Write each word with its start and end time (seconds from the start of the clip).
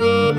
Hello 0.00 0.32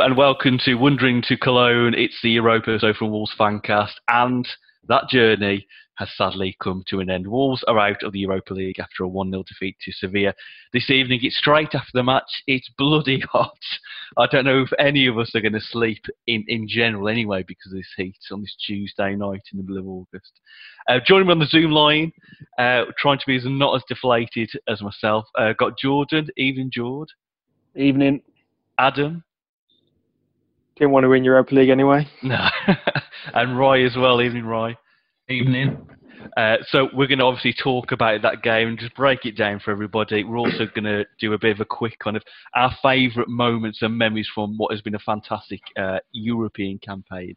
and 0.00 0.16
welcome 0.16 0.58
to 0.64 0.76
Wandering 0.76 1.22
to 1.22 1.36
Cologne. 1.36 1.94
It's 1.94 2.14
the 2.22 2.30
Europa 2.30 2.78
So 2.78 2.94
from 2.94 3.10
Wolves 3.10 3.34
fancast, 3.36 3.94
and 4.08 4.46
that 4.88 5.08
journey 5.08 5.66
has 5.96 6.08
sadly 6.14 6.56
come 6.62 6.84
to 6.88 7.00
an 7.00 7.10
end. 7.10 7.26
Wolves 7.26 7.64
are 7.66 7.78
out 7.78 8.02
of 8.02 8.12
the 8.12 8.20
Europa 8.20 8.52
League 8.52 8.78
after 8.78 9.04
a 9.04 9.08
1 9.08 9.30
0 9.30 9.42
defeat 9.44 9.76
to 9.82 9.92
Sevilla 9.92 10.34
this 10.72 10.90
evening. 10.90 11.20
It's 11.22 11.38
straight 11.38 11.74
after 11.74 11.90
the 11.94 12.02
match. 12.02 12.42
It's 12.46 12.70
bloody 12.76 13.20
hot. 13.32 13.58
I 14.16 14.26
don't 14.26 14.44
know 14.44 14.62
if 14.62 14.72
any 14.78 15.06
of 15.06 15.18
us 15.18 15.34
are 15.34 15.40
going 15.40 15.54
to 15.54 15.60
sleep 15.60 16.04
in, 16.26 16.44
in 16.48 16.68
general 16.68 17.08
anyway 17.08 17.44
because 17.46 17.72
of 17.72 17.78
this 17.78 17.92
heat 17.96 18.18
on 18.30 18.42
this 18.42 18.54
Tuesday 18.66 19.16
night 19.16 19.42
in 19.52 19.58
the 19.58 19.62
middle 19.62 19.78
of 19.78 19.88
August. 19.88 20.32
Uh, 20.88 21.00
joining 21.04 21.28
me 21.28 21.32
on 21.32 21.38
the 21.38 21.46
Zoom 21.46 21.70
line, 21.70 22.12
uh, 22.58 22.84
trying 22.98 23.18
to 23.18 23.26
be 23.26 23.36
as 23.36 23.44
not 23.46 23.74
as 23.74 23.82
deflated 23.88 24.50
as 24.68 24.82
myself, 24.82 25.24
uh, 25.38 25.52
got 25.54 25.78
Jordan. 25.78 26.28
Evening, 26.36 26.70
Jord. 26.72 27.08
Evening. 27.74 28.20
Adam. 28.78 29.24
Didn't 30.76 30.92
want 30.92 31.04
to 31.04 31.08
win 31.08 31.24
Europa 31.24 31.54
League 31.54 31.70
anyway. 31.70 32.06
No. 32.22 32.48
and 33.34 33.58
Roy 33.58 33.86
as 33.86 33.96
well. 33.96 34.20
Evening, 34.20 34.44
Roy. 34.44 34.76
Evening. 35.28 35.86
Uh, 36.36 36.56
so 36.68 36.88
we're 36.92 37.06
going 37.06 37.18
to 37.18 37.24
obviously 37.24 37.54
talk 37.54 37.92
about 37.92 38.20
that 38.20 38.42
game 38.42 38.68
and 38.68 38.78
just 38.78 38.94
break 38.94 39.24
it 39.24 39.36
down 39.38 39.58
for 39.58 39.70
everybody. 39.70 40.22
We're 40.22 40.38
also 40.38 40.66
going 40.74 40.84
to 40.84 41.04
do 41.18 41.32
a 41.32 41.38
bit 41.38 41.52
of 41.52 41.60
a 41.60 41.64
quick 41.64 41.98
kind 41.98 42.16
of 42.16 42.22
our 42.54 42.70
favourite 42.82 43.28
moments 43.28 43.80
and 43.80 43.96
memories 43.96 44.28
from 44.34 44.58
what 44.58 44.70
has 44.72 44.82
been 44.82 44.94
a 44.94 45.00
fantastic 45.00 45.60
uh, 45.78 45.98
European 46.12 46.78
campaign 46.78 47.36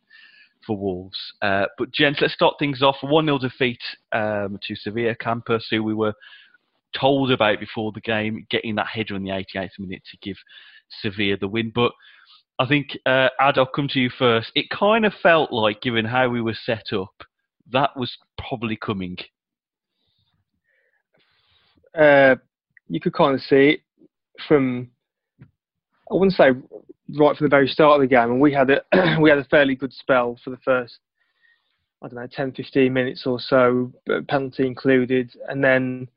for 0.67 0.77
Wolves. 0.77 1.17
Uh, 1.41 1.65
but 1.77 1.93
gents, 1.93 2.19
let's 2.21 2.33
start 2.33 2.55
things 2.59 2.81
off. 2.81 2.97
One 3.01 3.25
0 3.25 3.37
defeat 3.39 3.79
um, 4.11 4.59
to 4.67 4.75
Sevilla 4.75 5.15
Ocampos, 5.15 5.63
who 5.69 5.81
we 5.81 5.93
were 5.93 6.13
told 6.99 7.31
about 7.31 7.59
before 7.59 7.93
the 7.93 8.01
game, 8.01 8.45
getting 8.49 8.75
that 8.75 8.87
header 8.87 9.15
in 9.15 9.23
the 9.23 9.29
88th 9.29 9.79
minute 9.79 10.01
to 10.11 10.17
give 10.21 10.35
Sevilla 11.01 11.37
the 11.37 11.47
win. 11.47 11.71
But 11.73 11.91
I 12.59 12.67
think, 12.67 12.97
uh, 13.05 13.29
Ad, 13.39 13.57
I'll 13.57 13.65
come 13.65 13.87
to 13.89 13.99
you 13.99 14.09
first. 14.09 14.51
It 14.53 14.69
kind 14.69 15.05
of 15.05 15.13
felt 15.23 15.53
like, 15.53 15.81
given 15.81 16.03
how 16.03 16.27
we 16.27 16.41
were 16.41 16.57
set 16.65 16.91
up, 16.91 17.23
that 17.71 17.91
was 17.95 18.17
probably 18.37 18.75
coming. 18.75 19.17
Uh, 21.97 22.35
you 22.89 22.99
could 22.99 23.13
kind 23.13 23.33
of 23.33 23.41
see 23.41 23.69
it 23.69 23.79
from, 24.45 24.89
I 25.41 26.15
wouldn't 26.15 26.33
say 26.33 26.51
right 27.17 27.35
from 27.35 27.45
the 27.45 27.49
very 27.49 27.67
start 27.67 27.95
of 27.95 28.01
the 28.01 28.13
game, 28.13 28.31
and 28.31 28.41
we 28.41 28.53
had 28.53 28.69
a 28.69 28.81
we 29.21 29.29
had 29.29 29.39
a 29.39 29.45
fairly 29.45 29.75
good 29.75 29.93
spell 29.93 30.37
for 30.43 30.49
the 30.49 30.57
first, 30.57 30.99
I 32.01 32.07
don't 32.07 32.15
know, 32.15 32.27
10, 32.27 32.53
15 32.53 32.91
minutes 32.91 33.25
or 33.25 33.39
so, 33.39 33.93
penalty 34.27 34.67
included, 34.67 35.31
and 35.47 35.63
then 35.63 36.07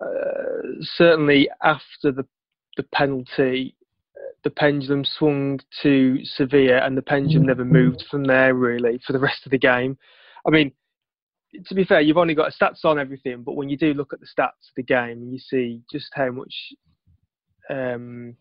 uh, 0.00 0.84
certainly 0.96 1.48
after 1.62 2.12
the 2.12 2.26
the 2.76 2.84
penalty, 2.94 3.74
the 4.44 4.50
pendulum 4.50 5.04
swung 5.04 5.58
to 5.82 6.18
Sevilla, 6.24 6.84
and 6.84 6.96
the 6.96 7.02
pendulum 7.02 7.46
never 7.46 7.64
moved 7.64 8.04
from 8.10 8.24
there 8.24 8.54
really 8.54 9.00
for 9.06 9.12
the 9.12 9.18
rest 9.18 9.44
of 9.46 9.50
the 9.50 9.58
game. 9.58 9.98
I 10.46 10.50
mean, 10.50 10.72
to 11.66 11.74
be 11.74 11.84
fair, 11.84 12.00
you've 12.00 12.18
only 12.18 12.34
got 12.34 12.52
stats 12.52 12.84
on 12.84 12.98
everything, 12.98 13.42
but 13.42 13.56
when 13.56 13.68
you 13.68 13.76
do 13.76 13.94
look 13.94 14.12
at 14.12 14.20
the 14.20 14.26
stats 14.26 14.68
of 14.68 14.74
the 14.76 14.82
game, 14.82 15.28
you 15.30 15.38
see 15.38 15.80
just 15.90 16.08
how 16.12 16.30
much 16.30 16.54
um, 17.70 18.36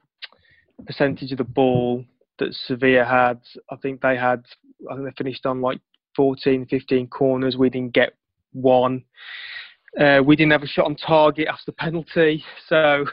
percentage 0.86 1.32
of 1.32 1.38
the 1.38 1.44
ball 1.44 2.04
that 2.40 2.54
Sevilla 2.54 3.06
had. 3.06 3.40
I 3.72 3.76
think 3.78 4.02
they 4.02 4.18
had, 4.18 4.44
I 4.90 4.96
think 4.96 5.06
they 5.06 5.24
finished 5.24 5.46
on 5.46 5.62
like 5.62 5.80
14, 6.16 6.66
15 6.66 7.08
corners. 7.08 7.58
We 7.58 7.70
didn't 7.70 7.94
get 7.94 8.14
one. 8.52 9.04
Uh, 10.00 10.22
we 10.26 10.36
didn't 10.36 10.52
have 10.52 10.64
a 10.64 10.68
shot 10.68 10.86
on 10.86 10.96
target 10.96 11.48
after 11.48 11.66
the 11.68 11.74
penalty. 11.74 12.44
So, 12.68 13.06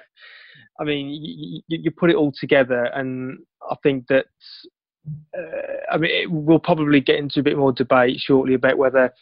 I 0.80 0.84
mean, 0.84 1.08
you, 1.10 1.60
you, 1.68 1.78
you 1.84 1.90
put 1.90 2.10
it 2.10 2.16
all 2.16 2.32
together, 2.32 2.84
and 2.84 3.38
I 3.70 3.76
think 3.82 4.06
that 4.08 4.26
uh, 5.36 5.92
I 5.92 5.96
mean, 5.96 6.10
it, 6.10 6.30
we'll 6.30 6.58
probably 6.58 7.00
get 7.00 7.18
into 7.18 7.40
a 7.40 7.42
bit 7.42 7.56
more 7.56 7.72
debate 7.72 8.18
shortly 8.18 8.54
about 8.54 8.78
whether 8.78 9.12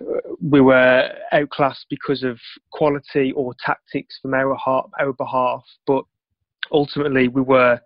uh, 0.00 0.20
we 0.40 0.60
were 0.60 1.10
outclassed 1.32 1.86
because 1.90 2.22
of 2.22 2.38
quality 2.72 3.32
or 3.32 3.54
tactics 3.64 4.18
from 4.20 4.34
our, 4.34 4.56
our 4.66 5.12
behalf, 5.12 5.64
but 5.86 6.04
ultimately 6.72 7.28
we 7.28 7.42
were 7.42 7.80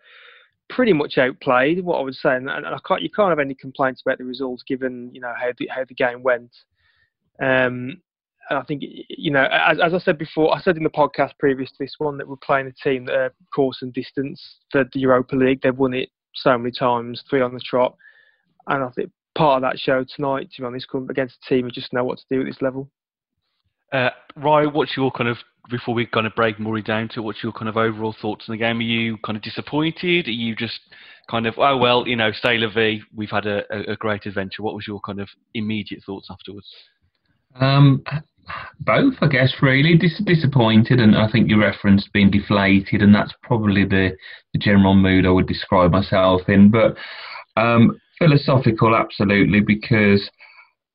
pretty 0.68 0.92
much 0.92 1.18
outplayed. 1.18 1.84
What 1.84 1.98
I 1.98 2.02
would 2.02 2.14
say, 2.14 2.36
and, 2.36 2.50
I 2.50 2.78
can't, 2.86 3.02
you 3.02 3.10
can't 3.10 3.30
have 3.30 3.38
any 3.38 3.54
complaints 3.54 4.02
about 4.04 4.18
the 4.18 4.24
results 4.24 4.62
given 4.66 5.10
you 5.12 5.20
know 5.20 5.32
how 5.38 5.50
the, 5.58 5.68
how 5.68 5.84
the 5.84 5.94
game 5.94 6.22
went. 6.22 6.50
Um, 7.40 8.00
and 8.50 8.58
I 8.58 8.62
think 8.62 8.82
you 9.08 9.30
know, 9.30 9.46
as, 9.50 9.78
as, 9.82 9.94
I 9.94 9.98
said 9.98 10.18
before, 10.18 10.54
I 10.54 10.60
said 10.60 10.76
in 10.76 10.82
the 10.82 10.90
podcast 10.90 11.32
previous 11.38 11.70
to 11.70 11.76
this 11.80 11.94
one 11.98 12.18
that 12.18 12.28
we're 12.28 12.36
playing 12.36 12.66
a 12.66 12.88
team 12.88 13.06
that 13.06 13.14
are 13.14 13.34
course 13.54 13.78
and 13.82 13.92
distance 13.92 14.42
for 14.70 14.84
the 14.92 15.00
Europa 15.00 15.36
League. 15.36 15.60
They've 15.62 15.76
won 15.76 15.94
it 15.94 16.10
so 16.34 16.56
many 16.58 16.72
times, 16.72 17.22
three 17.28 17.40
on 17.40 17.54
the 17.54 17.60
trot. 17.60 17.96
And 18.66 18.84
I 18.84 18.88
think 18.90 19.10
part 19.34 19.62
of 19.62 19.70
that 19.70 19.78
show 19.78 20.04
tonight, 20.04 20.50
to 20.52 20.62
be 20.62 20.66
honest, 20.66 20.88
come 20.90 21.08
against 21.10 21.38
a 21.44 21.48
team 21.48 21.64
who 21.64 21.70
just 21.70 21.92
know 21.92 22.04
what 22.04 22.18
to 22.18 22.24
do 22.30 22.40
at 22.40 22.46
this 22.46 22.62
level. 22.62 22.90
Uh, 23.92 24.10
Ryan, 24.36 24.72
what's 24.72 24.96
your 24.96 25.10
kind 25.12 25.28
of 25.28 25.38
before 25.70 25.94
we 25.94 26.04
kind 26.04 26.26
of 26.26 26.34
break 26.34 26.60
Murray 26.60 26.82
down 26.82 27.08
to 27.10 27.22
what's 27.22 27.42
your 27.42 27.52
kind 27.52 27.68
of 27.68 27.76
overall 27.76 28.14
thoughts 28.20 28.46
on 28.48 28.54
the 28.54 28.58
game? 28.58 28.78
Are 28.78 28.82
you 28.82 29.16
kind 29.24 29.36
of 29.36 29.42
disappointed? 29.42 30.26
Are 30.26 30.32
you 30.32 30.54
just 30.56 30.80
kind 31.30 31.46
of 31.46 31.54
oh 31.58 31.76
well, 31.76 32.06
you 32.06 32.16
know, 32.16 32.32
stay 32.32 32.58
la 32.58 32.70
vie, 32.70 33.00
we've 33.14 33.30
had 33.30 33.46
a, 33.46 33.62
a, 33.90 33.96
great 33.96 34.26
adventure. 34.26 34.62
What 34.62 34.74
was 34.74 34.86
your 34.86 35.00
kind 35.00 35.20
of 35.20 35.28
immediate 35.54 36.02
thoughts 36.04 36.28
afterwards? 36.30 36.66
Um, 37.54 38.02
both, 38.80 39.14
I 39.20 39.28
guess, 39.28 39.52
really 39.62 39.96
Dis- 39.96 40.22
disappointed, 40.24 41.00
and 41.00 41.16
I 41.16 41.30
think 41.30 41.48
you 41.48 41.60
referenced 41.60 42.12
being 42.12 42.30
deflated, 42.30 43.02
and 43.02 43.14
that's 43.14 43.32
probably 43.42 43.84
the, 43.84 44.16
the 44.52 44.58
general 44.58 44.94
mood 44.94 45.26
I 45.26 45.30
would 45.30 45.46
describe 45.46 45.90
myself 45.90 46.42
in. 46.48 46.70
But 46.70 46.96
um, 47.56 47.98
philosophical, 48.18 48.94
absolutely, 48.94 49.60
because 49.60 50.28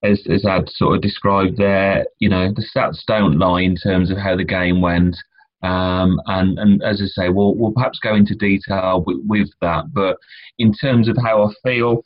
as 0.03 0.21
as 0.29 0.45
I'd 0.45 0.69
sort 0.69 0.95
of 0.95 1.01
described 1.01 1.57
there, 1.57 2.05
you 2.19 2.29
know, 2.29 2.53
the 2.53 2.65
stats 2.75 2.99
don't 3.05 3.37
lie 3.37 3.61
in 3.61 3.75
terms 3.75 4.11
of 4.11 4.17
how 4.17 4.35
the 4.35 4.45
game 4.45 4.81
went. 4.81 5.15
Um, 5.61 6.21
and, 6.27 6.57
and 6.57 6.81
as 6.83 7.01
I 7.01 7.07
say, 7.07 7.29
we'll, 7.29 7.53
we'll 7.55 7.73
perhaps 7.73 7.99
go 7.99 8.15
into 8.15 8.33
detail 8.33 9.03
with, 9.05 9.17
with 9.27 9.49
that. 9.61 9.93
But 9.93 10.17
in 10.57 10.73
terms 10.73 11.09
of 11.09 11.17
how 11.17 11.43
I 11.43 11.51
feel, 11.63 12.01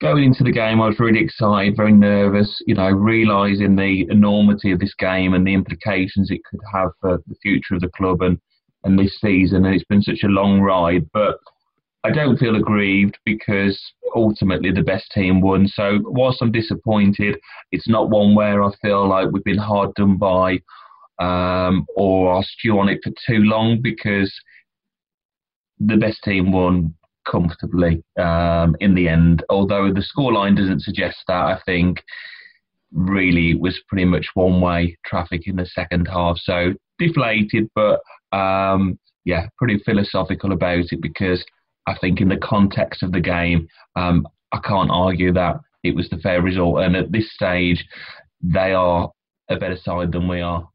going 0.00 0.24
into 0.24 0.44
the 0.44 0.52
game, 0.52 0.80
I 0.80 0.88
was 0.88 1.00
really 1.00 1.20
excited, 1.20 1.76
very 1.76 1.92
nervous, 1.92 2.62
you 2.66 2.74
know, 2.74 2.88
realising 2.88 3.76
the 3.76 4.06
enormity 4.10 4.70
of 4.70 4.78
this 4.78 4.94
game 4.94 5.34
and 5.34 5.46
the 5.46 5.54
implications 5.54 6.30
it 6.30 6.40
could 6.48 6.60
have 6.72 6.90
for 7.00 7.18
the 7.26 7.34
future 7.42 7.74
of 7.74 7.80
the 7.80 7.90
club 7.96 8.22
and, 8.22 8.38
and 8.84 8.98
this 8.98 9.20
season. 9.20 9.64
And 9.64 9.74
it's 9.74 9.84
been 9.84 10.02
such 10.02 10.22
a 10.22 10.28
long 10.28 10.60
ride. 10.60 11.08
But 11.12 11.38
I 12.04 12.10
don't 12.10 12.38
feel 12.38 12.56
aggrieved 12.56 13.18
because 13.24 13.80
ultimately 14.14 14.70
the 14.70 14.82
best 14.82 15.10
team 15.12 15.40
won. 15.40 15.66
So 15.66 15.98
whilst 16.04 16.40
I'm 16.42 16.52
disappointed, 16.52 17.36
it's 17.72 17.88
not 17.88 18.10
one 18.10 18.34
where 18.34 18.62
I 18.62 18.70
feel 18.80 19.08
like 19.08 19.28
we've 19.32 19.44
been 19.44 19.58
hard 19.58 19.94
done 19.94 20.16
by 20.16 20.60
um, 21.18 21.86
or 21.96 22.32
I'll 22.34 22.44
stew 22.44 22.78
on 22.78 22.88
it 22.88 23.00
for 23.02 23.10
too 23.26 23.42
long 23.42 23.80
because 23.82 24.32
the 25.80 25.96
best 25.96 26.22
team 26.22 26.52
won 26.52 26.94
comfortably 27.30 28.02
um, 28.18 28.76
in 28.80 28.94
the 28.94 29.08
end. 29.08 29.44
Although 29.48 29.92
the 29.92 30.04
scoreline 30.04 30.56
doesn't 30.56 30.82
suggest 30.82 31.18
that, 31.28 31.44
I 31.44 31.60
think 31.64 32.02
really 32.92 33.54
was 33.54 33.80
pretty 33.88 34.04
much 34.04 34.26
one 34.34 34.60
way 34.60 34.96
traffic 35.04 35.46
in 35.46 35.56
the 35.56 35.66
second 35.66 36.06
half. 36.06 36.38
So 36.38 36.74
deflated, 36.98 37.68
but 37.74 38.00
um, 38.32 38.98
yeah, 39.24 39.46
pretty 39.58 39.78
philosophical 39.84 40.52
about 40.52 40.84
it 40.90 41.00
because 41.00 41.44
I 41.86 41.96
think 41.98 42.20
in 42.20 42.28
the 42.28 42.36
context 42.36 43.02
of 43.02 43.12
the 43.12 43.20
game, 43.20 43.68
um, 43.96 44.26
I 44.52 44.58
can't 44.58 44.90
argue 44.90 45.32
that 45.34 45.56
it 45.82 45.94
was 45.94 46.08
the 46.08 46.18
fair 46.18 46.42
result. 46.42 46.80
And 46.80 46.96
at 46.96 47.12
this 47.12 47.32
stage, 47.32 47.84
they 48.42 48.72
are 48.72 49.10
a 49.48 49.56
better 49.56 49.76
side 49.76 50.12
than 50.12 50.28
we 50.28 50.40
are. 50.40 50.68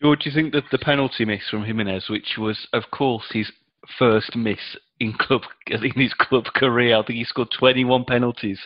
George, 0.00 0.20
do 0.20 0.30
you 0.30 0.34
think 0.34 0.52
that 0.52 0.64
the 0.70 0.78
penalty 0.78 1.24
miss 1.24 1.48
from 1.50 1.64
Jimenez, 1.64 2.08
which 2.08 2.36
was, 2.38 2.66
of 2.72 2.84
course, 2.90 3.26
his 3.32 3.52
first 3.98 4.34
miss 4.34 4.58
in 5.00 5.14
club 5.14 5.42
in 5.66 5.90
his 5.92 6.14
club 6.14 6.44
career, 6.54 6.96
I 6.96 7.02
think 7.02 7.18
he 7.18 7.24
scored 7.24 7.48
21 7.58 8.04
penalties 8.04 8.60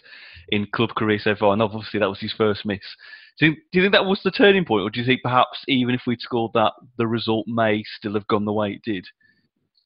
in 0.49 0.67
club 0.67 0.91
career 0.97 1.19
so 1.23 1.35
far, 1.35 1.53
and 1.53 1.63
obviously 1.63 2.01
that 2.01 2.09
was 2.09 2.21
his 2.21 2.35
first 2.37 2.67
miss. 2.67 2.81
Do 3.39 3.47
you, 3.47 3.55
do 3.55 3.79
you 3.79 3.83
think 3.83 3.93
that 3.93 4.05
was 4.05 4.21
the 4.23 4.31
turning 4.31 4.65
point, 4.65 4.83
or 4.83 4.91
do 4.91 5.01
you 5.01 5.07
think 5.07 5.23
perhaps 5.23 5.65
even 5.67 5.95
if 5.95 6.03
we'd 6.07 6.21
scored 6.21 6.53
that, 6.55 6.73
the 6.99 7.07
result 7.07 7.47
may 7.49 7.83
still 7.97 8.15
have 8.15 8.27
gone 8.27 8.45
the 8.45 8.53
way 8.53 8.73
it 8.73 8.83
did? 8.83 9.07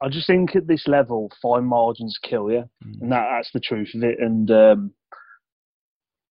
I 0.02 0.08
just 0.08 0.26
think 0.26 0.54
at 0.54 0.66
this 0.66 0.86
level, 0.86 1.30
fine 1.42 1.64
margins 1.64 2.18
kill 2.22 2.50
you, 2.50 2.68
mm. 2.84 3.00
and 3.00 3.12
that, 3.12 3.26
that's 3.30 3.50
the 3.52 3.60
truth 3.60 3.90
of 3.94 4.02
it. 4.02 4.18
And 4.20 4.50
um, 4.50 4.92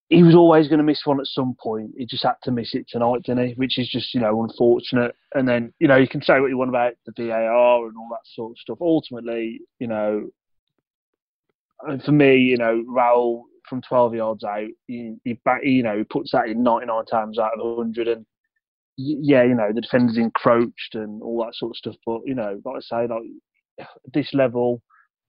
he 0.09 0.23
was 0.23 0.35
always 0.35 0.67
going 0.67 0.77
to 0.77 0.85
miss 0.85 1.01
one 1.05 1.19
at 1.19 1.27
some 1.27 1.55
point. 1.61 1.91
He 1.97 2.05
just 2.05 2.23
had 2.23 2.35
to 2.43 2.51
miss 2.51 2.73
it 2.73 2.87
tonight, 2.87 3.23
didn't 3.23 3.49
he? 3.49 3.53
Which 3.55 3.77
is 3.77 3.89
just, 3.89 4.13
you 4.13 4.21
know, 4.21 4.41
unfortunate. 4.43 5.13
And 5.33 5.47
then, 5.47 5.73
you 5.79 5.87
know, 5.87 5.97
you 5.97 6.07
can 6.07 6.21
say 6.21 6.39
what 6.39 6.47
you 6.47 6.57
want 6.57 6.69
about 6.69 6.93
the 7.05 7.11
VAR 7.11 7.87
and 7.87 7.97
all 7.97 8.07
that 8.11 8.25
sort 8.33 8.51
of 8.51 8.57
stuff. 8.57 8.77
Ultimately, 8.79 9.59
you 9.79 9.87
know, 9.87 10.29
and 11.81 12.01
for 12.03 12.13
me, 12.13 12.37
you 12.37 12.57
know, 12.57 12.83
Raul 12.87 13.43
from 13.69 13.81
12 13.81 14.15
yards 14.15 14.43
out, 14.45 14.69
he, 14.87 15.15
he, 15.25 15.37
you 15.63 15.83
know, 15.83 15.97
he 15.97 16.03
puts 16.05 16.31
that 16.31 16.47
in 16.47 16.63
99 16.63 17.05
times 17.05 17.37
out 17.37 17.59
of 17.59 17.77
100. 17.77 18.07
And 18.07 18.25
yeah, 18.95 19.43
you 19.43 19.55
know, 19.55 19.71
the 19.73 19.81
defender's 19.81 20.17
encroached 20.17 20.95
and 20.95 21.21
all 21.21 21.43
that 21.43 21.55
sort 21.55 21.71
of 21.71 21.77
stuff. 21.77 21.95
But, 22.05 22.21
you 22.25 22.33
know, 22.33 22.61
like 22.63 22.77
I 22.77 22.79
say, 22.79 23.07
like, 23.13 23.23
at 23.79 24.13
this 24.13 24.33
level, 24.33 24.81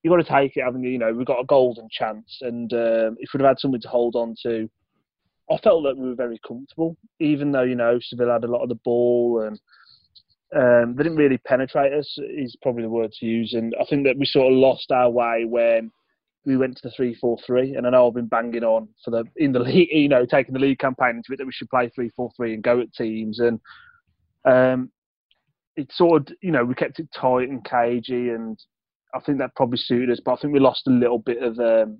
you've 0.02 0.12
got 0.12 0.24
to 0.24 0.32
take 0.32 0.56
it, 0.56 0.64
haven't 0.64 0.82
you? 0.82 0.90
You 0.90 0.98
know, 0.98 1.12
we've 1.12 1.26
got 1.26 1.40
a 1.40 1.46
golden 1.46 1.88
chance. 1.90 2.38
And 2.40 2.72
um, 2.72 3.16
if 3.18 3.30
we'd 3.32 3.40
have 3.40 3.50
had 3.50 3.58
something 3.58 3.80
to 3.80 3.88
hold 3.88 4.16
on 4.16 4.34
to, 4.42 4.68
I 5.50 5.56
felt 5.58 5.84
that 5.84 5.96
we 5.96 6.08
were 6.08 6.14
very 6.14 6.40
comfortable, 6.46 6.96
even 7.20 7.52
though, 7.52 7.62
you 7.62 7.74
know, 7.74 7.98
Seville 8.00 8.32
had 8.32 8.44
a 8.44 8.50
lot 8.50 8.62
of 8.62 8.68
the 8.68 8.74
ball 8.76 9.42
and 9.46 9.58
um, 10.54 10.94
they 10.96 11.02
didn't 11.02 11.18
really 11.18 11.38
penetrate 11.38 11.92
us, 11.92 12.18
is 12.18 12.56
probably 12.62 12.82
the 12.82 12.88
word 12.88 13.12
to 13.12 13.26
use. 13.26 13.54
And 13.54 13.74
I 13.80 13.84
think 13.88 14.04
that 14.04 14.18
we 14.18 14.26
sort 14.26 14.52
of 14.52 14.58
lost 14.58 14.90
our 14.90 15.10
way 15.10 15.44
when 15.46 15.90
we 16.46 16.56
went 16.56 16.76
to 16.76 16.88
the 16.88 16.94
three 16.94 17.14
four 17.14 17.36
three, 17.46 17.74
and 17.74 17.86
I 17.86 17.90
know 17.90 18.08
I've 18.08 18.14
been 18.14 18.26
banging 18.26 18.64
on 18.64 18.88
for 19.04 19.10
the 19.10 19.24
in 19.36 19.52
the 19.52 19.58
league, 19.58 19.88
you 19.92 20.08
know, 20.08 20.24
taking 20.24 20.54
the 20.54 20.60
league 20.60 20.78
campaign 20.78 21.16
into 21.16 21.32
it 21.32 21.36
that 21.36 21.46
we 21.46 21.52
should 21.52 21.68
play 21.68 21.90
three 21.90 22.10
four 22.16 22.30
three 22.36 22.54
and 22.54 22.62
go 22.62 22.80
at 22.80 22.92
teams, 22.94 23.40
and 23.40 23.60
um, 24.46 24.90
it 25.76 25.92
sort 25.92 26.22
of 26.22 26.36
you 26.40 26.50
know 26.50 26.64
we 26.64 26.74
kept 26.74 27.00
it 27.00 27.08
tight 27.14 27.50
and 27.50 27.64
cagey, 27.64 28.30
and 28.30 28.58
I 29.14 29.20
think 29.20 29.38
that 29.38 29.54
probably 29.56 29.78
suited 29.78 30.10
us, 30.10 30.20
but 30.24 30.32
I 30.32 30.36
think 30.36 30.52
we 30.52 30.60
lost 30.60 30.86
a 30.86 30.90
little 30.90 31.18
bit 31.18 31.42
of. 31.42 31.58
Um, 31.58 31.98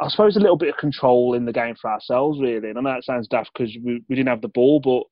I 0.00 0.08
suppose 0.08 0.36
a 0.36 0.40
little 0.40 0.56
bit 0.56 0.70
of 0.70 0.76
control 0.76 1.34
in 1.34 1.44
the 1.44 1.52
game 1.52 1.74
for 1.80 1.90
ourselves, 1.90 2.40
really. 2.40 2.70
And 2.70 2.78
I 2.78 2.80
know 2.80 2.96
it 2.96 3.04
sounds 3.04 3.28
daft 3.28 3.50
because 3.52 3.76
we, 3.84 4.02
we 4.08 4.16
didn't 4.16 4.28
have 4.28 4.40
the 4.40 4.48
ball, 4.48 4.80
but 4.80 5.02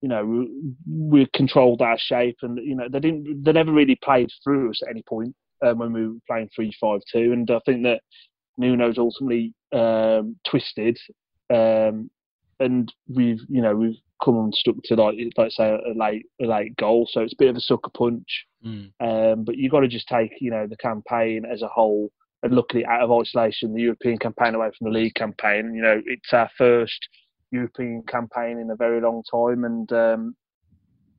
you 0.00 0.08
know 0.08 0.24
we, 0.24 0.48
we 0.88 1.28
controlled 1.34 1.82
our 1.82 1.98
shape, 1.98 2.38
and 2.42 2.58
you 2.58 2.74
know 2.74 2.88
they 2.90 3.00
didn't 3.00 3.44
they 3.44 3.52
never 3.52 3.72
really 3.72 3.98
played 4.02 4.30
through 4.42 4.70
us 4.70 4.80
at 4.82 4.90
any 4.90 5.02
point 5.02 5.34
um, 5.64 5.78
when 5.78 5.92
we 5.92 6.06
were 6.06 6.14
playing 6.28 6.48
three 6.54 6.72
five 6.80 7.00
two, 7.12 7.32
and 7.32 7.50
I 7.50 7.60
think 7.66 7.82
that 7.84 8.00
Nuno's 8.58 8.98
ultimately 8.98 9.54
um, 9.72 10.36
twisted, 10.48 10.98
um, 11.52 12.10
and 12.60 12.92
we've 13.08 13.40
you 13.48 13.60
know 13.60 13.74
we've 13.74 13.98
come 14.22 14.36
and 14.36 14.54
stuck 14.54 14.76
to 14.84 14.94
like 14.94 15.16
like 15.36 15.50
say 15.50 15.70
a 15.70 15.98
late 15.98 16.26
a 16.40 16.46
late 16.46 16.76
goal, 16.76 17.08
so 17.10 17.20
it's 17.20 17.32
a 17.32 17.38
bit 17.38 17.48
of 17.48 17.56
a 17.56 17.60
sucker 17.60 17.90
punch. 17.96 18.46
Mm. 18.64 18.92
Um, 19.00 19.44
but 19.44 19.56
you've 19.56 19.72
got 19.72 19.80
to 19.80 19.88
just 19.88 20.08
take 20.08 20.32
you 20.40 20.50
know 20.50 20.66
the 20.66 20.76
campaign 20.76 21.44
as 21.50 21.62
a 21.62 21.68
whole 21.68 22.10
and 22.42 22.54
look 22.54 22.70
at 22.70 22.80
it 22.80 22.86
out 22.86 23.02
of 23.02 23.12
isolation, 23.12 23.74
the 23.74 23.82
European 23.82 24.18
campaign 24.18 24.54
away 24.54 24.70
from 24.76 24.90
the 24.90 24.98
league 24.98 25.14
campaign. 25.14 25.74
You 25.74 25.82
know, 25.82 26.00
it's 26.06 26.32
our 26.32 26.50
first 26.56 27.08
European 27.50 28.02
campaign 28.06 28.58
in 28.58 28.70
a 28.70 28.76
very 28.76 29.00
long 29.00 29.22
time, 29.30 29.64
and 29.64 29.92
um, 29.92 30.36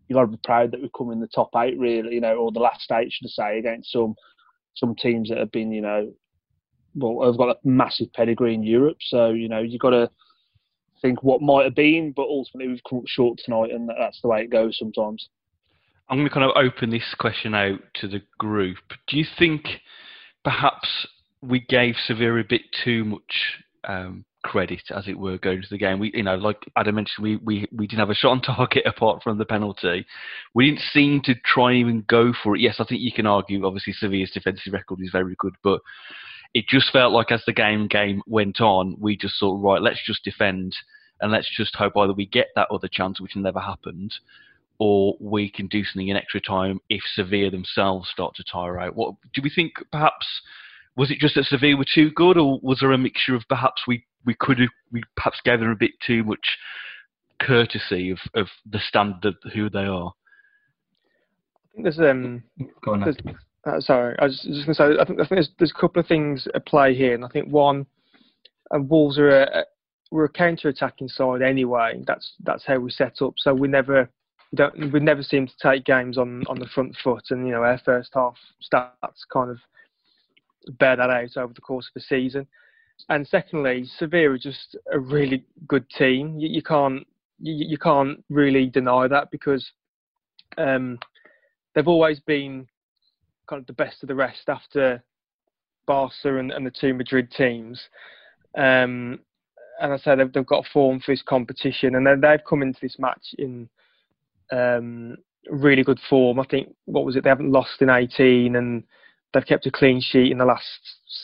you've 0.08 0.18
got 0.18 0.22
to 0.22 0.28
be 0.28 0.40
proud 0.44 0.72
that 0.72 0.82
we've 0.82 0.94
come 0.98 1.12
in 1.12 1.20
the 1.20 1.28
top 1.28 1.50
eight, 1.58 1.78
really, 1.78 2.16
you 2.16 2.22
know, 2.22 2.36
or 2.36 2.52
the 2.52 2.60
last 2.60 2.92
eight, 2.92 3.12
should 3.12 3.28
I 3.28 3.52
say, 3.52 3.60
against 3.60 3.92
some 3.92 4.16
some 4.76 4.96
teams 4.96 5.30
that 5.30 5.38
have 5.38 5.52
been, 5.52 5.72
you 5.72 5.82
know, 5.82 6.12
well, 6.96 7.26
have 7.26 7.38
got 7.38 7.50
a 7.50 7.60
massive 7.64 8.12
pedigree 8.14 8.54
in 8.54 8.64
Europe. 8.64 8.98
So, 9.02 9.30
you 9.30 9.50
know, 9.50 9.60
you've 9.60 9.82
got 9.82 9.90
to 9.92 10.10
think 11.02 11.24
what 11.24 11.42
might 11.42 11.66
have 11.66 11.76
been, 11.76 12.14
but 12.16 12.24
ultimately 12.24 12.68
we've 12.72 12.84
come 12.90 13.04
short 13.08 13.40
tonight, 13.44 13.72
and 13.72 13.90
that's 13.90 14.22
the 14.22 14.28
way 14.28 14.42
it 14.42 14.52
goes 14.52 14.78
sometimes. 14.78 15.30
I'm 16.10 16.18
going 16.18 16.28
to 16.28 16.34
kind 16.34 16.46
of 16.46 16.58
open 16.58 16.90
this 16.90 17.16
question 17.18 17.56
out 17.56 17.80
to 17.96 18.08
the 18.08 18.22
group. 18.38 18.78
Do 19.08 19.18
you 19.18 19.26
think 19.40 19.66
perhaps 20.44 21.08
we 21.42 21.62
gave 21.62 21.96
Sevilla 22.06 22.40
a 22.40 22.44
bit 22.44 22.62
too 22.84 23.06
much 23.06 23.62
um, 23.88 24.26
credit, 24.44 24.82
as 24.96 25.08
it 25.08 25.18
were, 25.18 25.38
going 25.38 25.62
to 25.62 25.68
the 25.70 25.78
game. 25.78 26.00
We, 26.00 26.12
you 26.14 26.24
know, 26.24 26.36
like 26.36 26.58
Adam 26.76 26.96
mentioned, 26.96 27.24
we, 27.24 27.36
we, 27.38 27.68
we 27.72 27.88
didn't 27.88 28.00
have 28.00 28.10
a 28.10 28.16
shot 28.16 28.32
on 28.32 28.42
target 28.42 28.84
apart 28.86 29.24
from 29.24 29.38
the 29.38 29.46
penalty. 29.46 30.06
We 30.54 30.70
didn't 30.70 30.84
seem 30.92 31.22
to 31.26 31.36
try 31.46 31.72
and 31.72 31.80
even 31.80 32.06
go 32.08 32.34
for 32.44 32.56
it. 32.56 32.62
Yes, 32.62 32.76
I 32.80 32.86
think 32.86 33.02
you 33.02 33.12
can 33.12 33.28
argue, 33.28 33.66
obviously, 33.66 33.94
Sevilla's 33.94 34.32
defensive 34.32 34.74
record 34.74 35.00
is 35.02 35.12
very 35.12 35.36
good, 35.40 35.54
but 35.64 35.82
it 36.54 36.66
just 36.68 36.92
felt 36.92 37.14
like 37.14 37.32
as 37.32 37.44
the 37.46 37.54
game 37.54 37.88
game 37.88 38.22
went 38.28 38.62
on, 38.62 38.96
we 39.00 39.16
just 39.16 39.40
thought, 39.40 39.62
right, 39.62 39.82
let's 39.82 40.06
just 40.06 40.24
defend 40.24 40.76
and 41.22 41.32
let's 41.32 41.50
just 41.56 41.76
hope 41.76 41.96
either 41.98 42.14
we 42.14 42.26
get 42.26 42.48
that 42.56 42.68
other 42.72 42.90
chance, 42.92 43.22
which 43.22 43.36
never 43.36 43.60
happened, 43.60 44.14
or 44.80 45.16
we 45.20 45.50
can 45.50 45.68
do 45.68 45.84
something 45.84 46.08
in 46.08 46.18
extra 46.18 46.42
time 46.42 46.80
if 46.90 47.02
Sevilla 47.14 47.52
themselves 47.52 48.10
start 48.10 48.36
to 48.36 48.44
tire 48.44 48.80
out. 48.80 48.96
What 48.96 49.16
do 49.34 49.42
we 49.44 49.52
think? 49.54 49.74
Perhaps 49.92 50.26
was 50.98 51.12
it 51.12 51.20
just 51.20 51.36
that 51.36 51.46
Sevilla 51.46 51.78
were 51.78 51.86
too 51.86 52.12
good, 52.12 52.38
or 52.38 52.60
was 52.62 52.80
there 52.82 52.92
a 52.92 52.98
mixture 52.98 53.36
of 53.36 53.44
perhaps 53.48 53.84
we 53.88 54.06
we 54.26 54.34
could 54.34 54.60
have 54.60 54.70
we 54.92 55.04
perhaps 55.16 55.40
gave 55.44 55.60
them 55.60 55.70
a 55.70 55.76
bit 55.76 55.92
too 56.06 56.24
much 56.24 56.58
courtesy 57.40 58.12
of, 58.12 58.20
of 58.36 58.48
the 58.70 58.80
standard 58.80 59.36
who 59.54 59.70
they 59.70 59.86
are. 59.86 60.12
I 60.12 61.74
think 61.74 61.84
there's 61.84 62.00
um. 62.00 62.44
Go 62.84 62.94
on. 62.94 63.16
Uh, 63.66 63.80
sorry, 63.80 64.16
I 64.20 64.26
was 64.26 64.42
just 64.42 64.66
going 64.66 64.66
to 64.66 64.74
say. 64.74 65.02
I 65.02 65.06
think 65.06 65.20
I 65.20 65.24
think 65.24 65.30
there's 65.30 65.50
there's 65.60 65.74
a 65.76 65.80
couple 65.80 66.00
of 66.00 66.08
things 66.08 66.48
at 66.56 66.66
play 66.66 66.96
here, 66.96 67.14
and 67.14 67.24
I 67.24 67.28
think 67.28 67.48
one, 67.50 67.86
uh, 68.74 68.80
Wolves 68.80 69.20
are 69.20 69.30
a, 69.30 69.66
we're 70.10 70.26
a 70.26 70.30
counter-attacking 70.30 71.10
side 71.10 71.42
anyway. 71.44 72.02
That's 72.08 72.34
that's 72.44 72.66
how 72.66 72.80
we 72.80 72.90
set 72.90 73.22
up. 73.22 73.36
So 73.38 73.54
we 73.54 73.68
never 73.68 74.10
don't 74.56 74.92
we 74.92 75.00
never 75.00 75.22
seem 75.22 75.48
to 75.48 75.54
take 75.62 75.86
games 75.86 76.18
on 76.18 76.44
on 76.48 76.58
the 76.58 76.66
front 76.74 76.96
foot, 77.04 77.26
and 77.30 77.46
you 77.46 77.54
know 77.54 77.64
our 77.64 77.80
first 77.86 78.12
half 78.16 78.36
stats 78.62 79.28
kind 79.32 79.52
of 79.52 79.58
bear 80.80 80.96
that 80.96 81.10
out 81.10 81.38
over 81.38 81.54
the 81.54 81.62
course 81.62 81.88
of 81.88 81.94
the 81.94 82.02
season. 82.02 82.48
And 83.10 83.28
secondly, 83.28 83.86
Sevilla 83.98 84.32
are 84.32 84.38
just 84.38 84.76
a 84.92 85.00
really 85.00 85.44
good 85.68 85.90
team. 85.90 86.40
You, 86.40 86.50
you 86.50 86.62
can't 86.62 87.06
you, 87.40 87.68
you, 87.70 87.78
can't 87.78 88.24
really 88.30 88.68
deny 88.68 89.08
that 89.08 89.32
because 89.32 89.72
um, 90.58 91.00
they've 91.74 91.88
always 91.88 92.20
been 92.20 92.68
kind 93.48 93.60
of 93.60 93.68
the 93.68 93.74
best 93.74 94.04
of 94.04 94.08
the 94.08 94.16
rest 94.16 94.48
after 94.48 95.04
Barca 95.88 96.38
and, 96.38 96.52
and 96.52 96.66
the 96.66 96.72
two 96.72 96.94
Madrid 96.94 97.32
teams. 97.32 97.82
Um, 98.58 99.20
and 99.80 99.94
I 99.94 99.98
said 99.98 100.20
they've, 100.20 100.32
they've 100.32 100.46
got 100.46 100.66
form 100.72 101.00
for 101.00 101.12
this 101.12 101.24
competition, 101.24 101.96
and 101.96 102.06
then 102.06 102.22
they've 102.22 102.46
come 102.48 102.62
into 102.62 102.80
this 102.82 102.98
match 103.00 103.34
in 103.38 103.68
um, 104.52 105.18
really 105.50 105.84
good 105.84 106.00
form. 106.10 106.40
I 106.40 106.46
think 106.46 106.74
what 106.86 107.06
was 107.06 107.16
it? 107.16 107.24
They 107.24 107.30
haven't 107.30 107.52
lost 107.52 107.82
in 107.82 107.90
18, 107.90 108.56
and 108.56 108.84
they've 109.34 109.46
kept 109.46 109.66
a 109.66 109.72
clean 109.72 110.02
sheet 110.02 110.32
in 110.32 110.38
the 110.38 110.46
last 110.46 110.66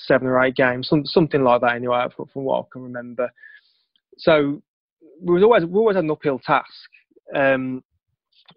seven 0.07 0.27
or 0.27 0.43
eight 0.43 0.55
games, 0.55 0.89
some, 0.89 1.05
something 1.05 1.43
like 1.43 1.61
that 1.61 1.75
anyway, 1.75 2.05
from, 2.15 2.27
from 2.27 2.43
what 2.43 2.61
I 2.61 2.63
can 2.71 2.83
remember. 2.83 3.31
So 4.17 4.61
we 5.21 5.33
was 5.33 5.43
always 5.43 5.65
we 5.65 5.77
always 5.77 5.95
had 5.95 6.05
an 6.05 6.11
uphill 6.11 6.39
task, 6.39 6.89
um, 7.35 7.83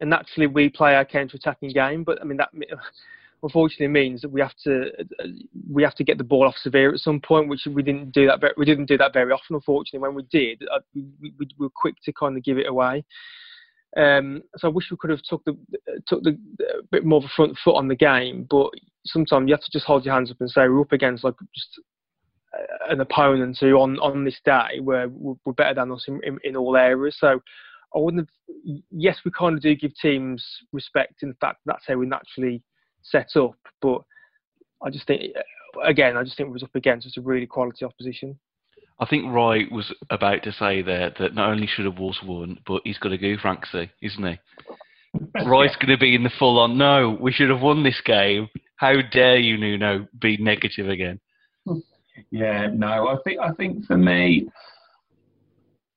and 0.00 0.10
naturally 0.10 0.46
we 0.46 0.68
play 0.68 0.94
our 0.94 1.04
counter-attacking 1.04 1.72
game. 1.72 2.04
But 2.04 2.20
I 2.20 2.24
mean 2.24 2.38
that 2.38 2.50
unfortunately 3.42 3.88
means 3.88 4.20
that 4.20 4.30
we 4.30 4.40
have 4.40 4.54
to 4.64 4.90
we 5.70 5.82
have 5.82 5.94
to 5.94 6.04
get 6.04 6.18
the 6.18 6.24
ball 6.24 6.46
off 6.46 6.56
Sevilla 6.58 6.92
at 6.92 7.00
some 7.00 7.20
point, 7.20 7.48
which 7.48 7.66
we 7.66 7.82
didn't 7.82 8.12
do 8.12 8.26
that. 8.26 8.40
We 8.56 8.64
didn't 8.64 8.86
do 8.86 8.98
that 8.98 9.12
very 9.12 9.32
often. 9.32 9.56
Unfortunately, 9.56 10.00
when 10.00 10.14
we 10.14 10.22
did, 10.30 10.62
uh, 10.72 10.80
we, 10.94 11.04
we, 11.20 11.32
we 11.38 11.48
were 11.58 11.70
quick 11.74 11.94
to 12.04 12.12
kind 12.12 12.36
of 12.36 12.44
give 12.44 12.58
it 12.58 12.68
away. 12.68 13.04
Um, 13.96 14.42
so 14.56 14.68
I 14.68 14.70
wish 14.70 14.90
we 14.90 14.96
could 14.98 15.10
have 15.10 15.22
took 15.22 15.44
the 15.44 15.56
took 16.06 16.22
the 16.22 16.38
bit 16.90 17.04
more 17.04 17.18
of 17.18 17.24
a 17.24 17.34
front 17.34 17.56
foot 17.64 17.76
on 17.76 17.88
the 17.88 17.96
game, 17.96 18.46
but 18.48 18.70
sometimes 19.04 19.48
you 19.48 19.54
have 19.54 19.64
to 19.64 19.72
just 19.72 19.86
hold 19.86 20.04
your 20.04 20.14
hands 20.14 20.30
up 20.30 20.40
and 20.40 20.50
say 20.50 20.68
we're 20.68 20.82
up 20.82 20.92
against 20.92 21.24
like 21.24 21.34
just 21.54 21.80
an 22.88 23.00
opponent 23.00 23.56
who 23.60 23.78
on 23.78 23.98
on 24.00 24.24
this 24.24 24.40
day 24.44 24.80
were 24.80 25.08
were 25.08 25.52
better 25.54 25.74
than 25.74 25.92
us 25.92 26.04
in, 26.08 26.20
in, 26.24 26.38
in 26.44 26.56
all 26.56 26.76
areas. 26.76 27.16
So 27.18 27.40
I 27.94 27.98
wouldn't 27.98 28.28
have. 28.28 28.80
Yes, 28.90 29.18
we 29.24 29.30
kind 29.30 29.56
of 29.56 29.62
do 29.62 29.74
give 29.74 29.94
teams 29.96 30.44
respect 30.72 31.22
in 31.22 31.34
fact 31.40 31.60
that's 31.66 31.84
how 31.86 31.96
we 31.96 32.06
naturally 32.06 32.62
set 33.02 33.36
up, 33.36 33.54
but 33.80 34.02
I 34.82 34.90
just 34.90 35.06
think 35.06 35.34
again 35.84 36.16
I 36.16 36.22
just 36.22 36.36
think 36.36 36.48
we 36.48 36.54
was 36.54 36.62
up 36.62 36.74
against 36.74 37.04
just 37.04 37.18
a 37.18 37.22
really 37.22 37.46
quality 37.46 37.84
opposition. 37.84 38.38
I 38.98 39.06
think 39.06 39.32
Roy 39.32 39.60
was 39.70 39.92
about 40.10 40.42
to 40.42 40.52
say 40.52 40.82
there 40.82 41.12
that 41.18 41.34
not 41.34 41.50
only 41.50 41.66
should 41.66 41.86
have 41.86 41.98
Wolves 41.98 42.20
won, 42.22 42.58
but 42.66 42.82
he's 42.84 42.98
got 42.98 43.08
to 43.08 43.18
go 43.18 43.34
Franksy, 43.40 43.90
isn't 44.02 44.26
he? 44.26 44.38
Roy's 45.46 45.74
going 45.76 45.88
to 45.88 45.98
be 45.98 46.14
in 46.14 46.22
the 46.22 46.30
full 46.38 46.58
on. 46.58 46.76
No, 46.76 47.16
we 47.18 47.32
should 47.32 47.48
have 47.48 47.62
won 47.62 47.82
this 47.82 48.00
game. 48.04 48.48
How 48.76 48.94
dare 49.10 49.38
you, 49.38 49.56
Nuno, 49.56 50.06
be 50.20 50.36
negative 50.36 50.88
again? 50.88 51.18
Yeah, 52.30 52.68
no, 52.72 53.08
I 53.08 53.16
think 53.24 53.40
I 53.40 53.52
think 53.52 53.86
for 53.86 53.96
me, 53.96 54.48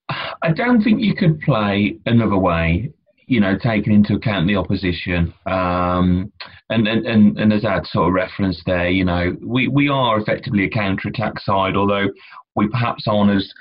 I 0.10 0.52
don't 0.54 0.82
think 0.82 1.02
you 1.02 1.16
could 1.16 1.42
play 1.42 1.98
another 2.06 2.38
way. 2.38 2.92
You 3.28 3.40
know, 3.40 3.58
taking 3.58 3.94
into 3.94 4.16
account 4.16 4.48
the 4.48 4.58
opposition, 4.58 5.34
um, 5.46 6.32
and, 6.70 6.88
and, 6.88 7.06
and, 7.06 7.38
and 7.38 7.54
as 7.54 7.64
Ad 7.64 7.88
sort 7.88 8.10
of 8.10 8.14
referenced 8.14 8.64
there, 8.66 8.90
you 8.90 9.06
know, 9.06 9.36
we, 9.42 9.68
we 9.68 9.88
are 9.88 10.20
effectively 10.20 10.66
a 10.66 10.70
counter 10.70 11.08
attack 11.08 11.40
side, 11.40 11.78
although 11.78 12.08
we 12.56 12.68
perhaps 12.68 13.08
aren't 13.08 13.32
as 13.32 13.52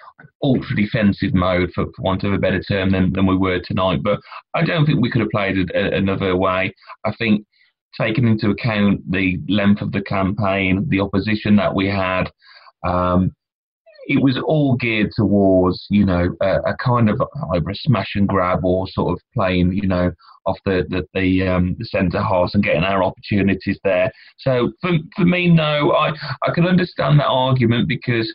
ultra 0.42 0.74
defensive 0.76 1.34
mode, 1.34 1.70
for, 1.74 1.86
for 1.94 2.02
want 2.02 2.24
of 2.24 2.32
a 2.32 2.38
better 2.38 2.60
term, 2.60 2.90
than, 2.90 3.12
than 3.12 3.26
we 3.26 3.36
were 3.36 3.60
tonight. 3.60 4.02
But 4.02 4.20
I 4.54 4.64
don't 4.64 4.84
think 4.84 5.00
we 5.00 5.10
could 5.10 5.20
have 5.20 5.30
played 5.30 5.56
it 5.56 5.70
another 5.74 6.36
way. 6.36 6.74
I 7.04 7.14
think 7.14 7.46
taking 7.98 8.26
into 8.26 8.50
account 8.50 9.00
the 9.10 9.38
length 9.48 9.82
of 9.82 9.92
the 9.92 10.02
campaign, 10.02 10.86
the 10.88 11.00
opposition 11.00 11.56
that 11.56 11.74
we 11.74 11.86
had, 11.86 12.30
um, 12.84 13.34
it 14.06 14.22
was 14.22 14.38
all 14.46 14.76
geared 14.76 15.10
towards, 15.14 15.86
you 15.90 16.04
know, 16.04 16.34
a, 16.40 16.56
a, 16.66 16.76
kind 16.76 17.08
of 17.08 17.22
either 17.54 17.70
a 17.70 17.74
smash 17.74 18.12
and 18.14 18.28
grab 18.28 18.64
or 18.64 18.88
sort 18.88 19.12
of 19.12 19.20
playing, 19.34 19.72
you 19.72 19.86
know, 19.86 20.10
off 20.46 20.58
the 20.64 20.84
the, 20.88 21.06
the, 21.14 21.46
um, 21.46 21.76
the 21.78 21.84
centre 21.84 22.22
half 22.22 22.50
and 22.54 22.64
getting 22.64 22.82
our 22.82 23.02
opportunities 23.02 23.78
there. 23.84 24.10
So 24.38 24.72
for 24.80 24.90
for 25.16 25.24
me, 25.24 25.48
no, 25.48 25.92
I 25.92 26.12
I 26.42 26.52
can 26.52 26.66
understand 26.66 27.20
that 27.20 27.28
argument 27.28 27.88
because 27.88 28.32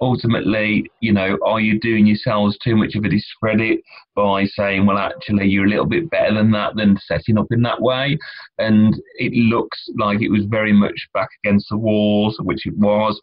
ultimately, 0.00 0.90
you 1.00 1.12
know, 1.12 1.38
are 1.44 1.60
you 1.60 1.78
doing 1.80 2.06
yourselves 2.06 2.56
too 2.58 2.76
much 2.76 2.94
of 2.94 3.04
a 3.04 3.08
discredit 3.08 3.80
by 4.14 4.44
saying, 4.44 4.86
well, 4.86 4.98
actually, 4.98 5.48
you're 5.48 5.66
a 5.66 5.68
little 5.68 5.86
bit 5.86 6.10
better 6.10 6.34
than 6.34 6.50
that, 6.52 6.76
than 6.76 6.96
setting 7.06 7.38
up 7.38 7.46
in 7.50 7.62
that 7.62 7.80
way? 7.80 8.18
And 8.58 8.94
it 9.16 9.32
looks 9.32 9.78
like 9.98 10.20
it 10.20 10.30
was 10.30 10.44
very 10.44 10.72
much 10.72 11.08
back 11.14 11.28
against 11.42 11.68
the 11.70 11.76
walls, 11.76 12.38
which 12.42 12.66
it 12.66 12.76
was. 12.76 13.20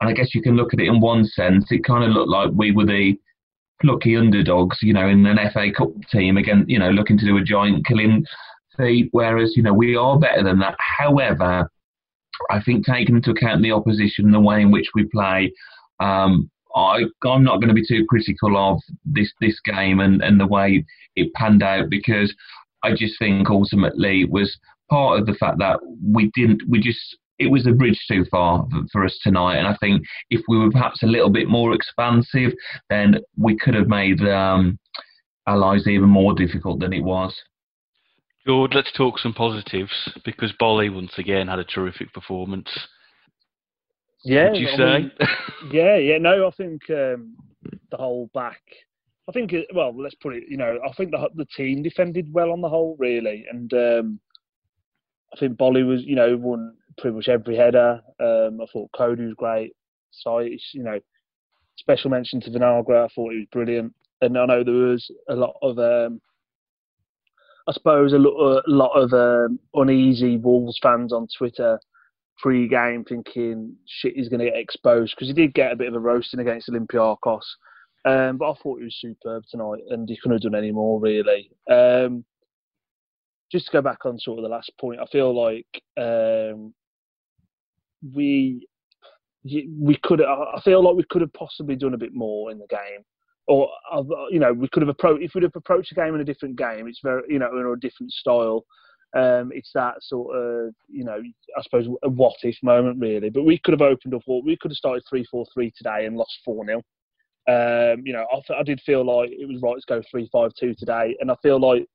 And 0.00 0.10
I 0.10 0.12
guess 0.12 0.34
you 0.34 0.42
can 0.42 0.56
look 0.56 0.74
at 0.74 0.80
it 0.80 0.88
in 0.88 1.00
one 1.00 1.24
sense. 1.24 1.66
It 1.70 1.84
kind 1.84 2.04
of 2.04 2.10
looked 2.10 2.28
like 2.28 2.50
we 2.54 2.72
were 2.72 2.86
the 2.86 3.14
plucky 3.80 4.16
underdogs, 4.16 4.78
you 4.82 4.92
know, 4.92 5.08
in 5.08 5.24
an 5.26 5.38
FA 5.52 5.70
Cup 5.76 5.90
team 6.10 6.36
again, 6.36 6.64
you 6.68 6.78
know, 6.78 6.90
looking 6.90 7.18
to 7.18 7.24
do 7.24 7.36
a 7.36 7.42
giant 7.42 7.86
killing 7.86 8.24
feat. 8.76 9.08
Whereas, 9.12 9.54
you 9.56 9.62
know, 9.62 9.72
we 9.72 9.96
are 9.96 10.18
better 10.18 10.42
than 10.42 10.58
that. 10.58 10.76
However, 10.78 11.70
I 12.50 12.60
think 12.60 12.84
taking 12.84 13.16
into 13.16 13.30
account 13.30 13.62
the 13.62 13.72
opposition, 13.72 14.30
the 14.30 14.40
way 14.40 14.60
in 14.60 14.70
which 14.70 14.88
we 14.94 15.04
play, 15.04 15.52
um, 16.00 16.50
I, 16.74 17.04
am 17.24 17.44
not 17.44 17.56
going 17.56 17.68
to 17.68 17.74
be 17.74 17.86
too 17.86 18.04
critical 18.08 18.56
of 18.56 18.80
this 19.04 19.32
this 19.40 19.58
game 19.60 20.00
and, 20.00 20.22
and 20.22 20.38
the 20.38 20.46
way 20.46 20.84
it 21.14 21.32
panned 21.32 21.62
out 21.62 21.88
because 21.88 22.34
I 22.82 22.94
just 22.94 23.18
think 23.18 23.48
ultimately 23.48 24.20
it 24.20 24.30
was 24.30 24.56
part 24.90 25.18
of 25.18 25.26
the 25.26 25.34
fact 25.34 25.58
that 25.58 25.80
we 26.04 26.30
didn't 26.34 26.62
we 26.68 26.80
just 26.80 27.16
it 27.38 27.50
was 27.50 27.66
a 27.66 27.72
bridge 27.72 28.00
too 28.08 28.24
far 28.30 28.66
for 28.92 29.04
us 29.04 29.18
tonight. 29.22 29.56
And 29.56 29.66
I 29.66 29.76
think 29.80 30.02
if 30.30 30.40
we 30.48 30.58
were 30.58 30.70
perhaps 30.70 31.02
a 31.02 31.06
little 31.06 31.30
bit 31.30 31.48
more 31.48 31.74
expansive, 31.74 32.52
then 32.88 33.20
we 33.36 33.56
could 33.56 33.74
have 33.74 33.88
made 33.88 34.20
um, 34.22 34.78
our 35.46 35.56
lives 35.56 35.86
even 35.86 36.08
more 36.08 36.34
difficult 36.34 36.80
than 36.80 36.92
it 36.92 37.02
was. 37.04 37.34
George, 38.46 38.72
let's 38.74 38.92
talk 38.92 39.18
some 39.18 39.34
positives 39.34 39.90
because 40.24 40.52
Boly 40.60 40.92
once 40.94 41.12
again 41.18 41.48
had 41.48 41.58
a 41.58 41.64
terrific 41.64 42.12
performance. 42.12 42.68
Yeah, 44.24 44.50
Would 44.50 44.60
you 44.60 44.68
I 44.68 44.76
say? 44.76 44.98
Mean, 44.98 45.10
yeah, 45.72 45.96
yeah. 45.96 46.18
No, 46.18 46.46
I 46.46 46.50
think 46.52 46.80
um, 46.90 47.36
the 47.90 47.96
whole 47.96 48.30
back. 48.34 48.60
I 49.28 49.32
think, 49.32 49.52
well, 49.74 49.92
let's 50.00 50.14
put 50.16 50.34
it. 50.34 50.44
You 50.48 50.56
know, 50.56 50.78
I 50.88 50.92
think 50.92 51.10
the 51.10 51.28
the 51.34 51.46
team 51.56 51.82
defended 51.82 52.32
well 52.32 52.52
on 52.52 52.60
the 52.60 52.68
whole, 52.68 52.96
really, 52.98 53.44
and 53.50 53.72
um, 53.72 54.20
I 55.34 55.38
think 55.38 55.58
Boly 55.58 55.86
was, 55.86 56.02
you 56.04 56.14
know, 56.16 56.36
won 56.36 56.74
pretty 56.98 57.16
much 57.16 57.28
every 57.28 57.56
header. 57.56 58.00
Um, 58.20 58.60
I 58.60 58.66
thought 58.72 58.90
Coady 58.96 59.26
was 59.26 59.34
great. 59.34 59.72
So 60.10 60.38
you 60.38 60.58
know, 60.74 60.98
special 61.76 62.10
mention 62.10 62.40
to 62.42 62.50
Vinagre. 62.50 63.04
I 63.04 63.08
thought 63.14 63.32
he 63.32 63.38
was 63.38 63.48
brilliant. 63.52 63.94
And 64.20 64.38
I 64.38 64.46
know 64.46 64.64
there 64.64 64.72
was 64.72 65.10
a 65.28 65.34
lot 65.34 65.56
of, 65.60 65.78
um, 65.78 66.20
I 67.68 67.72
suppose, 67.72 68.14
a 68.14 68.18
lot, 68.18 68.62
a 68.66 68.70
lot 68.70 68.92
of 68.94 69.12
um, 69.12 69.58
uneasy 69.74 70.38
Wolves 70.38 70.78
fans 70.82 71.12
on 71.12 71.28
Twitter 71.36 71.78
pre-game 72.38 73.04
thinking 73.04 73.74
shit 73.86 74.14
he's 74.14 74.28
going 74.28 74.40
to 74.40 74.46
get 74.46 74.58
exposed 74.58 75.14
because 75.14 75.28
he 75.28 75.34
did 75.34 75.54
get 75.54 75.72
a 75.72 75.76
bit 75.76 75.88
of 75.88 75.94
a 75.94 75.98
roasting 75.98 76.40
against 76.40 76.68
Olympiacos. 76.68 77.42
Um, 78.04 78.36
but 78.36 78.50
I 78.50 78.54
thought 78.54 78.78
he 78.78 78.84
was 78.84 78.96
superb 79.00 79.44
tonight, 79.50 79.82
and 79.90 80.08
he 80.08 80.16
couldn't 80.16 80.36
have 80.36 80.52
done 80.52 80.54
any 80.58 80.70
more 80.70 81.00
really. 81.00 81.50
Um, 81.70 82.24
just 83.50 83.66
to 83.66 83.72
go 83.72 83.82
back 83.82 84.04
on 84.04 84.18
sort 84.18 84.38
of 84.38 84.42
the 84.44 84.48
last 84.48 84.70
point, 84.80 85.00
I 85.00 85.06
feel 85.06 85.34
like 85.34 85.66
um, 85.96 86.72
we 88.14 88.66
we 89.78 89.96
could 90.02 90.22
I 90.22 90.60
feel 90.64 90.82
like 90.82 90.96
we 90.96 91.04
could 91.10 91.22
have 91.22 91.32
possibly 91.32 91.76
done 91.76 91.94
a 91.94 91.98
bit 91.98 92.14
more 92.14 92.50
in 92.50 92.58
the 92.58 92.66
game, 92.66 93.04
or 93.46 93.70
you 94.30 94.38
know 94.38 94.52
we 94.52 94.68
could 94.68 94.82
have 94.82 94.88
approached 94.88 95.22
if 95.22 95.34
we'd 95.34 95.44
have 95.44 95.52
approached 95.54 95.94
the 95.94 96.00
game 96.00 96.14
in 96.14 96.20
a 96.20 96.24
different 96.24 96.56
game. 96.56 96.86
It's 96.88 97.00
very 97.02 97.22
you 97.28 97.38
know 97.38 97.56
in 97.58 97.66
a 97.66 97.76
different 97.76 98.12
style. 98.12 98.64
Um, 99.16 99.50
it's 99.54 99.70
that 99.74 99.94
sort 100.02 100.36
of 100.36 100.74
you 100.88 101.04
know 101.04 101.18
I 101.56 101.62
suppose 101.62 101.86
a 102.02 102.08
what 102.08 102.36
if 102.42 102.56
moment 102.62 102.98
really. 103.00 103.30
But 103.30 103.44
we 103.44 103.58
could 103.58 103.72
have 103.72 103.82
opened 103.82 104.14
up. 104.14 104.22
What 104.26 104.44
we 104.44 104.56
could 104.56 104.70
have 104.70 104.76
started 104.76 105.04
three 105.08 105.24
four 105.30 105.46
three 105.54 105.72
today 105.76 106.06
and 106.06 106.16
lost 106.16 106.38
four 106.44 106.64
0 106.66 106.78
um, 107.48 108.02
You 108.04 108.12
know 108.12 108.26
I, 108.32 108.54
I 108.54 108.62
did 108.62 108.80
feel 108.80 109.04
like 109.04 109.30
it 109.30 109.48
was 109.48 109.62
right 109.62 109.76
to 109.76 109.86
go 109.86 110.02
three 110.10 110.28
five 110.32 110.52
two 110.58 110.74
today, 110.74 111.16
and 111.20 111.30
I 111.30 111.36
feel 111.42 111.60
like 111.60 111.86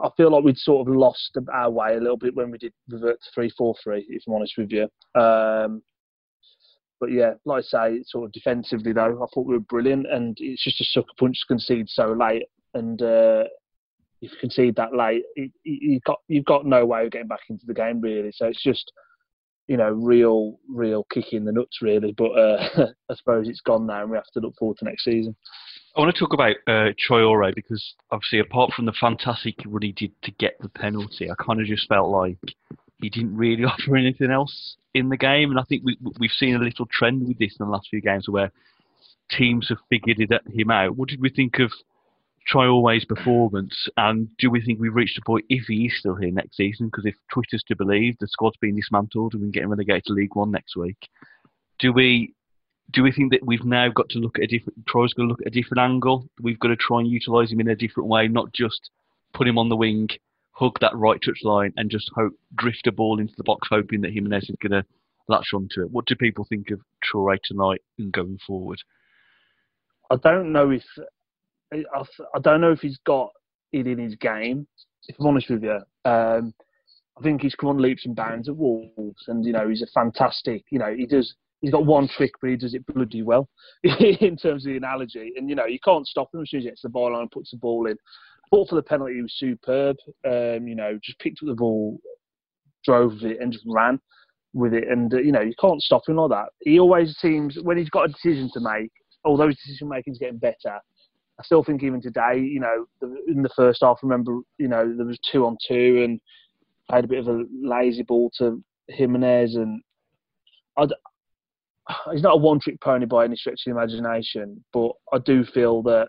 I 0.00 0.08
feel 0.16 0.30
like 0.30 0.44
we'd 0.44 0.58
sort 0.58 0.88
of 0.88 0.94
lost 0.94 1.36
our 1.52 1.70
way 1.70 1.96
a 1.96 2.00
little 2.00 2.16
bit 2.16 2.34
when 2.34 2.50
we 2.50 2.58
did 2.58 2.72
revert 2.88 3.20
to 3.22 3.30
three 3.34 3.50
four 3.56 3.74
three. 3.82 4.04
If 4.08 4.24
I'm 4.26 4.34
honest 4.34 4.54
with 4.58 4.72
you. 4.72 4.88
Um, 5.20 5.82
but 7.00 7.12
yeah, 7.12 7.34
like 7.44 7.64
I 7.72 7.90
say, 7.90 8.02
sort 8.06 8.24
of 8.26 8.32
defensively 8.32 8.92
though, 8.92 9.22
I 9.22 9.26
thought 9.32 9.46
we 9.46 9.54
were 9.54 9.60
brilliant, 9.60 10.06
and 10.10 10.36
it's 10.40 10.64
just 10.64 10.80
a 10.80 10.84
sucker 10.84 11.06
punch 11.18 11.38
to 11.40 11.46
concede 11.46 11.88
so 11.88 12.12
late. 12.12 12.44
And 12.72 13.00
uh, 13.02 13.44
if 14.20 14.32
you 14.32 14.38
concede 14.40 14.76
that 14.76 14.94
late, 14.94 15.22
it, 15.36 15.52
you 15.64 16.00
got 16.06 16.20
you've 16.28 16.44
got 16.44 16.66
no 16.66 16.86
way 16.86 17.04
of 17.04 17.12
getting 17.12 17.28
back 17.28 17.42
into 17.48 17.66
the 17.66 17.74
game 17.74 18.00
really. 18.00 18.32
So 18.32 18.46
it's 18.46 18.62
just 18.62 18.90
you 19.68 19.76
know 19.76 19.90
real 19.90 20.58
real 20.68 21.06
kick 21.12 21.32
in 21.32 21.44
the 21.44 21.52
nuts 21.52 21.82
really. 21.82 22.12
But 22.12 22.30
uh, 22.30 22.68
I 23.10 23.14
suppose 23.14 23.48
it's 23.48 23.60
gone 23.60 23.86
now, 23.86 24.02
and 24.02 24.10
we 24.10 24.16
have 24.16 24.30
to 24.34 24.40
look 24.40 24.54
forward 24.58 24.78
to 24.78 24.84
next 24.84 25.04
season. 25.04 25.36
I 25.96 26.00
want 26.00 26.14
to 26.14 26.18
talk 26.18 26.32
about 26.32 26.56
uh, 26.66 26.92
Traore 26.98 27.54
because 27.54 27.94
obviously, 28.10 28.40
apart 28.40 28.72
from 28.72 28.84
the 28.84 28.94
fantastic 29.00 29.54
run 29.64 29.82
he 29.82 29.92
did 29.92 30.10
to 30.22 30.32
get 30.32 30.60
the 30.60 30.68
penalty, 30.68 31.30
I 31.30 31.34
kind 31.34 31.60
of 31.60 31.66
just 31.66 31.88
felt 31.88 32.10
like 32.10 32.38
he 33.00 33.08
didn't 33.08 33.36
really 33.36 33.64
offer 33.64 33.96
anything 33.96 34.30
else 34.30 34.76
in 34.94 35.08
the 35.08 35.16
game. 35.16 35.50
And 35.50 35.60
I 35.60 35.62
think 35.64 35.82
we, 35.84 35.96
we've 36.18 36.30
seen 36.32 36.56
a 36.56 36.58
little 36.58 36.86
trend 36.90 37.28
with 37.28 37.38
this 37.38 37.56
in 37.58 37.66
the 37.66 37.70
last 37.70 37.88
few 37.90 38.00
games 38.00 38.28
where 38.28 38.50
teams 39.30 39.68
have 39.68 39.78
figured 39.88 40.18
it, 40.18 40.30
him 40.52 40.70
out. 40.70 40.96
What 40.96 41.10
did 41.10 41.20
we 41.20 41.30
think 41.30 41.60
of 41.60 41.70
Traore's 42.52 43.04
performance? 43.04 43.88
And 43.96 44.28
do 44.38 44.50
we 44.50 44.62
think 44.62 44.80
we've 44.80 44.94
reached 44.94 45.18
a 45.18 45.22
point, 45.24 45.44
if 45.48 45.66
he 45.66 45.86
is 45.86 45.98
still 46.00 46.16
here 46.16 46.32
next 46.32 46.56
season, 46.56 46.88
because 46.88 47.06
if 47.06 47.14
Twitter's 47.32 47.62
to 47.68 47.76
believe, 47.76 48.16
the 48.18 48.26
squad's 48.26 48.56
been 48.56 48.74
dismantled 48.74 49.34
and 49.34 49.42
we're 49.42 49.50
getting 49.50 49.68
relegated 49.68 50.06
to 50.06 50.12
League 50.12 50.34
One 50.34 50.50
next 50.50 50.74
week, 50.74 51.08
do 51.78 51.92
we 51.92 52.34
do 52.90 53.02
we 53.02 53.12
think 53.12 53.32
that 53.32 53.44
we've 53.44 53.64
now 53.64 53.88
got 53.88 54.08
to 54.10 54.18
look 54.18 54.38
at 54.38 54.44
a 54.44 54.46
different? 54.46 54.86
Troy's 54.86 55.12
going 55.12 55.28
to 55.28 55.32
look 55.32 55.40
at 55.40 55.48
a 55.48 55.50
different 55.50 55.80
angle. 55.80 56.28
We've 56.40 56.58
got 56.58 56.68
to 56.68 56.76
try 56.76 57.00
and 57.00 57.08
utilise 57.08 57.50
him 57.50 57.60
in 57.60 57.68
a 57.68 57.76
different 57.76 58.08
way, 58.08 58.28
not 58.28 58.52
just 58.52 58.90
put 59.32 59.48
him 59.48 59.58
on 59.58 59.68
the 59.68 59.76
wing, 59.76 60.08
hug 60.52 60.78
that 60.80 60.94
right 60.94 61.20
touch 61.24 61.40
line, 61.42 61.72
and 61.76 61.90
just 61.90 62.10
hope 62.14 62.34
drift 62.54 62.86
a 62.86 62.92
ball 62.92 63.18
into 63.18 63.34
the 63.36 63.44
box, 63.44 63.68
hoping 63.70 64.02
that 64.02 64.12
Jimenez 64.12 64.50
is 64.50 64.56
going 64.62 64.82
to 64.82 64.86
latch 65.28 65.48
onto 65.54 65.82
it. 65.82 65.90
What 65.90 66.06
do 66.06 66.14
people 66.14 66.46
think 66.48 66.70
of 66.70 66.80
Troy 67.02 67.36
tonight 67.42 67.82
and 67.98 68.12
going 68.12 68.38
forward? 68.46 68.78
I 70.10 70.16
don't 70.16 70.52
know 70.52 70.70
if 70.70 70.84
I 71.72 72.38
don't 72.40 72.60
know 72.60 72.72
if 72.72 72.80
he's 72.80 72.98
got 73.06 73.30
it 73.72 73.86
in 73.86 73.98
his 73.98 74.14
game. 74.16 74.66
If 75.08 75.16
I'm 75.18 75.26
honest 75.26 75.50
with 75.50 75.62
you, 75.62 75.80
um, 76.04 76.54
I 77.18 77.22
think 77.22 77.42
he's 77.42 77.54
come 77.54 77.70
on 77.70 77.78
leaps 77.78 78.06
and 78.06 78.14
bounds 78.14 78.48
at 78.48 78.56
Wolves, 78.56 79.24
and 79.28 79.44
you 79.44 79.52
know 79.52 79.68
he's 79.68 79.82
a 79.82 79.86
fantastic. 79.86 80.64
You 80.70 80.78
know 80.78 80.94
he 80.94 81.06
does 81.06 81.34
he's 81.64 81.72
got 81.72 81.86
one 81.86 82.08
trick, 82.08 82.32
but 82.40 82.50
he 82.50 82.56
does 82.56 82.74
it 82.74 82.84
bloody 82.86 83.22
well 83.22 83.48
in 83.82 84.36
terms 84.36 84.66
of 84.66 84.70
the 84.70 84.76
analogy. 84.76 85.32
And 85.36 85.48
you 85.48 85.56
know, 85.56 85.64
you 85.64 85.78
can't 85.82 86.06
stop 86.06 86.32
him 86.32 86.42
as 86.42 86.50
soon 86.50 86.58
as 86.58 86.64
he 86.64 86.70
gets 86.70 86.82
the 86.82 86.90
ball 86.90 87.14
on 87.14 87.22
and 87.22 87.30
puts 87.30 87.50
the 87.50 87.56
ball 87.56 87.86
in. 87.86 87.96
Fought 88.50 88.68
for 88.68 88.74
the 88.74 88.82
penalty, 88.82 89.20
was 89.22 89.34
superb. 89.38 89.96
Um, 90.26 90.68
you 90.68 90.74
know, 90.74 90.98
just 91.02 91.18
picked 91.18 91.38
up 91.42 91.48
the 91.48 91.54
ball, 91.54 91.98
drove 92.84 93.22
it, 93.22 93.40
and 93.40 93.52
just 93.52 93.64
ran 93.66 93.98
with 94.52 94.74
it. 94.74 94.88
And 94.88 95.12
uh, 95.12 95.18
you 95.18 95.32
know, 95.32 95.40
you 95.40 95.54
can't 95.58 95.80
stop 95.80 96.02
him 96.06 96.16
like 96.16 96.30
that. 96.30 96.48
He 96.60 96.78
always 96.78 97.16
seems 97.18 97.56
when 97.62 97.78
he's 97.78 97.90
got 97.90 98.10
a 98.10 98.12
decision 98.12 98.50
to 98.52 98.60
make, 98.60 98.92
although 99.24 99.48
his 99.48 99.56
decision 99.56 99.88
making 99.88 100.12
is 100.12 100.18
getting 100.18 100.38
better. 100.38 100.78
I 101.38 101.42
still 101.42 101.64
think 101.64 101.82
even 101.82 102.00
today, 102.00 102.38
you 102.38 102.60
know, 102.60 102.86
in 103.26 103.42
the 103.42 103.50
first 103.56 103.80
half, 103.82 103.98
remember, 104.02 104.38
you 104.58 104.68
know, 104.68 104.94
there 104.96 105.06
was 105.06 105.18
two 105.32 105.46
on 105.46 105.56
two, 105.66 106.02
and 106.04 106.20
I 106.90 106.96
had 106.96 107.06
a 107.06 107.08
bit 107.08 107.26
of 107.26 107.28
a 107.28 107.44
lazy 107.60 108.02
ball 108.02 108.30
to 108.38 108.62
Jimenez, 108.88 109.56
and 109.56 109.82
I, 110.78 110.86
he's 112.12 112.22
not 112.22 112.34
a 112.34 112.38
one 112.38 112.60
trick 112.60 112.80
pony 112.80 113.06
by 113.06 113.24
any 113.24 113.36
stretch 113.36 113.62
of 113.66 113.74
the 113.74 113.78
imagination, 113.78 114.64
but 114.72 114.92
I 115.12 115.18
do 115.18 115.44
feel 115.44 115.82
that 115.84 116.08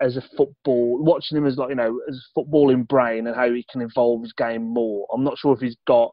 as 0.00 0.16
a 0.16 0.22
football, 0.36 1.02
watching 1.02 1.38
him 1.38 1.46
as 1.46 1.56
like 1.56 1.70
you 1.70 1.76
know, 1.76 2.00
as 2.08 2.16
a 2.16 2.38
footballing 2.38 2.86
brain 2.86 3.26
and 3.26 3.36
how 3.36 3.50
he 3.50 3.64
can 3.70 3.80
evolve 3.80 4.22
his 4.22 4.32
game 4.32 4.62
more. 4.62 5.06
I'm 5.12 5.24
not 5.24 5.38
sure 5.38 5.54
if 5.54 5.60
he's 5.60 5.76
got 5.86 6.12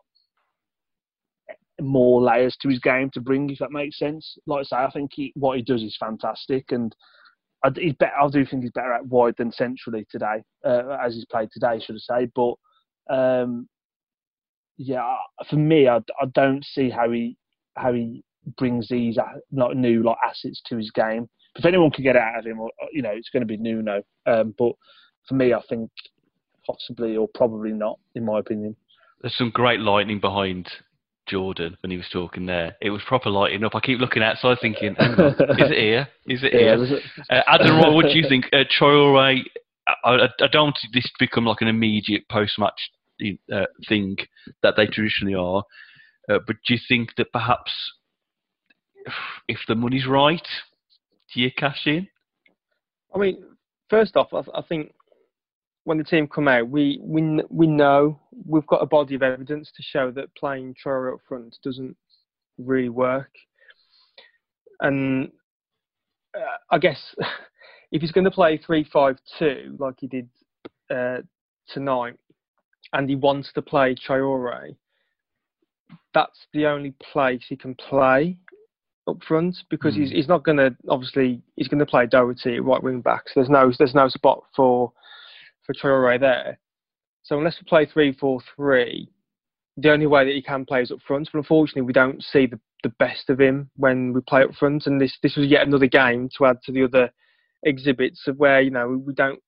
more 1.81 2.21
layers 2.21 2.55
to 2.61 2.69
his 2.69 2.79
game 2.79 3.09
to 3.13 3.21
bring, 3.21 3.49
if 3.49 3.59
that 3.59 3.71
makes 3.71 3.97
sense. 3.97 4.37
Like 4.45 4.61
I 4.61 4.63
say, 4.63 4.75
I 4.77 4.91
think 4.91 5.11
he, 5.13 5.33
what 5.35 5.57
he 5.57 5.63
does 5.63 5.81
is 5.81 5.97
fantastic, 5.99 6.71
and 6.71 6.95
I, 7.63 7.69
he's 7.75 7.95
better, 7.95 8.13
I 8.21 8.29
do 8.29 8.45
think 8.45 8.63
he's 8.63 8.71
better 8.71 8.93
at 8.93 9.05
wide 9.05 9.35
than 9.37 9.51
centrally 9.51 10.05
today, 10.09 10.43
uh, 10.65 10.97
as 11.03 11.15
he's 11.15 11.25
played 11.25 11.49
today, 11.51 11.79
should 11.83 11.95
I 11.95 12.21
say. 12.21 12.31
But 12.35 12.53
um, 13.13 13.67
yeah, 14.77 15.15
for 15.49 15.57
me, 15.57 15.87
I, 15.87 15.97
I 15.97 16.25
don't 16.33 16.63
see 16.63 16.89
how 16.89 17.11
he 17.11 17.37
how 17.77 17.93
he 17.93 18.23
brings 18.57 18.87
these 18.89 19.17
like 19.51 19.75
new 19.75 20.03
like 20.03 20.17
assets 20.25 20.61
to 20.67 20.77
his 20.77 20.91
game. 20.91 21.29
If 21.55 21.65
anyone 21.65 21.91
can 21.91 22.03
get 22.03 22.15
out 22.15 22.39
of 22.39 22.45
him, 22.45 22.59
or 22.59 22.69
you 22.91 23.01
know, 23.01 23.11
it's 23.11 23.29
going 23.29 23.41
to 23.41 23.47
be 23.47 23.57
Nuno. 23.57 24.03
Um, 24.25 24.55
but 24.57 24.73
for 25.27 25.35
me, 25.35 25.53
I 25.53 25.61
think 25.69 25.89
possibly 26.65 27.17
or 27.17 27.27
probably 27.33 27.71
not, 27.71 27.99
in 28.15 28.25
my 28.25 28.39
opinion. 28.39 28.75
There's 29.21 29.37
some 29.37 29.51
great 29.51 29.79
lightning 29.79 30.19
behind 30.19 30.69
Jordan 31.27 31.77
when 31.81 31.91
he 31.91 31.97
was 31.97 32.07
talking 32.11 32.45
there. 32.45 32.75
It 32.81 32.89
was 32.89 33.01
proper 33.07 33.29
lighting 33.29 33.63
up. 33.63 33.75
I 33.75 33.79
keep 33.79 33.99
looking 33.99 34.23
outside 34.23 34.57
thinking, 34.61 34.95
is 34.99 35.71
it 35.71 35.77
here? 35.77 36.07
Is 36.25 36.43
it 36.43 36.51
here? 36.53 36.77
Yeah, 36.77 37.37
uh, 37.37 37.43
Adam, 37.47 37.93
what 37.93 38.05
do 38.05 38.17
you 38.17 38.27
think? 38.27 38.45
Uh, 38.51 38.63
Traore, 38.79 39.43
I, 39.87 39.99
I, 40.03 40.25
I, 40.25 40.47
don't 40.51 40.67
want 40.67 40.79
this 40.93 41.03
to 41.03 41.11
become 41.19 41.45
like 41.45 41.61
an 41.61 41.67
immediate 41.67 42.27
post-match 42.29 42.91
uh, 43.53 43.65
thing 43.87 44.17
that 44.63 44.75
they 44.75 44.87
traditionally 44.87 45.35
are, 45.35 45.63
uh, 46.29 46.39
but 46.45 46.57
do 46.65 46.73
you 46.73 46.79
think 46.87 47.15
that 47.17 47.31
perhaps 47.31 47.71
if 49.47 49.59
the 49.67 49.75
money's 49.75 50.07
right, 50.07 50.45
do 51.33 51.41
you 51.41 51.51
cash 51.51 51.85
in? 51.85 52.07
I 53.13 53.17
mean, 53.17 53.43
first 53.89 54.15
off, 54.15 54.33
I, 54.33 54.41
I 54.57 54.61
think 54.61 54.93
when 55.83 55.97
the 55.97 56.03
team 56.03 56.27
come 56.27 56.47
out, 56.47 56.69
we 56.69 56.99
we 57.01 57.41
we 57.49 57.67
know 57.67 58.19
we've 58.45 58.67
got 58.67 58.83
a 58.83 58.85
body 58.85 59.15
of 59.15 59.23
evidence 59.23 59.71
to 59.75 59.83
show 59.83 60.11
that 60.11 60.33
playing 60.35 60.75
Traore 60.75 61.13
up 61.13 61.19
front 61.27 61.57
doesn't 61.63 61.95
really 62.57 62.89
work. 62.89 63.31
And 64.79 65.31
uh, 66.35 66.57
I 66.69 66.77
guess 66.77 66.99
if 67.91 68.01
he's 68.01 68.11
going 68.11 68.25
to 68.25 68.31
play 68.31 68.57
three-five-two 68.57 69.77
like 69.79 69.95
he 69.99 70.07
did 70.07 70.29
uh, 70.89 71.21
tonight, 71.67 72.15
and 72.93 73.09
he 73.09 73.15
wants 73.15 73.51
to 73.53 73.61
play 73.61 73.95
Traore, 73.95 74.75
that's 76.13 76.47
the 76.53 76.65
only 76.65 76.93
place 77.11 77.43
he 77.47 77.55
can 77.55 77.75
play 77.75 78.37
up 79.11 79.23
front 79.23 79.57
because 79.69 79.95
mm. 79.95 79.99
he's 79.99 80.09
hmm. 80.09 80.15
he's 80.15 80.27
not 80.27 80.43
going 80.43 80.57
to 80.57 80.75
obviously 80.89 81.41
he's 81.55 81.67
going 81.67 81.79
to 81.79 81.85
play 81.85 82.05
Doherty 82.05 82.55
at 82.55 82.63
right 82.63 82.81
wing 82.81 83.01
back. 83.01 83.23
So 83.27 83.33
there's 83.35 83.49
no 83.49 83.71
there's 83.77 83.95
no 83.95 84.07
spot 84.07 84.43
for 84.55 84.91
for 85.65 85.73
Traore 85.73 86.19
there. 86.19 86.59
So 87.23 87.37
unless 87.37 87.57
we 87.59 87.67
play 87.67 87.85
three 87.85 88.11
four 88.13 88.39
three, 88.55 89.09
the 89.77 89.91
only 89.91 90.07
way 90.07 90.25
that 90.25 90.33
he 90.33 90.41
can 90.41 90.65
play 90.65 90.81
is 90.81 90.91
up 90.91 90.99
front. 91.05 91.29
But 91.31 91.39
unfortunately, 91.39 91.83
we 91.83 91.93
don't 91.93 92.23
see 92.23 92.47
the, 92.47 92.59
the 92.83 92.93
best 92.99 93.29
of 93.29 93.39
him 93.39 93.69
when 93.75 94.13
we 94.13 94.21
play 94.21 94.43
up 94.43 94.55
front. 94.55 94.87
And 94.87 94.99
this 94.99 95.17
this 95.21 95.35
was 95.35 95.47
yet 95.47 95.67
another 95.67 95.87
game 95.87 96.29
to 96.37 96.45
add 96.45 96.57
to 96.63 96.71
the 96.71 96.83
other 96.83 97.11
exhibits 97.63 98.27
of 98.27 98.37
where 98.37 98.61
you 98.61 98.71
know 98.71 99.01
we 99.05 99.13
don't 99.13 99.39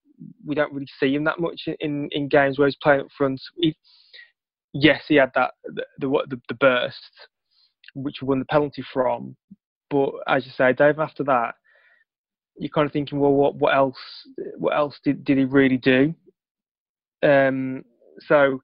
we 0.46 0.56
don't 0.56 0.72
really 0.72 0.88
see 1.00 1.16
him 1.16 1.24
that 1.26 1.40
much 1.40 1.68
in 1.80 2.10
in 2.12 2.28
games 2.28 2.58
where 2.58 2.68
he's 2.68 2.78
playing 2.82 3.02
up 3.02 3.08
front. 3.18 3.42
He, 3.58 3.76
yes, 4.74 5.04
he 5.08 5.16
had 5.16 5.32
that 5.36 5.52
the 5.66 5.84
the, 6.00 6.42
the 6.48 6.56
burst 6.56 7.28
which 7.94 8.22
we 8.22 8.28
won 8.28 8.40
the 8.40 8.46
penalty 8.46 8.84
from. 8.94 9.36
But 9.90 10.12
as 10.28 10.46
you 10.46 10.52
say, 10.58 10.74
Dave, 10.74 11.00
after 11.00 11.24
that, 11.26 11.56
you're 12.58 12.70
kind 12.70 12.86
of 12.86 12.94
thinking, 12.94 13.20
well, 13.20 13.32
what 13.32 13.56
what 13.56 13.76
else? 13.76 13.98
What 14.58 14.76
else 14.76 15.00
did 15.04 15.24
did 15.24 15.38
he 15.38 15.46
really 15.46 15.78
do? 15.78 16.14
Um, 17.24 17.84
so 18.28 18.62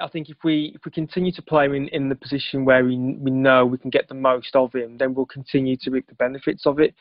I 0.00 0.08
think 0.08 0.28
if 0.28 0.36
we 0.44 0.72
if 0.74 0.84
we 0.84 0.90
continue 0.90 1.32
to 1.32 1.42
play 1.42 1.66
him 1.66 1.74
in, 1.74 1.88
in 1.88 2.08
the 2.08 2.14
position 2.14 2.64
where 2.64 2.84
we 2.84 2.96
we 2.96 3.30
know 3.30 3.64
we 3.66 3.78
can 3.78 3.90
get 3.90 4.08
the 4.08 4.14
most 4.14 4.54
of 4.54 4.72
him, 4.74 4.98
then 4.98 5.14
we'll 5.14 5.26
continue 5.26 5.76
to 5.78 5.90
reap 5.90 6.06
the 6.08 6.14
benefits 6.14 6.66
of 6.66 6.80
it. 6.80 6.94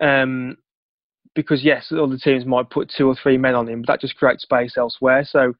Um, 0.00 0.56
because 1.34 1.64
yes, 1.64 1.90
other 1.92 2.18
teams 2.18 2.44
might 2.44 2.70
put 2.70 2.90
two 2.94 3.08
or 3.08 3.14
three 3.14 3.38
men 3.38 3.54
on 3.54 3.68
him, 3.68 3.82
but 3.82 3.92
that 3.92 4.00
just 4.00 4.16
creates 4.16 4.42
space 4.42 4.76
elsewhere. 4.76 5.24
So 5.24 5.54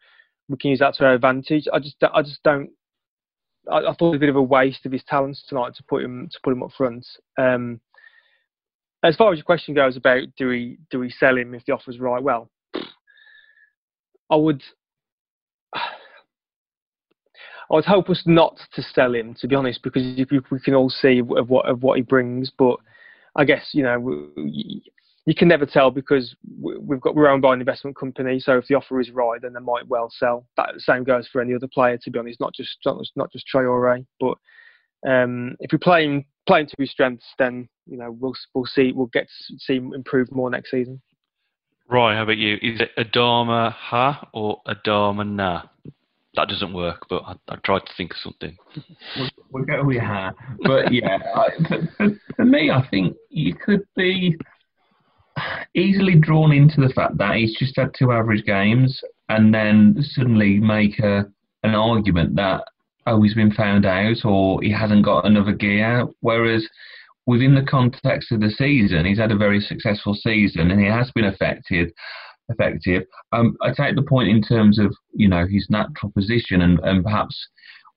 we 0.48 0.56
can 0.56 0.70
use 0.70 0.80
that 0.80 0.94
to 0.96 1.06
our 1.06 1.14
advantage. 1.14 1.66
I 1.72 1.78
just 1.78 1.96
I 2.12 2.22
just 2.22 2.42
don't 2.42 2.70
I, 3.70 3.78
I, 3.78 3.94
thought 3.94 4.08
it 4.08 4.10
was 4.10 4.16
a 4.16 4.20
bit 4.20 4.28
of 4.28 4.36
a 4.36 4.42
waste 4.42 4.86
of 4.86 4.92
his 4.92 5.04
talents 5.04 5.44
tonight 5.48 5.74
to 5.76 5.82
put 5.84 6.02
him 6.02 6.28
to 6.32 6.38
put 6.42 6.52
him 6.52 6.62
up 6.62 6.72
front. 6.76 7.06
Um, 7.38 7.80
as 9.04 9.16
far 9.16 9.32
as 9.32 9.38
your 9.38 9.44
question 9.44 9.74
goes 9.74 9.96
about 9.96 10.22
do 10.36 10.48
we 10.48 10.78
do 10.90 10.98
we 10.98 11.10
sell 11.10 11.36
him 11.36 11.54
if 11.54 11.64
the 11.64 11.72
offer's 11.72 11.98
right? 11.98 12.22
Well, 12.22 12.50
I 14.30 14.36
would. 14.36 14.62
I 17.70 17.76
would 17.76 17.84
hope 17.86 18.10
us 18.10 18.22
not 18.26 18.58
to 18.74 18.82
sell 18.82 19.14
him, 19.14 19.34
to 19.40 19.48
be 19.48 19.54
honest, 19.54 19.82
because 19.82 20.02
we 20.50 20.60
can 20.60 20.74
all 20.74 20.90
see 20.90 21.20
of 21.20 21.48
what 21.48 21.66
of 21.66 21.82
what 21.82 21.96
he 21.96 22.02
brings. 22.02 22.50
But 22.50 22.76
I 23.34 23.44
guess 23.44 23.70
you 23.72 23.82
know 23.82 24.28
you 25.24 25.34
can 25.34 25.48
never 25.48 25.66
tell 25.66 25.90
because 25.90 26.34
we've 26.60 27.00
got 27.00 27.14
we're 27.14 27.28
owned 27.28 27.42
by 27.42 27.54
an 27.54 27.60
investment 27.60 27.96
company. 27.96 28.40
So 28.40 28.58
if 28.58 28.66
the 28.66 28.74
offer 28.74 29.00
is 29.00 29.10
right, 29.10 29.40
then 29.40 29.52
they 29.52 29.60
might 29.60 29.86
well 29.86 30.10
sell. 30.10 30.46
That 30.56 30.70
same 30.78 31.04
goes 31.04 31.28
for 31.28 31.40
any 31.40 31.54
other 31.54 31.68
player. 31.72 31.96
To 31.98 32.10
be 32.10 32.18
honest, 32.18 32.40
not 32.40 32.54
just 32.54 32.76
not 32.84 33.32
just 33.32 33.46
Traore, 33.52 34.04
but 34.18 34.36
um, 35.08 35.56
if 35.60 35.70
we're 35.72 35.78
playing 35.78 36.24
playing 36.46 36.66
to 36.66 36.74
his 36.78 36.90
strengths, 36.90 37.26
then 37.38 37.68
you 37.86 37.96
know 37.96 38.10
we'll 38.10 38.34
we'll 38.54 38.66
see 38.66 38.92
we'll 38.92 39.06
get 39.06 39.28
to 39.28 39.54
see 39.58 39.76
him 39.76 39.94
improve 39.94 40.32
more 40.32 40.50
next 40.50 40.72
season. 40.72 41.00
Right, 41.88 42.16
how 42.16 42.22
about 42.22 42.38
you? 42.38 42.54
Is 42.62 42.80
it 42.80 42.90
Adama 42.96 43.72
Ha 43.72 44.28
or 44.32 44.60
Adama 44.66 45.28
Na? 45.28 45.62
That 46.34 46.48
doesn't 46.48 46.72
work, 46.72 47.06
but 47.10 47.22
I, 47.26 47.34
I 47.48 47.56
tried 47.56 47.80
to 47.80 47.92
think 47.96 48.12
of 48.12 48.16
something. 48.18 48.56
we'll, 49.16 49.28
we'll 49.50 49.64
go 49.64 49.84
with 49.84 49.98
Ha. 49.98 50.32
But 50.64 50.90
yeah, 50.90 51.18
I, 51.34 51.48
for, 51.98 52.18
for 52.36 52.44
me, 52.46 52.70
I 52.70 52.88
think 52.88 53.14
you 53.28 53.54
could 53.54 53.82
be 53.94 54.38
easily 55.74 56.14
drawn 56.14 56.52
into 56.52 56.80
the 56.80 56.92
fact 56.92 57.18
that 57.18 57.36
he's 57.36 57.56
just 57.56 57.76
had 57.76 57.92
two 57.96 58.12
average 58.12 58.44
games 58.44 59.00
and 59.28 59.54
then 59.54 59.96
suddenly 60.00 60.58
make 60.58 60.98
a, 60.98 61.26
an 61.62 61.74
argument 61.74 62.36
that, 62.36 62.64
oh, 63.06 63.22
he's 63.22 63.34
been 63.34 63.52
found 63.52 63.86
out 63.86 64.24
or 64.24 64.62
he 64.62 64.70
hasn't 64.70 65.04
got 65.04 65.26
another 65.26 65.52
gear. 65.52 66.06
Whereas 66.20 66.66
within 67.26 67.54
the 67.54 67.62
context 67.62 68.32
of 68.32 68.40
the 68.40 68.50
season, 68.50 69.04
he's 69.04 69.18
had 69.18 69.32
a 69.32 69.36
very 69.36 69.60
successful 69.60 70.14
season 70.14 70.70
and 70.70 70.80
he 70.80 70.86
has 70.86 71.10
been 71.12 71.24
effective. 71.24 71.88
Effective. 72.48 73.04
Um, 73.32 73.56
I 73.62 73.72
take 73.72 73.94
the 73.94 74.02
point 74.02 74.28
in 74.28 74.42
terms 74.42 74.78
of 74.78 74.94
you 75.14 75.28
know 75.28 75.46
his 75.46 75.68
natural 75.70 76.12
position 76.12 76.60
and, 76.60 76.80
and 76.80 77.04
perhaps 77.04 77.48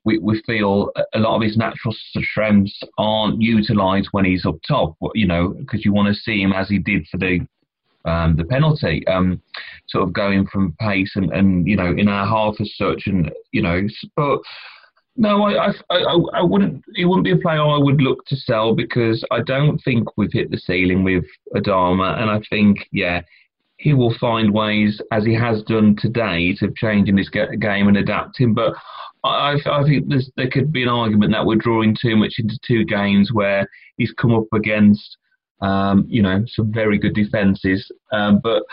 we, 0.05 0.19
we 0.19 0.41
feel 0.45 0.91
a 1.13 1.19
lot 1.19 1.35
of 1.35 1.41
his 1.41 1.57
natural 1.57 1.93
strengths 2.23 2.79
aren't 2.97 3.41
utilised 3.41 4.09
when 4.11 4.23
he's 4.23 4.45
up 4.45 4.55
top. 4.67 4.95
You 5.13 5.27
know, 5.27 5.49
because 5.49 5.83
you 5.83 5.91
want 5.91 6.07
to 6.07 6.21
see 6.21 6.41
him 6.41 6.53
as 6.53 6.69
he 6.69 6.77
did 6.77 7.07
for 7.07 7.17
the 7.17 7.45
um, 8.05 8.35
the 8.37 8.45
penalty, 8.45 9.05
um, 9.07 9.41
sort 9.89 10.03
of 10.03 10.13
going 10.13 10.45
from 10.47 10.75
pace 10.79 11.13
and, 11.15 11.31
and 11.33 11.67
you 11.67 11.75
know 11.75 11.91
in 11.97 12.07
our 12.07 12.25
half 12.25 12.55
as 12.61 12.71
such, 12.77 13.03
and 13.07 13.31
you 13.51 13.61
know, 13.61 13.81
but. 14.15 14.39
No, 15.17 15.43
I, 15.43 15.69
I, 15.69 15.73
I, 15.91 16.17
I 16.33 16.41
wouldn't. 16.41 16.83
He 16.93 17.05
wouldn't 17.05 17.23
be 17.23 17.31
a 17.31 17.37
player 17.37 17.61
I 17.61 17.77
would 17.77 18.01
look 18.01 18.25
to 18.25 18.35
sell 18.35 18.75
because 18.75 19.23
I 19.31 19.39
don't 19.43 19.77
think 19.77 20.17
we've 20.17 20.33
hit 20.33 20.51
the 20.51 20.57
ceiling 20.57 21.05
with 21.05 21.23
Adama, 21.55 22.21
and 22.21 22.29
I 22.29 22.41
think, 22.49 22.79
yeah, 22.91 23.21
he 23.77 23.93
will 23.93 24.15
find 24.19 24.53
ways, 24.53 25.01
as 25.11 25.25
he 25.25 25.33
has 25.33 25.61
done 25.63 25.95
today, 25.97 26.55
of 26.61 26.75
changing 26.75 27.17
his 27.17 27.29
game 27.29 27.87
and 27.87 27.97
adapting. 27.97 28.53
But 28.53 28.73
I, 29.23 29.57
I 29.65 29.83
think 29.83 30.11
there 30.37 30.49
could 30.49 30.71
be 30.71 30.83
an 30.83 30.89
argument 30.89 31.31
that 31.33 31.45
we're 31.45 31.55
drawing 31.55 31.95
too 31.99 32.15
much 32.15 32.35
into 32.37 32.57
two 32.65 32.85
games 32.85 33.31
where 33.33 33.67
he's 33.97 34.13
come 34.13 34.33
up 34.33 34.47
against, 34.53 35.17
um, 35.61 36.05
you 36.07 36.21
know, 36.21 36.43
some 36.47 36.71
very 36.71 36.97
good 36.97 37.15
defences. 37.15 37.91
Um, 38.11 38.39
but 38.41 38.63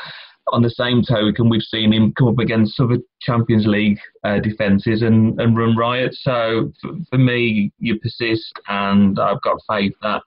on 0.48 0.62
the 0.62 0.70
same 0.70 1.02
token, 1.02 1.48
we've 1.48 1.62
seen 1.62 1.92
him 1.92 2.12
come 2.12 2.28
up 2.28 2.38
against 2.38 2.78
other 2.78 2.98
Champions 3.20 3.66
League 3.66 3.98
uh, 4.24 4.40
defences 4.40 5.02
and, 5.02 5.40
and 5.40 5.56
run 5.56 5.76
riot. 5.76 6.14
So 6.20 6.72
for, 6.80 6.90
for, 7.10 7.18
me, 7.18 7.72
you 7.78 7.98
persist, 7.98 8.52
and 8.68 9.18
I've 9.18 9.40
got 9.42 9.58
faith 9.68 9.94
that 10.02 10.22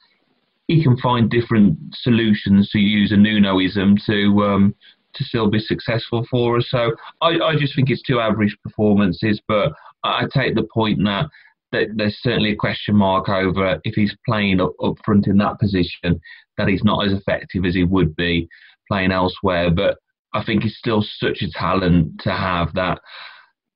he 0.68 0.84
can 0.84 0.98
find 0.98 1.30
different 1.30 1.78
solutions 1.94 2.70
to 2.72 2.80
use 2.80 3.12
a 3.12 3.16
Nunoism 3.16 3.98
to 4.06 4.44
um, 4.44 4.76
to 5.16 5.24
still 5.24 5.50
be 5.50 5.60
successful 5.60 6.26
for 6.30 6.58
us. 6.58 6.68
So 6.70 6.94
I, 7.22 7.40
I 7.40 7.56
just 7.58 7.76
think 7.76 7.90
it's 7.90 8.02
two 8.02 8.20
average 8.20 8.56
performances, 8.64 9.42
but 9.48 9.72
I 10.04 10.24
take 10.34 10.56
the 10.56 10.68
point 10.74 11.00
that, 11.06 11.28
that 11.72 11.88
there's 11.96 12.18
certainly 12.22 12.52
a 12.52 12.56
question 12.56 12.96
mark 12.96 13.30
over 13.30 13.80
if 13.84 13.96
he's 13.96 14.16
playing 14.28 14.60
up, 14.60 14.74
up 14.84 14.96
front 15.06 15.28
in 15.28 15.38
that 15.38 15.60
position, 15.60 16.20
that 16.58 16.68
he's 16.68 16.84
not 16.84 17.06
as 17.06 17.14
effective 17.14 17.66
as 17.66 17.74
he 17.74 17.84
would 17.84 18.16
be 18.16 18.48
playing 18.90 19.12
elsewhere. 19.12 19.72
But 19.72 19.98
I 20.34 20.44
think 20.44 20.64
he's 20.64 20.78
still 20.78 21.04
such 21.18 21.42
a 21.42 21.52
talent 21.52 22.20
to 22.24 22.32
have 22.32 22.74
that 22.74 23.00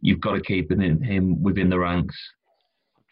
you've 0.02 0.22
got 0.22 0.34
to 0.34 0.42
keep 0.42 0.72
him 0.72 1.42
within 1.42 1.70
the 1.70 1.80
ranks. 1.80 2.16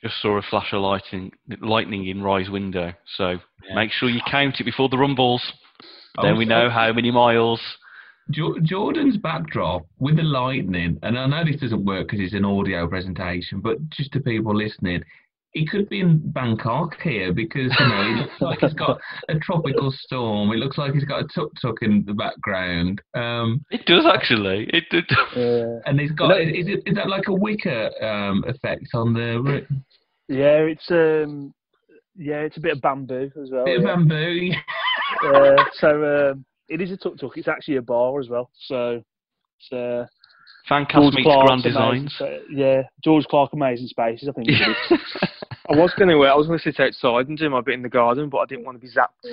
Just 0.04 0.22
saw 0.22 0.38
a 0.38 0.42
flash 0.42 0.74
of 0.74 0.82
lightning, 0.82 1.32
lightning 1.62 2.08
in 2.08 2.22
Rye's 2.22 2.50
window. 2.50 2.94
So 3.16 3.30
yeah. 3.30 3.76
make 3.76 3.92
sure 3.92 4.10
you 4.10 4.22
count 4.30 4.60
it 4.60 4.64
before 4.64 4.90
the 4.90 4.98
rumbles. 4.98 5.42
Then 6.22 6.38
we 6.38 6.46
know 6.46 6.70
how 6.70 6.92
many 6.94 7.12
miles 7.12 7.62
Jordan's 8.30 9.18
backdrop 9.18 9.86
with 10.00 10.18
the 10.18 10.24
lightning, 10.24 11.00
and 11.02 11.18
I 11.18 11.28
know 11.28 11.46
this 11.46 11.62
doesn't 11.62 11.86
work 11.86 12.08
because 12.08 12.20
it's 12.20 12.34
an 12.34 12.44
audio 12.44 12.88
presentation, 12.88 13.62
but 13.62 13.90
just 13.90 14.12
to 14.14 14.20
people 14.20 14.54
listening, 14.56 15.04
he 15.58 15.66
could 15.66 15.90
be 15.90 16.00
in 16.00 16.20
Bangkok 16.32 17.02
here 17.02 17.34
because 17.34 17.76
you 17.80 17.88
know 17.88 18.04
he 18.04 18.22
looks 18.22 18.34
like 18.42 18.60
he's 18.60 18.74
got 18.74 19.00
a 19.30 19.40
tropical 19.40 19.92
storm. 19.92 20.52
It 20.52 20.58
looks 20.58 20.78
like 20.78 20.94
he's 20.94 21.06
got 21.06 21.22
a 21.24 21.28
tuk 21.34 21.52
tuk 21.60 21.78
in 21.82 22.04
the 22.06 22.14
background. 22.14 23.02
Um, 23.16 23.66
it 23.72 23.86
does 23.86 24.06
actually. 24.06 24.70
It 24.72 24.84
did. 24.92 25.06
Yeah. 25.36 25.80
And 25.86 26.00
he's 26.00 26.12
got. 26.12 26.40
Is, 26.40 26.68
it, 26.68 26.84
is 26.86 26.96
that 26.96 27.10
like 27.10 27.28
a 27.28 27.34
wicker 27.34 27.90
um, 28.04 28.44
effect 28.48 28.88
on 28.94 29.14
the? 29.14 29.66
Yeah, 30.28 30.60
it's 30.60 30.90
um, 30.92 31.54
yeah, 32.16 32.42
it's 32.42 32.58
a 32.58 32.62
bit 32.62 32.74
of 32.74 32.82
bamboo 32.82 33.32
as 33.42 33.50
well. 33.52 33.66
Bit 33.66 33.82
yeah. 33.82 33.92
of 33.92 33.98
bamboo. 33.98 34.52
uh, 35.26 35.64
so 35.80 36.32
um, 36.32 36.46
it 36.70 36.82
is 36.82 36.92
a 36.92 36.98
tuk 36.98 37.18
tuk. 37.18 37.38
It's 37.38 37.48
actually 37.48 37.78
a 37.78 37.82
bar 37.82 38.20
as 38.20 38.30
well. 38.30 38.52
So 38.68 39.04
it's. 39.60 39.74
Uh, 39.74 40.06
Fancast 40.70 41.14
meets 41.14 41.26
Grand 41.26 41.64
Designs. 41.64 42.22
yeah, 42.52 42.82
George 43.02 43.24
Clarke 43.28 43.54
Amazing 43.54 43.88
Spaces. 43.88 44.28
I 44.28 44.34
think. 44.34 44.50
I 45.70 45.76
was 45.76 45.94
going 45.96 46.08
to, 46.08 46.24
uh, 46.24 46.28
I 46.28 46.36
was 46.36 46.48
going 46.48 46.60
to 46.60 46.64
sit 46.64 46.80
outside 46.80 47.28
and 47.28 47.38
do 47.38 47.50
my 47.50 47.60
bit 47.60 47.74
in 47.74 47.82
the 47.82 47.90
garden, 47.90 48.30
but 48.30 48.38
I 48.38 48.46
didn't 48.46 48.64
want 48.64 48.80
to 48.80 48.88
be 48.88 48.90
zapped 48.90 49.26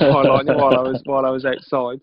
while, 0.00 0.32
I, 0.32 0.42
while 0.42 0.76
I 0.76 0.82
was 0.82 1.00
while 1.04 1.24
I 1.24 1.30
was 1.30 1.44
outside. 1.44 2.00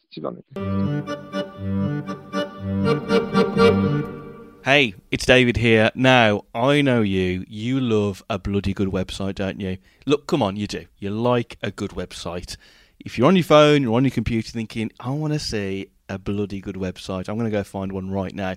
Hey, 4.64 4.96
it's 5.12 5.26
David 5.26 5.58
here. 5.58 5.92
Now, 5.96 6.46
I 6.56 6.82
know 6.82 7.02
you. 7.02 7.46
You 7.50 7.82
love 7.82 8.24
a 8.30 8.40
bloody 8.40 8.74
good 8.74 8.90
website, 8.90 9.36
don't 9.36 9.60
you? 9.60 9.80
Look, 10.06 10.28
come 10.28 10.42
on, 10.42 10.56
you 10.56 10.68
do. 10.68 10.86
You 10.98 11.10
like 11.10 11.58
a 11.62 11.70
good 11.70 11.92
website. 11.92 12.56
If 13.00 13.18
you're 13.18 13.28
on 13.28 13.36
your 13.36 13.44
phone, 13.44 13.82
you're 13.82 13.96
on 13.96 14.06
your 14.06 14.12
computer 14.12 14.50
thinking, 14.50 14.92
I 15.00 15.10
want 15.10 15.34
to 15.34 15.40
see 15.40 15.90
a 16.08 16.18
bloody 16.18 16.62
good 16.62 16.76
website, 16.76 17.28
I'm 17.28 17.38
going 17.38 17.52
to 17.52 17.58
go 17.58 17.64
find 17.64 17.92
one 17.92 18.10
right 18.12 18.34
now. 18.34 18.56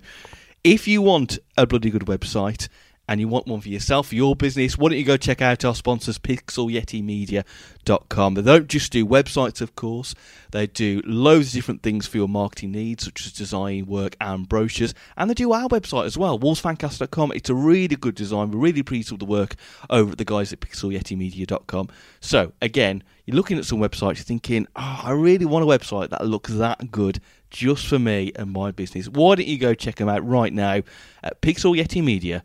If 0.63 0.87
you 0.87 1.01
want 1.01 1.39
a 1.57 1.67
bloody 1.67 1.89
good 1.89 2.05
website, 2.05 2.69
and 3.11 3.19
you 3.19 3.27
want 3.27 3.45
one 3.45 3.59
for 3.59 3.67
yourself, 3.67 4.07
for 4.07 4.15
your 4.15 4.37
business, 4.37 4.77
why 4.77 4.87
don't 4.87 4.97
you 4.97 5.03
go 5.03 5.17
check 5.17 5.41
out 5.41 5.65
our 5.65 5.75
sponsors, 5.75 6.17
pixelyetimedia.com. 6.17 8.33
They 8.35 8.41
don't 8.41 8.69
just 8.69 8.93
do 8.93 9.05
websites, 9.05 9.59
of 9.59 9.75
course, 9.75 10.15
they 10.51 10.67
do 10.67 11.01
loads 11.03 11.49
of 11.49 11.55
different 11.55 11.83
things 11.83 12.07
for 12.07 12.15
your 12.15 12.29
marketing 12.29 12.71
needs, 12.71 13.03
such 13.03 13.25
as 13.25 13.33
design 13.33 13.85
work 13.85 14.15
and 14.21 14.47
brochures, 14.47 14.93
and 15.17 15.29
they 15.29 15.33
do 15.33 15.51
our 15.51 15.67
website 15.67 16.05
as 16.05 16.17
well, 16.17 16.39
wolvesfancast.com. 16.39 17.33
It's 17.33 17.49
a 17.49 17.53
really 17.53 17.97
good 17.97 18.15
design. 18.15 18.49
We're 18.49 18.59
really 18.59 18.81
pleased 18.81 19.11
with 19.11 19.19
the 19.19 19.25
work 19.25 19.55
over 19.89 20.13
at 20.13 20.17
the 20.17 20.23
guys 20.23 20.53
at 20.53 20.61
pixelyetimedia.com. 20.61 21.89
So, 22.21 22.53
again, 22.61 23.03
you're 23.25 23.35
looking 23.35 23.57
at 23.57 23.65
some 23.65 23.79
websites, 23.79 24.19
you're 24.19 24.23
thinking, 24.23 24.67
oh, 24.77 25.01
I 25.03 25.11
really 25.11 25.43
want 25.43 25.65
a 25.65 25.67
website 25.67 26.11
that 26.11 26.25
looks 26.25 26.53
that 26.53 26.91
good 26.91 27.19
just 27.49 27.87
for 27.87 27.99
me 27.99 28.31
and 28.37 28.53
my 28.53 28.71
business. 28.71 29.09
Why 29.09 29.35
don't 29.35 29.47
you 29.47 29.57
go 29.57 29.73
check 29.73 29.95
them 29.95 30.07
out 30.07 30.25
right 30.25 30.53
now 30.53 30.83
at 31.23 31.41
pixelyetimedia.com 31.41 32.43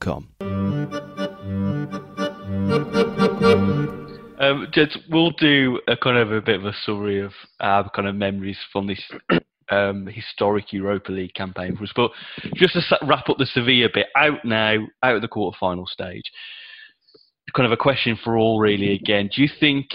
com. 0.00 0.28
Um, 4.38 4.68
just, 4.72 4.98
we'll 5.10 5.30
do 5.30 5.80
a 5.88 5.96
kind 5.96 6.18
of 6.18 6.32
a 6.32 6.40
bit 6.40 6.56
of 6.56 6.66
a 6.66 6.74
summary 6.84 7.20
of 7.20 7.32
our 7.60 7.88
kind 7.90 8.08
of 8.08 8.14
memories 8.14 8.58
from 8.72 8.86
this 8.86 9.02
um, 9.70 10.06
historic 10.06 10.72
Europa 10.72 11.12
League 11.12 11.34
campaign 11.34 11.76
for 11.76 11.84
us. 11.84 11.92
But 11.94 12.10
just 12.54 12.74
to 12.74 12.98
wrap 13.02 13.28
up 13.28 13.38
the 13.38 13.46
Sevilla 13.46 13.88
bit, 13.92 14.06
out 14.16 14.44
now, 14.44 14.76
out 15.02 15.16
of 15.16 15.22
the 15.22 15.28
quarter-final 15.28 15.86
stage, 15.86 16.24
kind 17.54 17.66
of 17.66 17.72
a 17.72 17.76
question 17.76 18.18
for 18.22 18.36
all 18.36 18.58
really 18.60 18.92
again. 18.94 19.30
Do 19.34 19.42
you 19.42 19.48
think 19.60 19.86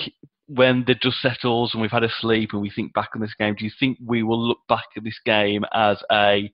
when 0.47 0.83
the 0.87 0.95
dust 0.95 1.21
settles 1.21 1.73
and 1.73 1.81
we've 1.81 1.91
had 1.91 2.03
a 2.03 2.09
sleep 2.19 2.51
and 2.53 2.61
we 2.61 2.71
think 2.71 2.93
back 2.93 3.09
on 3.13 3.21
this 3.21 3.35
game, 3.37 3.55
do 3.57 3.65
you 3.65 3.71
think 3.79 3.97
we 4.03 4.23
will 4.23 4.41
look 4.41 4.59
back 4.67 4.85
at 4.97 5.03
this 5.03 5.19
game 5.25 5.63
as 5.73 6.01
a 6.11 6.51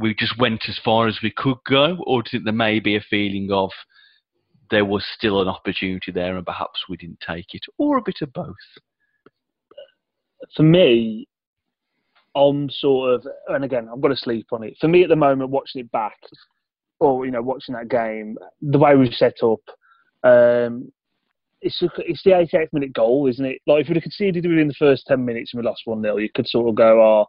we 0.00 0.14
just 0.14 0.38
went 0.38 0.62
as 0.68 0.78
far 0.82 1.06
as 1.06 1.18
we 1.22 1.30
could 1.30 1.58
go, 1.66 1.98
or 2.06 2.22
do 2.22 2.28
you 2.32 2.38
think 2.38 2.44
there 2.44 2.52
may 2.52 2.80
be 2.80 2.96
a 2.96 3.00
feeling 3.00 3.50
of 3.52 3.70
there 4.70 4.84
was 4.84 5.04
still 5.16 5.42
an 5.42 5.48
opportunity 5.48 6.12
there 6.12 6.36
and 6.36 6.46
perhaps 6.46 6.84
we 6.88 6.96
didn't 6.96 7.20
take 7.26 7.54
it, 7.54 7.62
or 7.78 7.98
a 7.98 8.02
bit 8.02 8.18
of 8.22 8.32
both? 8.32 8.54
For 10.56 10.62
me, 10.62 11.28
I'm 12.34 12.70
sort 12.70 13.14
of, 13.14 13.26
and 13.48 13.64
again, 13.64 13.88
I'm 13.92 14.00
going 14.00 14.14
to 14.14 14.20
sleep 14.20 14.46
on 14.52 14.64
it. 14.64 14.76
For 14.80 14.88
me, 14.88 15.02
at 15.02 15.08
the 15.08 15.16
moment, 15.16 15.50
watching 15.50 15.82
it 15.82 15.92
back, 15.92 16.16
or 16.98 17.26
you 17.26 17.32
know, 17.32 17.42
watching 17.42 17.74
that 17.74 17.88
game, 17.88 18.38
the 18.62 18.78
way 18.78 18.96
we 18.96 19.10
set 19.12 19.42
up, 19.42 19.60
um, 20.22 20.90
it's 21.60 21.82
it's 21.98 22.22
the 22.24 22.30
88th 22.30 22.72
minute 22.72 22.92
goal, 22.94 23.26
isn't 23.26 23.44
it? 23.44 23.60
Like 23.66 23.82
if 23.82 23.88
we'd 23.88 23.96
have 23.96 24.02
conceded 24.02 24.46
within 24.46 24.68
the 24.68 24.74
first 24.78 25.04
10 25.08 25.22
minutes 25.22 25.52
and 25.52 25.62
we 25.62 25.68
lost 25.68 25.82
one 25.84 26.00
0 26.00 26.16
you 26.16 26.30
could 26.34 26.48
sort 26.48 26.68
of 26.68 26.74
go, 26.74 27.02
oh 27.02 27.26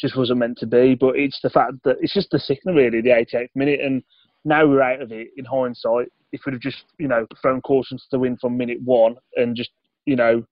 just 0.00 0.16
wasn't 0.16 0.38
meant 0.38 0.58
to 0.58 0.66
be. 0.66 0.94
But 0.94 1.16
it's 1.16 1.40
the 1.42 1.50
fact 1.50 1.74
that 1.84 1.96
it's 2.00 2.14
just 2.14 2.30
the 2.30 2.38
signal, 2.38 2.74
really, 2.74 3.00
the 3.00 3.10
88th 3.10 3.48
minute, 3.54 3.80
and 3.80 4.02
now 4.44 4.66
we're 4.66 4.82
out 4.82 5.02
of 5.02 5.12
it. 5.12 5.28
In 5.36 5.44
hindsight, 5.44 6.08
if 6.32 6.42
we'd 6.44 6.52
have 6.52 6.62
just 6.62 6.84
you 6.98 7.08
know 7.08 7.26
thrown 7.40 7.60
caution 7.60 7.98
to 7.98 8.04
the 8.10 8.18
wind 8.18 8.38
from 8.40 8.56
minute 8.56 8.80
one 8.82 9.16
and 9.36 9.56
just 9.56 9.70
you 10.06 10.16
know 10.16 10.44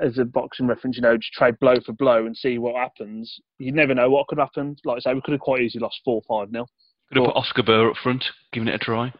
as 0.00 0.18
a 0.18 0.24
boxing 0.24 0.66
reference, 0.66 0.96
you 0.96 1.02
know, 1.02 1.16
just 1.16 1.32
trade 1.32 1.58
blow 1.60 1.74
for 1.84 1.92
blow 1.92 2.24
and 2.24 2.36
see 2.36 2.58
what 2.58 2.76
happens. 2.76 3.38
You 3.58 3.72
never 3.72 3.94
know 3.94 4.08
what 4.08 4.28
could 4.28 4.38
happen. 4.38 4.76
Like 4.84 4.96
I 4.96 5.00
say, 5.00 5.14
we 5.14 5.20
could 5.20 5.32
have 5.32 5.40
quite 5.40 5.60
easily 5.60 5.82
lost 5.82 6.00
four 6.04 6.22
five 6.26 6.50
nil. 6.50 6.68
Could 7.08 7.18
have 7.18 7.26
put 7.26 7.36
Oskar 7.36 7.62
Buur 7.62 7.90
up 7.90 7.96
front, 8.02 8.24
giving 8.52 8.68
it 8.68 8.74
a 8.74 8.78
try. 8.78 9.12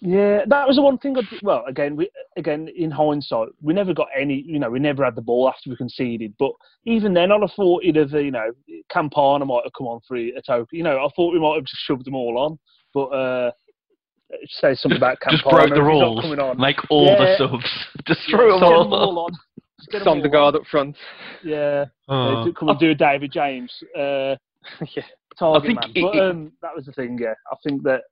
Yeah, 0.00 0.40
that 0.48 0.66
was 0.66 0.76
the 0.76 0.82
one 0.82 0.98
thing. 0.98 1.16
I 1.16 1.22
did, 1.22 1.42
well, 1.42 1.64
again, 1.66 1.96
we 1.96 2.10
again 2.36 2.68
in 2.76 2.90
hindsight, 2.90 3.48
we 3.62 3.72
never 3.72 3.94
got 3.94 4.08
any. 4.18 4.42
You 4.46 4.58
know, 4.58 4.70
we 4.70 4.78
never 4.78 5.04
had 5.04 5.14
the 5.14 5.22
ball 5.22 5.48
after 5.48 5.70
we 5.70 5.76
conceded. 5.76 6.34
But 6.38 6.52
even 6.84 7.14
then, 7.14 7.32
I'd 7.32 7.40
have 7.40 7.52
thought 7.54 7.84
he'd 7.84 7.96
have. 7.96 8.12
You 8.12 8.30
know, 8.30 8.50
Campana 8.90 9.44
might 9.44 9.62
have 9.64 9.72
come 9.76 9.86
on 9.86 10.00
for 10.06 10.16
a 10.16 10.42
token. 10.46 10.76
You 10.76 10.82
know, 10.82 10.98
I 10.98 11.08
thought 11.14 11.32
we 11.32 11.40
might 11.40 11.54
have 11.56 11.64
just 11.64 11.82
shoved 11.86 12.04
them 12.04 12.14
all 12.14 12.38
on. 12.38 12.58
But 12.92 13.06
uh, 13.06 13.50
say 14.48 14.74
something 14.74 14.96
about 14.96 15.20
Campana. 15.20 15.38
Just 15.38 15.50
broke 15.50 15.74
the 15.74 15.82
rules. 15.82 16.58
Make 16.58 16.76
all 16.90 17.06
yeah. 17.06 17.18
the 17.18 17.36
subs. 17.38 17.86
Just 18.06 18.20
throw 18.28 18.54
yeah, 18.54 18.60
them 18.60 18.64
all, 18.64 18.94
all 18.94 19.18
on. 19.20 19.30
Sondergaard 20.02 20.56
up 20.56 20.62
front. 20.70 20.96
Yeah, 21.44 21.84
oh. 22.08 22.52
come 22.58 22.70
and 22.70 22.78
do 22.78 22.90
a 22.90 22.94
David 22.94 23.32
James. 23.32 23.72
Uh, 23.96 24.34
yeah. 24.94 25.02
Target 25.38 25.74
man. 25.74 25.92
It, 25.94 26.02
but 26.02 26.18
um, 26.18 26.52
that 26.62 26.74
was 26.74 26.86
the 26.86 26.92
thing. 26.92 27.18
Yeah, 27.20 27.34
I 27.52 27.56
think 27.62 27.82
that 27.82 28.02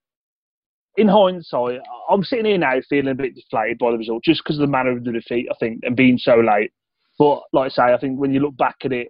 in 0.96 1.08
hindsight, 1.08 1.80
I'm 2.08 2.24
sitting 2.24 2.44
here 2.44 2.58
now 2.58 2.80
feeling 2.88 3.08
a 3.08 3.14
bit 3.14 3.34
deflated 3.34 3.78
by 3.78 3.90
the 3.90 3.98
result 3.98 4.22
just 4.24 4.42
because 4.44 4.56
of 4.56 4.62
the 4.62 4.66
manner 4.66 4.90
of 4.90 5.04
the 5.04 5.12
defeat, 5.12 5.48
I 5.50 5.54
think, 5.58 5.80
and 5.82 5.96
being 5.96 6.18
so 6.18 6.36
late. 6.36 6.72
But 7.18 7.42
like 7.52 7.72
I 7.72 7.74
say, 7.74 7.94
I 7.94 7.98
think 7.98 8.18
when 8.18 8.32
you 8.32 8.40
look 8.40 8.56
back 8.56 8.76
at 8.84 8.92
it, 8.92 9.08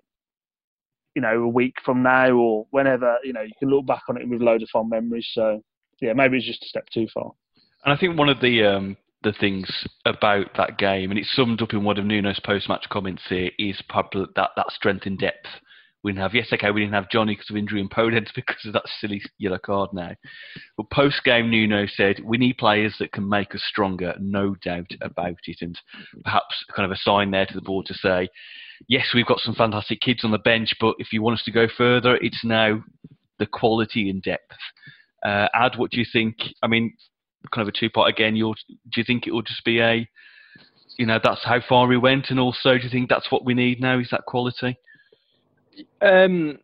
you 1.14 1.22
know, 1.22 1.42
a 1.42 1.48
week 1.48 1.76
from 1.84 2.02
now 2.02 2.32
or 2.32 2.66
whenever, 2.70 3.18
you 3.22 3.32
know, 3.32 3.42
you 3.42 3.52
can 3.58 3.70
look 3.70 3.86
back 3.86 4.02
on 4.08 4.20
it 4.20 4.28
with 4.28 4.40
loads 4.40 4.62
of 4.62 4.68
fond 4.70 4.90
memories. 4.90 5.28
So, 5.32 5.62
yeah, 6.00 6.12
maybe 6.12 6.36
it's 6.36 6.46
just 6.46 6.64
a 6.64 6.68
step 6.68 6.86
too 6.92 7.06
far. 7.14 7.32
And 7.84 7.92
I 7.92 7.96
think 7.96 8.18
one 8.18 8.28
of 8.28 8.40
the 8.40 8.64
um, 8.64 8.96
the 9.22 9.32
things 9.32 9.86
about 10.04 10.46
that 10.56 10.78
game, 10.78 11.10
and 11.10 11.18
it's 11.18 11.34
summed 11.34 11.62
up 11.62 11.72
in 11.72 11.84
one 11.84 11.98
of 11.98 12.04
Nuno's 12.04 12.40
post-match 12.40 12.86
comments 12.90 13.22
here, 13.28 13.50
is 13.58 13.80
probably 13.88 14.26
that, 14.36 14.50
that 14.56 14.70
strength 14.70 15.06
in 15.06 15.16
depth 15.16 15.46
we 16.04 16.12
didn't 16.12 16.22
have, 16.22 16.34
yes, 16.34 16.52
okay, 16.52 16.70
we 16.70 16.82
didn't 16.82 16.92
have 16.92 17.10
Johnny 17.10 17.34
because 17.34 17.48
of 17.48 17.56
injury 17.56 17.80
and 17.80 17.90
Podence 17.90 18.28
because 18.36 18.64
of 18.66 18.74
that 18.74 18.86
silly 19.00 19.22
yellow 19.38 19.58
card 19.58 19.90
now. 19.94 20.12
But 20.76 20.90
post 20.90 21.24
game, 21.24 21.50
Nuno 21.50 21.86
said, 21.86 22.20
we 22.22 22.36
need 22.36 22.58
players 22.58 22.94
that 23.00 23.12
can 23.12 23.26
make 23.26 23.54
us 23.54 23.62
stronger, 23.66 24.14
no 24.20 24.54
doubt 24.62 24.90
about 25.00 25.38
it. 25.46 25.56
And 25.62 25.76
perhaps 26.22 26.64
kind 26.76 26.84
of 26.84 26.92
a 26.92 27.00
sign 27.00 27.30
there 27.30 27.46
to 27.46 27.54
the 27.54 27.62
board 27.62 27.86
to 27.86 27.94
say, 27.94 28.28
yes, 28.86 29.12
we've 29.14 29.26
got 29.26 29.40
some 29.40 29.54
fantastic 29.54 30.00
kids 30.02 30.24
on 30.24 30.30
the 30.30 30.38
bench, 30.38 30.74
but 30.78 30.94
if 30.98 31.10
you 31.10 31.22
want 31.22 31.38
us 31.38 31.44
to 31.46 31.50
go 31.50 31.66
further, 31.74 32.16
it's 32.16 32.44
now 32.44 32.84
the 33.38 33.46
quality 33.46 34.10
and 34.10 34.22
depth. 34.22 34.52
Uh, 35.24 35.48
Ad, 35.54 35.72
what 35.76 35.90
do 35.90 35.98
you 35.98 36.06
think? 36.12 36.36
I 36.62 36.66
mean, 36.66 36.94
kind 37.50 37.66
of 37.66 37.74
a 37.74 37.78
two 37.78 37.88
part 37.88 38.10
again. 38.10 38.34
do 38.34 38.54
you 38.94 39.04
think 39.04 39.26
it 39.26 39.32
will 39.32 39.42
just 39.42 39.64
be 39.64 39.80
a, 39.80 40.06
you 40.98 41.06
know, 41.06 41.18
that's 41.22 41.44
how 41.44 41.60
far 41.66 41.86
we 41.86 41.96
went, 41.96 42.26
and 42.28 42.38
also 42.38 42.76
do 42.76 42.84
you 42.84 42.90
think 42.90 43.08
that's 43.08 43.32
what 43.32 43.46
we 43.46 43.54
need 43.54 43.80
now? 43.80 43.98
Is 43.98 44.08
that 44.10 44.26
quality? 44.26 44.76
Um, 46.00 46.58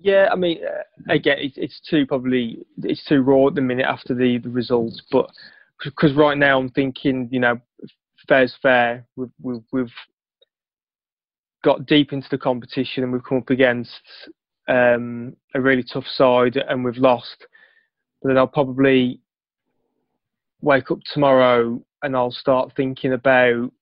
yeah, 0.00 0.28
I 0.32 0.36
mean, 0.36 0.60
uh, 0.64 1.12
again, 1.12 1.38
it's, 1.40 1.56
it's 1.56 1.80
too 1.88 2.06
probably 2.06 2.64
it's 2.82 3.04
too 3.04 3.22
raw 3.22 3.48
at 3.48 3.54
the 3.54 3.60
minute 3.60 3.86
after 3.86 4.14
the, 4.14 4.38
the 4.38 4.48
results, 4.48 5.02
but 5.10 5.30
because 5.84 6.14
right 6.14 6.38
now 6.38 6.58
I'm 6.58 6.70
thinking, 6.70 7.28
you 7.30 7.40
know, 7.40 7.60
fair's 8.28 8.54
fair. 8.62 9.06
We've, 9.16 9.30
we've, 9.40 9.62
we've 9.72 9.92
got 11.64 11.86
deep 11.86 12.12
into 12.12 12.28
the 12.30 12.38
competition 12.38 13.02
and 13.02 13.12
we've 13.12 13.24
come 13.24 13.38
up 13.38 13.50
against 13.50 13.90
um, 14.68 15.36
a 15.54 15.60
really 15.60 15.82
tough 15.82 16.06
side 16.06 16.56
and 16.56 16.84
we've 16.84 16.96
lost. 16.96 17.46
But 18.20 18.28
then 18.28 18.38
I'll 18.38 18.46
probably 18.46 19.20
wake 20.60 20.90
up 20.90 20.98
tomorrow 21.12 21.82
and 22.02 22.16
I'll 22.16 22.32
start 22.32 22.72
thinking 22.76 23.12
about 23.12 23.72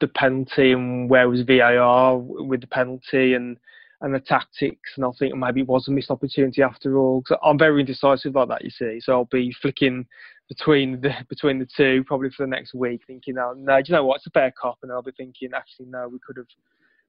the 0.00 0.08
penalty 0.08 0.72
and 0.72 1.10
where 1.10 1.28
was 1.28 1.42
VAR 1.42 2.16
with 2.18 2.60
the 2.60 2.66
penalty 2.66 3.34
and 3.34 3.58
and 4.00 4.14
the 4.14 4.20
tactics, 4.20 4.92
and 4.94 5.04
I 5.04 5.08
think 5.18 5.34
maybe 5.34 5.62
it 5.62 5.66
was 5.66 5.88
a 5.88 5.90
missed 5.90 6.12
opportunity 6.12 6.62
after 6.62 6.98
all. 6.98 7.20
Cause 7.22 7.36
I'm 7.42 7.58
very 7.58 7.80
indecisive 7.80 8.36
like 8.36 8.48
that, 8.48 8.62
you 8.62 8.70
see. 8.70 9.00
So 9.00 9.12
I'll 9.12 9.24
be 9.24 9.52
flicking 9.60 10.06
between 10.48 11.00
the 11.00 11.10
between 11.28 11.58
the 11.58 11.66
two 11.76 12.04
probably 12.04 12.30
for 12.30 12.44
the 12.44 12.50
next 12.50 12.74
week, 12.74 13.02
thinking, 13.06 13.36
oh, 13.38 13.54
no, 13.56 13.76
do 13.78 13.84
you 13.88 13.96
know 13.96 14.04
what? 14.04 14.16
It's 14.16 14.26
a 14.28 14.30
fair 14.30 14.52
cop, 14.60 14.78
and 14.82 14.92
I'll 14.92 15.02
be 15.02 15.10
thinking, 15.12 15.50
actually, 15.54 15.86
no, 15.86 16.08
we 16.08 16.18
could 16.24 16.36
have 16.36 16.46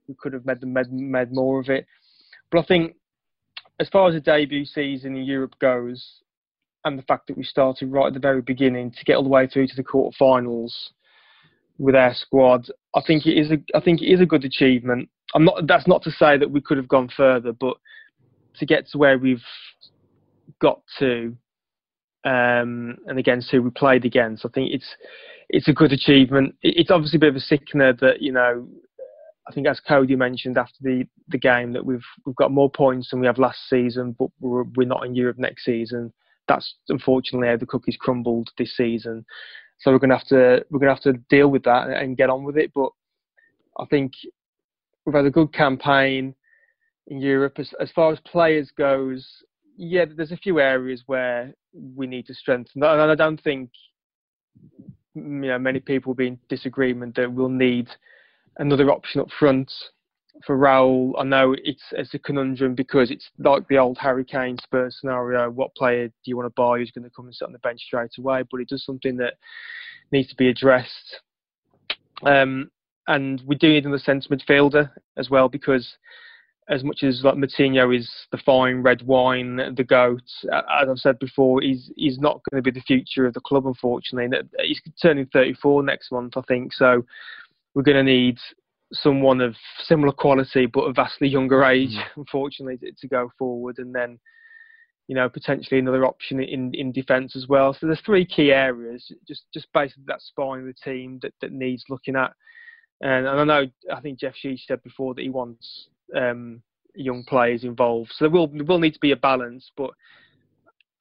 we 0.08 0.15
could 0.15 0.34
have 0.34 0.45
made, 0.45 0.63
made, 0.63 0.91
made 0.91 1.32
more 1.32 1.60
of 1.60 1.69
it. 1.69 1.86
But 2.52 2.62
I 2.62 2.63
think 2.63 2.95
as 3.80 3.88
far 3.89 4.10
as 4.10 4.15
the 4.15 4.19
debut 4.19 4.65
season 4.65 5.15
in 5.15 5.23
Europe 5.23 5.56
goes, 5.60 6.21
and 6.86 6.97
the 6.97 7.04
fact 7.04 7.28
that 7.28 7.38
we 7.38 7.43
started 7.43 7.91
right 7.91 8.08
at 8.08 8.13
the 8.13 8.19
very 8.19 8.41
beginning 8.41 8.91
to 8.91 9.06
get 9.06 9.15
all 9.15 9.23
the 9.23 9.30
way 9.30 9.47
through 9.47 9.67
to 9.67 9.75
the 9.75 9.84
quarterfinals 9.84 10.73
with 11.78 11.95
our 11.95 12.13
squad, 12.13 12.69
I 12.95 13.02
think 13.06 13.25
it 13.25 13.38
is 13.38 13.52
a 13.52 13.58
I 13.75 13.82
think 13.82 14.02
it 14.02 14.12
is 14.12 14.21
a 14.21 14.25
good 14.25 14.45
achievement. 14.45 15.10
I'm 15.36 15.45
not. 15.45 15.67
That's 15.67 15.88
not 15.88 16.04
to 16.04 16.12
say 16.12 16.38
that 16.38 16.49
we 16.49 16.62
could 16.62 16.78
have 16.78 16.88
gone 16.88 17.10
further, 17.15 17.52
but 17.54 17.78
to 18.58 18.65
get 18.65 18.88
to 18.89 18.97
where 18.97 19.17
we've 19.17 19.43
got 20.60 20.82
to, 20.97 21.36
um, 22.25 22.97
and 23.06 23.19
against 23.19 23.52
who 23.52 23.62
we 23.62 23.69
played 23.69 24.06
against, 24.06 24.45
I 24.45 24.49
think 24.49 24.73
it's 24.73 24.95
it's 25.49 25.67
a 25.67 25.73
good 25.73 25.91
achievement. 25.91 26.56
It's 26.62 26.91
obviously 26.91 27.17
a 27.17 27.19
bit 27.19 27.30
of 27.30 27.36
a 27.36 27.41
sickener 27.41 27.93
that 27.93 28.21
you 28.21 28.32
know. 28.32 28.67
I 29.47 29.52
think 29.52 29.65
as 29.65 29.80
Coady 29.80 30.15
mentioned 30.15 30.60
after 30.60 30.75
the, 30.80 31.08
the 31.30 31.39
game 31.39 31.73
that 31.73 31.84
we've 31.84 32.06
we've 32.23 32.36
got 32.36 32.52
more 32.52 32.69
points 32.69 33.10
than 33.10 33.19
we 33.19 33.25
have 33.25 33.39
last 33.39 33.58
season, 33.67 34.15
but 34.17 34.30
we're, 34.39 34.63
we're 34.75 34.88
not 34.88 35.06
in 35.08 35.15
Europe 35.15 35.39
next 35.39 35.65
season. 35.65 36.13
That's 36.47 36.75
unfortunately 36.88 37.47
how 37.47 37.58
the 37.58 37.65
cookies 37.65 37.97
crumbled 37.99 38.49
this 38.60 38.78
season. 38.78 39.25
So 39.79 39.91
we're 39.91 39.99
gonna 39.99 40.17
have 40.17 40.27
to 40.27 40.65
we're 40.69 40.79
gonna 40.79 40.93
have 40.93 41.03
to 41.03 41.13
deal 41.29 41.47
with 41.49 41.63
that 41.63 41.89
and 41.89 42.17
get 42.17 42.29
on 42.29 42.43
with 42.43 42.57
it. 42.57 42.71
But 42.73 42.89
I 43.77 43.85
think 43.85 44.13
we've 45.05 45.15
had 45.15 45.25
a 45.25 45.31
good 45.31 45.53
campaign 45.53 46.35
in 47.07 47.21
Europe 47.21 47.59
as, 47.59 47.71
as 47.79 47.91
far 47.91 48.11
as 48.11 48.19
players 48.21 48.71
goes. 48.77 49.25
Yeah, 49.77 50.05
there's 50.05 50.31
a 50.31 50.37
few 50.37 50.59
areas 50.59 51.03
where 51.05 51.53
we 51.73 52.07
need 52.07 52.27
to 52.27 52.33
strengthen, 52.33 52.83
and 52.83 53.11
I 53.11 53.15
don't 53.15 53.41
think 53.41 53.69
you 55.15 55.21
know 55.21 55.59
many 55.59 55.79
people 55.79 56.11
will 56.11 56.17
be 56.17 56.27
in 56.27 56.39
disagreement 56.49 57.15
that 57.15 57.31
we'll 57.31 57.49
need 57.49 57.87
another 58.57 58.91
option 58.91 59.21
up 59.21 59.29
front 59.37 59.71
for 60.45 60.58
Raul. 60.58 61.13
I 61.17 61.23
know 61.23 61.56
it's 61.63 61.84
it's 61.91 62.13
a 62.13 62.19
conundrum 62.19 62.75
because 62.75 63.12
it's 63.12 63.30
like 63.38 63.67
the 63.67 63.78
old 63.78 63.97
Harry 63.97 64.25
Kane 64.25 64.58
Spurs 64.63 64.97
scenario. 64.99 65.49
What 65.49 65.75
player 65.75 66.08
do 66.08 66.13
you 66.25 66.38
want 66.38 66.47
to 66.47 66.62
buy 66.62 66.78
who's 66.78 66.91
going 66.91 67.04
to 67.04 67.15
come 67.15 67.25
and 67.25 67.36
sit 67.36 67.45
on 67.45 67.52
the 67.52 67.60
bench 67.60 67.82
straight 67.82 68.12
away? 68.17 68.43
But 68.49 68.62
it 68.62 68.69
does 68.69 68.86
something 68.86 69.17
that 69.17 69.36
needs 70.12 70.30
to 70.30 70.36
be 70.36 70.49
addressed. 70.49 71.21
Um, 72.23 72.69
and 73.08 73.41
we 73.45 73.56
do 73.56 73.69
need 73.69 73.86
another 73.86 74.02
centre 74.02 74.30
midfielder 74.30 74.91
as 75.17 75.30
well 75.30 75.49
because 75.49 75.97
as 76.69 76.84
much 76.84 77.02
as 77.02 77.23
like 77.23 77.34
Moutinho 77.34 77.97
is 77.97 78.10
the 78.32 78.38
fine 78.38 78.84
red 78.84 79.02
wine, 79.02 79.56
the 79.75 79.84
goat, 79.84 80.21
as 80.45 80.88
I've 80.88 80.97
said 80.99 81.17
before, 81.17 81.62
he's 81.62 81.91
he's 81.95 82.19
not 82.19 82.41
going 82.49 82.63
to 82.63 82.71
be 82.71 82.78
the 82.78 82.84
future 82.84 83.25
of 83.25 83.34
the 83.34 83.41
club. 83.41 83.65
Unfortunately, 83.65 84.38
he's 84.60 84.82
turning 85.02 85.25
34 85.34 85.84
next 85.84 86.12
month, 86.12 86.38
I 86.38 86.41
think. 86.47 86.73
So 86.73 87.04
we're 87.73 87.84
going 87.84 87.97
to 87.97 88.04
need 88.04 88.38
someone 88.91 89.41
of 89.41 89.56
similar 89.84 90.12
quality 90.12 90.65
but 90.65 90.82
a 90.82 90.93
vastly 90.93 91.28
younger 91.28 91.63
age, 91.63 91.95
mm. 91.95 92.04
unfortunately, 92.17 92.78
to, 92.78 92.91
to, 92.99 93.08
go 93.08 93.32
forward, 93.38 93.78
and 93.80 93.93
then 93.93 94.19
you 95.08 95.15
know 95.15 95.30
potentially 95.30 95.80
another 95.80 96.06
option 96.06 96.41
in 96.41 96.73
in 96.73 96.91
defence 96.91 97.36
as 97.36 97.47
well. 97.47 97.73
So 97.73 97.86
there's 97.86 98.02
three 98.02 98.25
key 98.25 98.52
areas, 98.52 99.12
just 99.28 99.43
just 99.54 99.67
basically 99.73 100.04
that 100.08 100.21
spine 100.21 100.62
of 100.62 100.65
the 100.65 100.91
team 100.91 101.19
that 101.21 101.34
that 101.41 101.52
needs 101.52 101.86
looking 101.89 102.15
at. 102.15 102.32
And, 103.02 103.25
and 103.28 103.39
I 103.39 103.43
know 103.43 103.67
I 103.93 104.02
think 104.02 104.19
Jeff 104.19 104.36
Shi's 104.36 104.63
said 104.67 104.84
before 104.84 105.13
that 105.13 105.21
he 105.21 105.30
wants 105.30 105.88
um, 106.15 106.62
young 106.95 107.23
players 107.23 107.63
involved. 107.63 108.12
So 108.15 108.25
there 108.25 108.32
will 108.32 108.47
there 108.47 108.65
will 108.65 108.80
need 108.80 108.93
to 108.93 108.99
be 108.99 109.12
a 109.12 109.17
balance, 109.17 109.71
but 109.78 109.91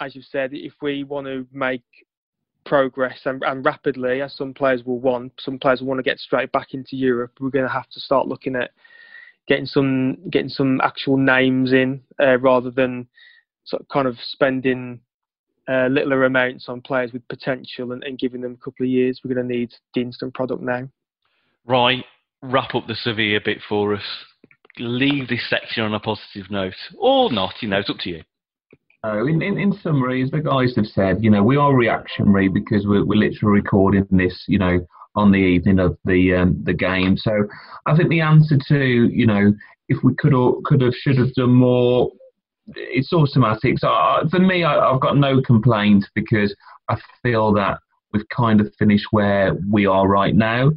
as 0.00 0.14
you 0.14 0.22
said, 0.22 0.50
if 0.52 0.74
we 0.80 1.04
want 1.04 1.26
to 1.26 1.46
make 1.52 1.82
progress 2.68 3.18
and, 3.24 3.42
and, 3.44 3.64
rapidly, 3.64 4.20
as 4.20 4.36
some 4.36 4.52
players 4.52 4.84
will 4.84 5.00
want. 5.00 5.32
Some 5.40 5.58
players 5.58 5.80
will 5.80 5.88
want 5.88 5.98
to 5.98 6.10
get 6.10 6.18
straight 6.18 6.52
back 6.52 6.74
into 6.74 6.96
Europe. 6.96 7.32
We're 7.40 7.50
going 7.50 7.66
to 7.66 7.72
have 7.72 7.88
to 7.90 8.00
start 8.00 8.28
looking 8.28 8.54
at 8.54 8.70
getting 9.48 9.66
some 9.66 10.18
getting 10.30 10.50
some 10.50 10.80
actual 10.82 11.16
names 11.16 11.72
in 11.72 12.02
uh, 12.20 12.38
rather 12.38 12.70
than 12.70 13.08
sort 13.64 13.80
of 13.80 13.88
kind 13.88 14.06
of 14.06 14.16
spending 14.22 15.00
uh, 15.68 15.86
littler 15.86 16.24
amounts 16.24 16.68
on 16.68 16.80
players 16.80 17.12
with 17.12 17.26
potential 17.28 17.92
and, 17.92 18.04
and, 18.04 18.18
giving 18.18 18.40
them 18.40 18.58
a 18.60 18.64
couple 18.64 18.84
of 18.84 18.90
years. 18.90 19.20
We're 19.24 19.34
going 19.34 19.48
to 19.48 19.56
need 19.56 19.70
the 19.94 20.02
instant 20.02 20.34
product 20.34 20.62
now. 20.62 20.88
Right, 21.66 22.04
wrap 22.42 22.74
up 22.74 22.86
the 22.86 22.94
Sevilla 22.94 23.40
bit 23.44 23.58
for 23.68 23.94
us. 23.94 24.04
Leave 24.78 25.28
this 25.28 25.48
section 25.50 25.82
on 25.82 25.94
a 25.94 26.00
positive 26.00 26.50
note, 26.50 26.74
or 26.98 27.32
not. 27.32 27.54
You 27.60 27.68
know, 27.68 27.78
it's 27.78 27.90
up 27.90 27.96
to 28.00 28.10
you. 28.10 28.22
Uh, 29.04 29.24
in, 29.26 29.40
in, 29.42 29.58
in 29.58 29.72
summary, 29.72 30.22
as 30.22 30.30
the 30.30 30.40
guys 30.40 30.74
have 30.74 30.86
said, 30.86 31.22
you 31.22 31.30
know, 31.30 31.42
we 31.42 31.56
are 31.56 31.74
reactionary 31.74 32.48
because 32.48 32.84
we're, 32.84 33.04
we're 33.04 33.18
literally 33.18 33.60
recording 33.60 34.04
this, 34.10 34.44
you 34.48 34.58
know, 34.58 34.84
on 35.14 35.30
the 35.30 35.38
evening 35.38 35.78
of 35.78 35.96
the 36.04 36.34
um, 36.34 36.60
the 36.64 36.74
game. 36.74 37.16
So 37.16 37.32
I 37.86 37.96
think 37.96 38.08
the 38.08 38.20
answer 38.20 38.56
to, 38.68 38.78
you 38.78 39.26
know, 39.26 39.52
if 39.88 39.98
we 40.02 40.14
could 40.16 40.34
or 40.34 40.60
could 40.64 40.80
have, 40.80 40.94
should 40.94 41.16
have 41.16 41.32
done 41.34 41.52
more, 41.52 42.10
it's 42.74 43.12
automatic. 43.12 43.78
So 43.78 43.88
uh, 43.88 44.28
for 44.28 44.40
me, 44.40 44.64
I, 44.64 44.78
I've 44.78 45.00
got 45.00 45.16
no 45.16 45.40
complaints 45.42 46.08
because 46.14 46.54
I 46.88 46.96
feel 47.22 47.52
that 47.54 47.78
we've 48.12 48.28
kind 48.28 48.60
of 48.60 48.72
finished 48.78 49.06
where 49.12 49.56
we 49.70 49.86
are 49.86 50.08
right 50.08 50.34
now. 50.34 50.70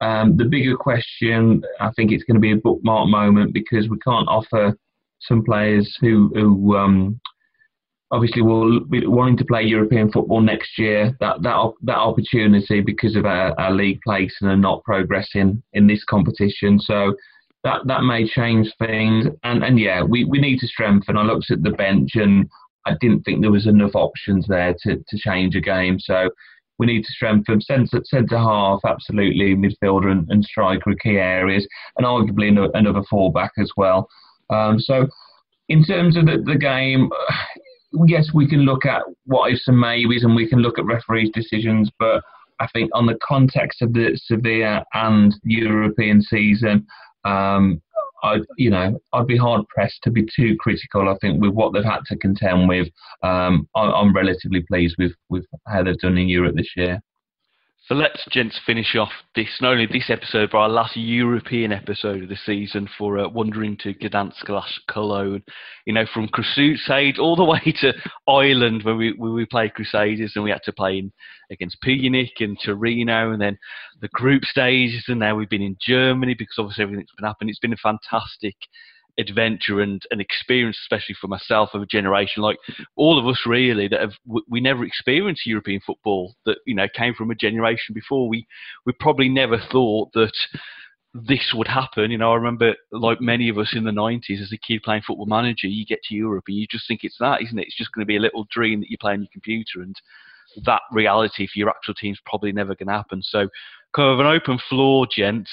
Um, 0.00 0.36
the 0.36 0.44
bigger 0.44 0.76
question, 0.76 1.62
I 1.78 1.90
think 1.92 2.10
it's 2.10 2.24
going 2.24 2.34
to 2.34 2.40
be 2.40 2.52
a 2.52 2.56
bookmark 2.56 3.08
moment 3.08 3.52
because 3.52 3.88
we 3.88 3.98
can't 3.98 4.28
offer 4.28 4.76
some 5.20 5.44
players 5.44 5.96
who 6.00 6.32
who 6.34 6.76
um, 6.76 7.20
obviously 8.10 8.42
we'll 8.42 8.80
be 8.80 9.06
wanting 9.06 9.36
to 9.36 9.44
play 9.44 9.62
European 9.62 10.10
football 10.10 10.40
next 10.40 10.78
year. 10.78 11.16
That 11.20 11.42
that 11.42 11.72
that 11.82 11.96
opportunity 11.98 12.80
because 12.80 13.16
of 13.16 13.24
our, 13.26 13.58
our 13.58 13.72
league 13.72 14.00
place 14.02 14.34
and 14.40 14.60
not 14.60 14.84
progressing 14.84 15.62
in 15.72 15.86
this 15.86 16.04
competition. 16.04 16.78
So 16.80 17.14
that 17.64 17.82
that 17.86 18.02
may 18.02 18.26
change 18.28 18.72
things. 18.78 19.26
And 19.44 19.62
and 19.62 19.78
yeah, 19.78 20.02
we, 20.02 20.24
we 20.24 20.40
need 20.40 20.58
to 20.60 20.66
strengthen. 20.66 21.16
I 21.16 21.22
looked 21.22 21.50
at 21.50 21.62
the 21.62 21.70
bench 21.70 22.12
and 22.14 22.48
I 22.86 22.94
didn't 23.00 23.22
think 23.22 23.40
there 23.40 23.50
was 23.50 23.66
enough 23.66 23.94
options 23.94 24.46
there 24.48 24.74
to, 24.82 24.96
to 24.96 25.18
change 25.18 25.54
a 25.54 25.60
game. 25.60 25.98
So 26.00 26.30
we 26.78 26.86
need 26.86 27.02
to 27.02 27.12
strengthen 27.12 27.60
centre 27.60 28.00
centre 28.04 28.38
half, 28.38 28.80
absolutely 28.86 29.54
midfielder 29.54 30.10
and, 30.10 30.26
and 30.30 30.42
striker 30.42 30.94
key 31.00 31.18
areas, 31.18 31.68
and 31.96 32.06
arguably 32.06 32.48
another 32.74 33.02
fullback 33.08 33.52
as 33.58 33.70
well. 33.76 34.08
Um, 34.48 34.80
so 34.80 35.06
in 35.68 35.84
terms 35.84 36.16
of 36.16 36.26
the, 36.26 36.42
the 36.44 36.56
game, 36.56 37.10
yes, 38.06 38.30
we 38.34 38.48
can 38.48 38.60
look 38.60 38.84
at 38.86 39.02
what 39.24 39.52
ifs 39.52 39.68
and 39.68 39.78
maybes, 39.78 40.24
and 40.24 40.34
we 40.34 40.48
can 40.48 40.60
look 40.60 40.78
at 40.78 40.84
referees' 40.84 41.30
decisions, 41.32 41.90
but 41.98 42.22
I 42.60 42.66
think 42.68 42.90
on 42.94 43.06
the 43.06 43.18
context 43.26 43.82
of 43.82 43.94
the 43.94 44.18
Sevilla 44.22 44.84
and 44.92 45.34
European 45.44 46.20
season, 46.20 46.86
um, 47.24 47.80
I, 48.22 48.38
you 48.58 48.70
know, 48.70 48.98
I'd 49.14 49.26
be 49.26 49.36
hard 49.36 49.66
pressed 49.68 50.02
to 50.02 50.10
be 50.10 50.26
too 50.36 50.56
critical. 50.60 51.08
I 51.08 51.16
think 51.20 51.40
with 51.40 51.52
what 51.54 51.72
they've 51.72 51.82
had 51.82 52.04
to 52.06 52.16
contend 52.18 52.68
with, 52.68 52.88
um, 53.22 53.66
I, 53.74 54.00
am 54.00 54.14
relatively 54.14 54.60
pleased 54.60 54.96
with 54.98 55.12
with 55.30 55.46
how 55.66 55.82
they've 55.82 55.98
done 55.98 56.18
in 56.18 56.28
Europe 56.28 56.56
this 56.56 56.70
year. 56.76 57.00
So 57.90 57.96
let's, 57.96 58.24
gents, 58.30 58.56
finish 58.64 58.94
off 58.94 59.10
this, 59.34 59.48
not 59.60 59.72
only 59.72 59.86
this 59.86 60.10
episode, 60.10 60.50
but 60.52 60.58
our 60.58 60.68
last 60.68 60.96
European 60.96 61.72
episode 61.72 62.22
of 62.22 62.28
the 62.28 62.36
season 62.36 62.88
for 62.96 63.18
uh, 63.18 63.28
wandering 63.28 63.76
to 63.78 63.92
Gdansk 63.92 64.46
slash 64.46 64.80
Cologne. 64.88 65.42
You 65.86 65.94
know, 65.94 66.06
from 66.14 66.28
Crusade 66.28 67.18
all 67.18 67.34
the 67.34 67.44
way 67.64 67.74
to 67.80 67.92
Ireland 68.28 68.84
where 68.84 68.94
we, 68.94 69.14
when 69.18 69.34
we 69.34 69.44
played 69.44 69.74
Crusaders 69.74 70.34
and 70.36 70.44
we 70.44 70.50
had 70.50 70.62
to 70.66 70.72
play 70.72 70.98
in, 70.98 71.12
against 71.50 71.82
Pyunik 71.84 72.38
and 72.38 72.56
Torino 72.64 73.32
and 73.32 73.42
then 73.42 73.58
the 74.00 74.08
group 74.10 74.44
stages 74.44 75.06
and 75.08 75.18
now 75.18 75.34
we've 75.34 75.50
been 75.50 75.60
in 75.60 75.76
Germany 75.84 76.36
because 76.38 76.54
obviously 76.60 76.84
everything's 76.84 77.10
been 77.18 77.26
happening. 77.26 77.50
It's 77.50 77.58
been 77.58 77.72
a 77.72 77.76
fantastic 77.76 78.54
adventure 79.20 79.80
and 79.80 80.02
an 80.10 80.20
experience, 80.20 80.78
especially 80.82 81.14
for 81.20 81.28
myself 81.28 81.70
of 81.74 81.82
a 81.82 81.86
generation 81.86 82.42
like 82.42 82.56
all 82.96 83.18
of 83.18 83.26
us 83.26 83.42
really 83.46 83.88
that 83.88 84.00
have 84.00 84.12
we 84.48 84.60
never 84.60 84.84
experienced 84.84 85.46
European 85.46 85.80
football 85.84 86.34
that 86.46 86.58
you 86.66 86.74
know 86.74 86.88
came 86.94 87.14
from 87.14 87.30
a 87.30 87.34
generation 87.34 87.94
before. 87.94 88.28
We 88.28 88.46
we 88.86 88.92
probably 88.98 89.28
never 89.28 89.58
thought 89.70 90.12
that 90.14 90.32
this 91.12 91.52
would 91.54 91.68
happen. 91.68 92.10
You 92.10 92.18
know, 92.18 92.32
I 92.32 92.36
remember 92.36 92.74
like 92.92 93.20
many 93.20 93.48
of 93.48 93.58
us 93.58 93.74
in 93.74 93.84
the 93.84 93.92
nineties 93.92 94.40
as 94.40 94.52
a 94.52 94.58
kid 94.58 94.82
playing 94.82 95.02
football 95.06 95.26
manager, 95.26 95.66
you 95.66 95.84
get 95.84 96.02
to 96.04 96.14
Europe 96.14 96.44
and 96.48 96.56
you 96.56 96.66
just 96.70 96.86
think 96.86 97.00
it's 97.02 97.18
that, 97.18 97.42
isn't 97.42 97.58
it? 97.58 97.66
It's 97.66 97.76
just 97.76 97.92
going 97.92 98.02
to 98.02 98.08
be 98.08 98.16
a 98.16 98.20
little 98.20 98.46
dream 98.50 98.80
that 98.80 98.90
you 98.90 98.98
play 98.98 99.12
on 99.12 99.22
your 99.22 99.28
computer 99.32 99.82
and 99.82 99.96
that 100.64 100.82
reality 100.92 101.46
for 101.46 101.58
your 101.58 101.68
actual 101.68 101.94
team's 101.94 102.20
probably 102.24 102.52
never 102.52 102.74
going 102.74 102.88
to 102.88 102.94
happen. 102.94 103.22
So, 103.22 103.48
kind 103.94 104.12
of 104.12 104.20
an 104.20 104.26
open 104.26 104.58
floor, 104.68 105.06
gents 105.10 105.50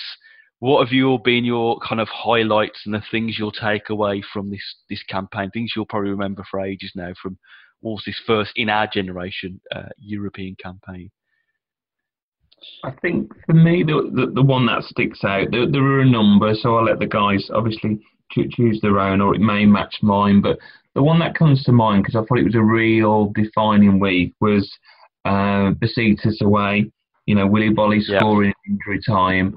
what 0.60 0.84
have 0.84 0.92
you 0.92 1.08
all 1.08 1.20
been 1.20 1.46
your 1.46 1.80
kind 1.80 2.02
of 2.02 2.08
highlights 2.08 2.82
and 2.86 2.94
the 2.94 3.04
things 3.12 3.36
you'll 3.38 3.52
take 3.52 3.90
away 3.90 4.24
from 4.34 4.50
this 4.50 4.76
this 4.90 5.04
campaign? 5.04 5.52
Things 5.52 5.74
you'll 5.76 5.86
probably 5.86 6.10
remember 6.10 6.44
for 6.50 6.60
ages 6.60 6.92
now 6.96 7.14
from 7.22 7.38
was 7.82 8.02
this 8.06 8.20
first 8.26 8.52
in 8.56 8.70
our 8.70 8.88
generation 8.88 9.62
uh, 9.76 9.90
European 10.00 10.56
campaign. 10.62 11.12
I 12.84 12.92
think 13.04 13.32
for 13.46 13.54
me 13.54 13.84
the, 13.84 14.10
the, 14.12 14.32
the 14.34 14.42
one 14.42 14.66
that 14.66 14.82
sticks 14.84 15.24
out 15.24 15.52
there, 15.52 15.70
there, 15.70 15.84
are 15.84 16.02
a 16.02 16.10
number, 16.10 16.54
so 16.56 16.76
I'll 16.76 16.86
let 16.86 16.98
the 16.98 17.06
guys 17.06 17.48
obviously 17.54 18.00
choose 18.32 18.80
their 18.82 19.00
own, 19.00 19.22
or 19.22 19.36
it 19.36 19.42
may 19.42 19.66
match 19.66 19.96
mine. 20.02 20.42
But 20.42 20.58
the 20.96 21.04
one 21.04 21.20
that 21.20 21.38
comes 21.38 21.64
to 21.64 21.72
mind 21.72 22.04
because 22.04 22.16
I 22.16 22.26
thought 22.26 22.40
it 22.40 22.46
was 22.46 22.56
a 22.56 22.64
real 22.64 23.32
defining 23.36 24.00
week 24.00 24.34
was 24.42 24.68
uh, 25.24 25.74
Besiktas 25.78 26.42
away. 26.42 26.92
You 27.28 27.36
know, 27.36 27.46
Willy 27.46 27.70
Boly 27.70 28.02
scoring 28.02 28.54
yep. 28.66 28.80
injury 28.80 29.02
time 29.06 29.56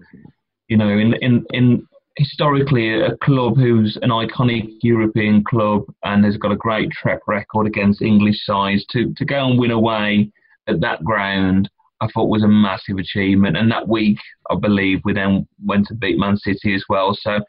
you 0.70 0.76
know, 0.76 0.88
in 0.88 1.14
in 1.14 1.44
in 1.50 1.86
historically 2.16 3.00
a 3.02 3.16
club 3.18 3.56
who's 3.56 3.98
an 4.02 4.10
iconic 4.10 4.68
European 4.82 5.44
club 5.44 5.82
and 6.04 6.24
has 6.24 6.36
got 6.36 6.52
a 6.52 6.56
great 6.56 6.90
track 6.92 7.20
record 7.26 7.66
against 7.66 8.00
English 8.00 8.46
sides 8.46 8.86
to 8.90 9.12
to 9.16 9.24
go 9.24 9.46
and 9.46 9.58
win 9.58 9.72
away 9.72 10.30
at 10.68 10.80
that 10.80 11.04
ground. 11.04 11.68
I 12.00 12.06
thought 12.06 12.30
was 12.30 12.44
a 12.44 12.48
massive 12.48 12.96
achievement, 12.96 13.58
and 13.58 13.70
that 13.70 13.88
week 13.88 14.18
I 14.48 14.54
believe 14.54 15.00
we 15.04 15.12
then 15.12 15.46
went 15.66 15.86
to 15.88 15.94
beat 15.94 16.18
Man 16.18 16.36
City 16.38 16.72
as 16.74 16.84
well. 16.88 17.18
So 17.20 17.40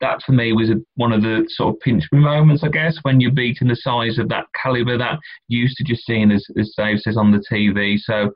that 0.00 0.20
for 0.24 0.32
me 0.32 0.52
was 0.52 0.70
one 0.96 1.12
of 1.12 1.22
the 1.22 1.44
sort 1.48 1.74
of 1.74 1.80
pinch 1.80 2.04
me 2.10 2.18
moments, 2.18 2.64
I 2.64 2.68
guess, 2.68 2.98
when 3.02 3.20
you're 3.20 3.30
beating 3.30 3.68
the 3.68 3.76
size 3.76 4.18
of 4.18 4.28
that 4.30 4.46
calibre 4.60 4.98
that 4.98 5.20
used 5.46 5.76
to 5.76 5.84
just 5.84 6.04
seeing 6.04 6.32
as, 6.32 6.44
as 6.58 6.74
Dave 6.76 7.00
says 7.00 7.16
on 7.16 7.30
the 7.30 7.44
TV. 7.50 7.98
So 7.98 8.32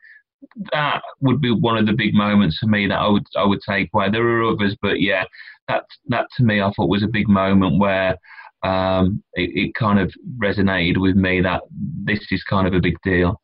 that 0.72 1.03
would 1.20 1.40
be 1.40 1.53
one 1.53 1.77
of 1.77 1.87
the 1.87 1.92
big 1.92 2.14
moments 2.14 2.59
for 2.59 2.66
me 2.66 2.87
that 2.87 2.99
I 2.99 3.09
would 3.09 3.27
I 3.37 3.44
would 3.44 3.61
take 3.68 3.90
away. 3.92 4.11
There 4.11 4.27
are 4.27 4.53
others, 4.53 4.77
but 4.81 5.01
yeah, 5.01 5.25
that 5.68 5.85
that 6.09 6.27
to 6.37 6.44
me 6.44 6.61
I 6.61 6.70
thought 6.72 6.88
was 6.88 7.03
a 7.03 7.09
big 7.09 7.29
moment 7.29 7.79
where 7.79 8.16
um, 8.62 9.22
it, 9.35 9.51
it 9.55 9.75
kind 9.75 9.99
of 9.99 10.12
resonated 10.38 10.99
with 10.99 11.16
me 11.16 11.40
that 11.42 11.62
this 12.05 12.20
is 12.31 12.42
kind 12.44 12.66
of 12.66 12.75
a 12.75 12.81
big 12.81 12.96
deal. 13.03 13.40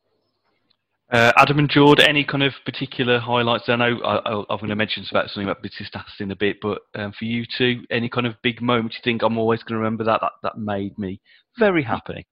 Uh, 1.11 1.31
Adam 1.37 1.59
and 1.59 1.69
Jord, 1.69 1.99
any 1.99 2.23
kind 2.23 2.41
of 2.41 2.53
particular 2.65 3.19
highlights? 3.19 3.65
I 3.67 3.75
know 3.75 3.99
I, 4.03 4.31
am 4.31 4.45
going 4.47 4.69
to 4.69 4.75
mention 4.75 5.05
about 5.11 5.29
something 5.29 5.47
about 5.47 5.61
Besiktas 5.63 6.19
in 6.19 6.31
a 6.31 6.35
bit, 6.35 6.57
but 6.59 6.81
um, 6.95 7.13
for 7.17 7.25
you 7.25 7.45
two, 7.55 7.83
any 7.91 8.09
kind 8.09 8.25
of 8.25 8.33
big 8.41 8.63
moment 8.63 8.95
you 8.95 9.01
think 9.03 9.21
I'm 9.21 9.37
always 9.37 9.61
going 9.61 9.75
to 9.75 9.77
remember 9.77 10.03
that 10.05 10.21
that, 10.21 10.31
that 10.41 10.57
made 10.57 10.97
me 10.97 11.21
very 11.59 11.83
happy? 11.83 12.25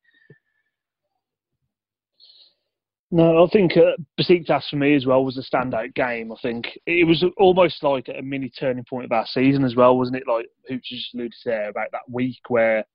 No, 3.13 3.43
I 3.43 3.49
think 3.49 3.75
uh, 3.75 3.97
Besiktas 4.17 4.69
for 4.69 4.77
me 4.77 4.95
as 4.95 5.05
well 5.05 5.25
was 5.25 5.37
a 5.37 5.43
standout 5.43 5.93
game. 5.95 6.31
I 6.31 6.35
think 6.41 6.79
it 6.85 7.05
was 7.05 7.25
almost 7.37 7.83
like 7.83 8.07
a 8.07 8.21
mini 8.21 8.49
turning 8.49 8.85
point 8.85 9.03
of 9.03 9.11
our 9.11 9.25
season 9.25 9.65
as 9.65 9.75
well, 9.75 9.97
wasn't 9.97 10.17
it? 10.17 10.23
Like 10.27 10.45
Hooch 10.69 10.85
just 10.85 11.13
alluded 11.13 11.33
to 11.43 11.49
there 11.49 11.69
about 11.69 11.91
that 11.91 12.09
week 12.09 12.39
where 12.47 12.85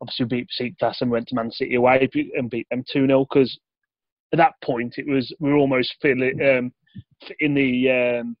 obviously 0.00 0.24
we 0.24 0.28
beat 0.28 0.48
Besiktas 0.48 1.02
and 1.02 1.10
went 1.10 1.28
to 1.28 1.34
Man 1.34 1.50
City 1.50 1.74
away 1.74 2.08
and 2.34 2.48
beat 2.48 2.66
them 2.70 2.84
2 2.90 3.06
0 3.06 3.26
because 3.28 3.58
at 4.32 4.38
that 4.38 4.54
point 4.64 4.94
it 4.96 5.06
was 5.06 5.30
we 5.40 5.50
were 5.50 5.58
almost 5.58 5.94
feeling 6.00 6.40
um, 6.40 6.72
in 7.40 7.52
the 7.52 8.20
um, 8.20 8.36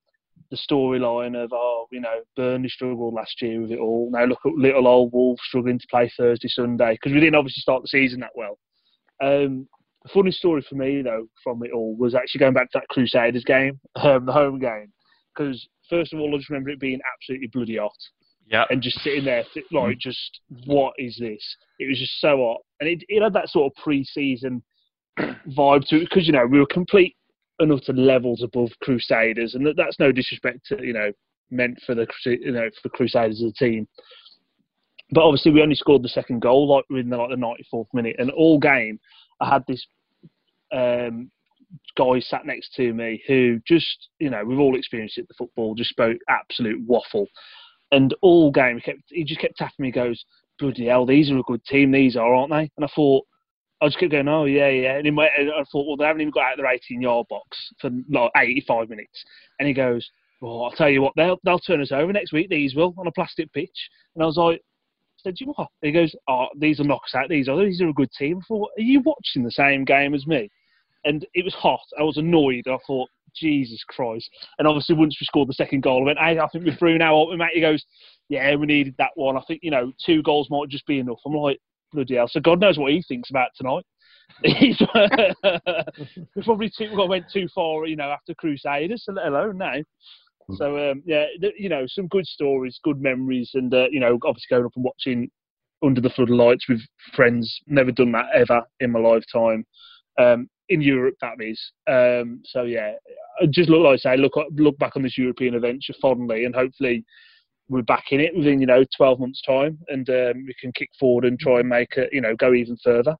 the 0.50 0.56
storyline 0.56 1.36
of 1.36 1.50
oh 1.52 1.86
you 1.92 2.00
know 2.00 2.20
Burnley 2.34 2.70
struggled 2.70 3.12
last 3.12 3.42
year 3.42 3.60
with 3.60 3.72
it 3.72 3.78
all. 3.78 4.10
Now 4.10 4.24
look 4.24 4.40
at 4.46 4.52
little 4.52 4.86
old 4.86 5.12
Wolves 5.12 5.42
struggling 5.44 5.78
to 5.78 5.86
play 5.90 6.10
Thursday 6.16 6.48
Sunday 6.48 6.94
because 6.94 7.12
we 7.12 7.20
didn't 7.20 7.34
obviously 7.34 7.60
start 7.60 7.82
the 7.82 7.88
season 7.88 8.20
that 8.20 8.30
well. 8.34 8.58
Um, 9.20 9.68
the 10.06 10.12
funny 10.12 10.30
story 10.30 10.64
for 10.68 10.76
me 10.76 11.02
though 11.02 11.26
from 11.42 11.62
it 11.64 11.72
all 11.72 11.96
was 11.96 12.14
actually 12.14 12.38
going 12.38 12.54
back 12.54 12.70
to 12.70 12.78
that 12.78 12.88
Crusaders 12.88 13.44
game, 13.44 13.80
um, 13.96 14.26
the 14.26 14.32
home 14.32 14.58
game, 14.58 14.92
because 15.34 15.66
first 15.90 16.12
of 16.12 16.20
all 16.20 16.32
I 16.34 16.38
just 16.38 16.50
remember 16.50 16.70
it 16.70 16.80
being 16.80 17.00
absolutely 17.14 17.48
bloody 17.48 17.76
hot. 17.76 17.92
Yeah. 18.48 18.64
And 18.70 18.80
just 18.80 19.00
sitting 19.00 19.24
there, 19.24 19.42
like, 19.72 19.98
just 19.98 20.40
what 20.66 20.94
is 20.98 21.16
this? 21.18 21.42
It 21.80 21.88
was 21.88 21.98
just 21.98 22.20
so 22.20 22.36
hot, 22.36 22.60
and 22.80 22.88
it, 22.88 23.02
it 23.08 23.20
had 23.20 23.32
that 23.32 23.48
sort 23.48 23.72
of 23.72 23.82
pre-season 23.82 24.62
vibe 25.18 25.86
to 25.88 25.96
it 25.96 26.08
because 26.08 26.28
you 26.28 26.32
know 26.32 26.46
we 26.46 26.60
were 26.60 26.66
complete 26.66 27.16
and 27.58 27.72
utter 27.72 27.92
levels 27.92 28.44
above 28.44 28.70
Crusaders, 28.82 29.54
and 29.54 29.66
that, 29.66 29.76
that's 29.76 29.98
no 29.98 30.12
disrespect 30.12 30.60
to 30.66 30.76
you 30.80 30.92
know 30.92 31.10
meant 31.50 31.80
for 31.84 31.96
the 31.96 32.06
you 32.24 32.52
know 32.52 32.70
for 32.80 32.88
Crusaders 32.90 33.42
as 33.42 33.50
a 33.50 33.64
team. 33.64 33.88
But 35.10 35.24
obviously, 35.24 35.50
we 35.50 35.62
only 35.62 35.74
scored 35.74 36.04
the 36.04 36.08
second 36.08 36.40
goal 36.40 36.68
like 36.68 36.84
within 36.88 37.10
the, 37.10 37.16
like 37.16 37.30
the 37.30 37.36
94th 37.36 37.86
minute, 37.92 38.16
and 38.20 38.30
all 38.30 38.60
game 38.60 39.00
I 39.40 39.50
had 39.50 39.64
this 39.66 39.86
um, 40.76 41.30
guy 41.96 42.20
sat 42.20 42.46
next 42.46 42.74
to 42.74 42.92
me 42.92 43.22
who 43.26 43.60
just 43.66 44.08
you 44.18 44.30
know 44.30 44.44
we've 44.44 44.58
all 44.58 44.76
experienced 44.76 45.18
it. 45.18 45.26
The 45.28 45.34
football 45.34 45.74
just 45.74 45.90
spoke 45.90 46.18
absolute 46.28 46.80
waffle, 46.86 47.26
and 47.92 48.14
all 48.22 48.50
game 48.50 48.76
he 48.76 48.82
kept 48.82 49.02
he 49.08 49.24
just 49.24 49.40
kept 49.40 49.56
tapping 49.56 49.82
me. 49.82 49.88
He 49.88 49.92
goes 49.92 50.24
bloody 50.58 50.86
hell, 50.86 51.06
these 51.06 51.30
are 51.30 51.38
a 51.38 51.42
good 51.42 51.64
team. 51.64 51.92
These 51.92 52.16
are, 52.16 52.34
aren't 52.34 52.50
they? 52.50 52.70
And 52.76 52.84
I 52.84 52.88
thought 52.94 53.24
I 53.80 53.86
just 53.86 53.98
kept 53.98 54.12
going, 54.12 54.28
oh 54.28 54.44
yeah, 54.44 54.68
yeah. 54.68 54.98
And 54.98 55.14
my, 55.14 55.26
I 55.26 55.64
thought, 55.70 55.86
well, 55.86 55.96
they 55.96 56.04
haven't 56.04 56.22
even 56.22 56.32
got 56.32 56.44
out 56.44 56.52
of 56.52 56.58
their 56.58 56.72
18 56.72 57.00
yard 57.00 57.26
box 57.28 57.56
for 57.80 57.90
like 58.10 58.30
85 58.36 58.88
minutes. 58.88 59.24
And 59.58 59.68
he 59.68 59.74
goes, 59.74 60.08
well, 60.40 60.64
I'll 60.64 60.70
tell 60.72 60.88
you 60.88 61.02
what, 61.02 61.12
they'll 61.16 61.38
they'll 61.44 61.58
turn 61.58 61.80
us 61.80 61.92
over 61.92 62.12
next 62.12 62.32
week. 62.32 62.48
These 62.48 62.74
will 62.74 62.94
on 62.98 63.06
a 63.06 63.12
plastic 63.12 63.52
pitch. 63.52 63.88
And 64.14 64.22
I 64.22 64.26
was 64.26 64.36
like, 64.36 64.60
said, 65.18 65.34
you 65.38 65.52
what? 65.56 65.68
He 65.82 65.92
goes, 65.92 66.14
oh, 66.28 66.46
these 66.58 66.80
are 66.80 66.84
knock 66.84 67.02
us 67.06 67.14
out. 67.14 67.28
These 67.28 67.48
are 67.48 67.56
these 67.58 67.80
are 67.80 67.88
a 67.88 67.94
good 67.94 68.10
team. 68.12 68.38
I 68.38 68.46
thought, 68.46 68.70
are 68.78 68.82
you 68.82 69.00
watching 69.00 69.44
the 69.44 69.50
same 69.50 69.84
game 69.84 70.14
as 70.14 70.26
me? 70.26 70.50
And 71.06 71.26
it 71.34 71.44
was 71.44 71.54
hot. 71.54 71.80
I 71.98 72.02
was 72.02 72.18
annoyed. 72.18 72.64
I 72.66 72.76
thought, 72.86 73.08
Jesus 73.34 73.82
Christ. 73.88 74.28
And 74.58 74.66
obviously, 74.66 74.96
once 74.96 75.16
we 75.20 75.26
scored 75.26 75.48
the 75.48 75.54
second 75.54 75.82
goal, 75.82 76.02
I 76.02 76.06
went, 76.06 76.18
I 76.18 76.48
think 76.48 76.64
we're 76.64 76.76
through 76.76 76.98
now. 76.98 77.30
And 77.30 77.38
mate, 77.38 77.50
he 77.54 77.60
goes, 77.60 77.84
yeah, 78.28 78.54
we 78.56 78.66
needed 78.66 78.94
that 78.98 79.10
one. 79.14 79.36
I 79.36 79.42
think, 79.46 79.60
you 79.62 79.70
know, 79.70 79.92
two 80.04 80.22
goals 80.22 80.48
might 80.50 80.68
just 80.68 80.86
be 80.86 80.98
enough. 80.98 81.18
I'm 81.24 81.34
like, 81.34 81.60
bloody 81.92 82.16
hell. 82.16 82.28
So 82.28 82.40
God 82.40 82.60
knows 82.60 82.78
what 82.78 82.92
he 82.92 83.02
thinks 83.06 83.30
about 83.30 83.50
tonight. 83.56 83.84
He's 84.42 84.80
probably 86.44 86.70
too, 86.76 87.06
went 87.08 87.26
too 87.32 87.46
far, 87.54 87.86
you 87.86 87.96
know, 87.96 88.10
after 88.10 88.34
Crusaders, 88.34 89.04
let 89.08 89.28
alone 89.28 89.58
now. 89.58 89.76
So 90.54 90.90
um, 90.90 91.02
yeah, 91.04 91.24
you 91.58 91.68
know, 91.68 91.86
some 91.88 92.06
good 92.06 92.26
stories, 92.26 92.78
good 92.84 93.02
memories, 93.02 93.50
and 93.54 93.72
uh, 93.74 93.86
you 93.90 93.98
know, 93.98 94.16
obviously 94.24 94.46
going 94.50 94.64
up 94.64 94.72
and 94.76 94.84
watching 94.84 95.28
Under 95.84 96.00
the 96.00 96.10
Floodlights 96.10 96.68
with 96.68 96.80
friends. 97.14 97.60
Never 97.66 97.90
done 97.90 98.12
that 98.12 98.26
ever 98.32 98.62
in 98.78 98.92
my 98.92 99.00
lifetime. 99.00 99.66
Um, 100.18 100.48
in 100.68 100.80
Europe, 100.80 101.16
that 101.20 101.40
is. 101.40 101.60
Um, 101.86 102.42
so 102.44 102.62
yeah, 102.62 102.92
just 103.50 103.68
look 103.68 103.82
like 103.82 104.00
I 104.04 104.14
say, 104.14 104.16
look 104.16 104.34
look 104.52 104.78
back 104.78 104.96
on 104.96 105.02
this 105.02 105.18
European 105.18 105.54
adventure 105.54 105.94
fondly, 106.00 106.44
and 106.44 106.54
hopefully 106.54 107.04
we're 107.68 107.82
back 107.82 108.06
in 108.12 108.20
it 108.20 108.36
within 108.36 108.60
you 108.60 108.66
know 108.66 108.84
12 108.96 109.18
months 109.18 109.42
time 109.42 109.76
and 109.88 110.08
um, 110.08 110.44
we 110.46 110.54
can 110.60 110.70
kick 110.72 110.88
forward 111.00 111.24
and 111.24 111.36
try 111.40 111.58
and 111.58 111.68
make 111.68 111.96
it 111.96 112.08
you 112.12 112.20
know 112.20 112.36
go 112.36 112.54
even 112.54 112.76
further 112.84 113.16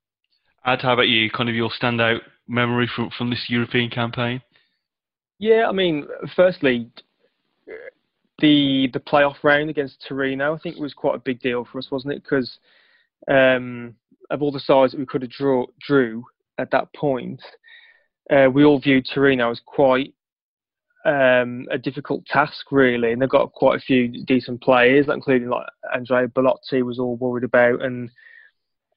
Ad, 0.67 0.81
how 0.81 0.93
about 0.93 1.07
you? 1.07 1.29
Kind 1.31 1.47
of 1.49 1.55
your 1.55 1.69
standout 1.69 2.19
memory 2.47 2.89
from 2.93 3.09
from 3.17 3.29
this 3.29 3.45
European 3.47 3.89
campaign? 3.89 4.41
Yeah, 5.39 5.67
I 5.69 5.71
mean, 5.71 6.05
firstly, 6.35 6.91
the 8.39 8.89
the 8.91 8.99
playoff 8.99 9.35
round 9.43 9.69
against 9.69 10.03
Torino, 10.05 10.53
I 10.53 10.59
think 10.59 10.77
was 10.77 10.93
quite 10.93 11.15
a 11.15 11.19
big 11.19 11.39
deal 11.39 11.65
for 11.71 11.77
us, 11.77 11.89
wasn't 11.89 12.15
it? 12.15 12.23
Because 12.23 12.59
um, 13.29 13.95
of 14.29 14.41
all 14.41 14.51
the 14.51 14.59
sides 14.59 14.91
that 14.91 14.99
we 14.99 15.05
could 15.05 15.21
have 15.21 15.31
draw, 15.31 15.65
drew 15.79 16.25
at 16.57 16.71
that 16.71 16.93
point, 16.93 17.41
uh, 18.29 18.49
we 18.51 18.63
all 18.63 18.79
viewed 18.79 19.07
Torino 19.13 19.51
as 19.51 19.61
quite 19.65 20.13
um, 21.05 21.65
a 21.71 21.77
difficult 21.77 22.25
task, 22.25 22.71
really. 22.71 23.13
And 23.13 23.21
they've 23.21 23.29
got 23.29 23.53
quite 23.53 23.77
a 23.77 23.81
few 23.81 24.23
decent 24.25 24.61
players, 24.61 25.07
including 25.07 25.49
like 25.49 25.65
Andrea 25.93 26.27
Belotti 26.27 26.81
was 26.81 26.99
all 26.99 27.15
worried 27.15 27.45
about, 27.45 27.81
and 27.81 28.09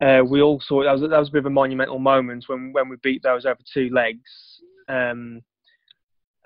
uh, 0.00 0.22
we 0.26 0.40
all 0.40 0.60
saw 0.60 0.82
that 0.82 0.92
was, 0.92 1.02
that 1.02 1.18
was 1.18 1.28
a 1.28 1.32
bit 1.32 1.40
of 1.40 1.46
a 1.46 1.50
monumental 1.50 1.98
moment 1.98 2.44
when, 2.46 2.72
when 2.72 2.88
we 2.88 2.96
beat 3.02 3.22
those 3.22 3.44
over 3.44 3.60
two 3.72 3.90
legs. 3.92 4.60
Um, 4.88 5.42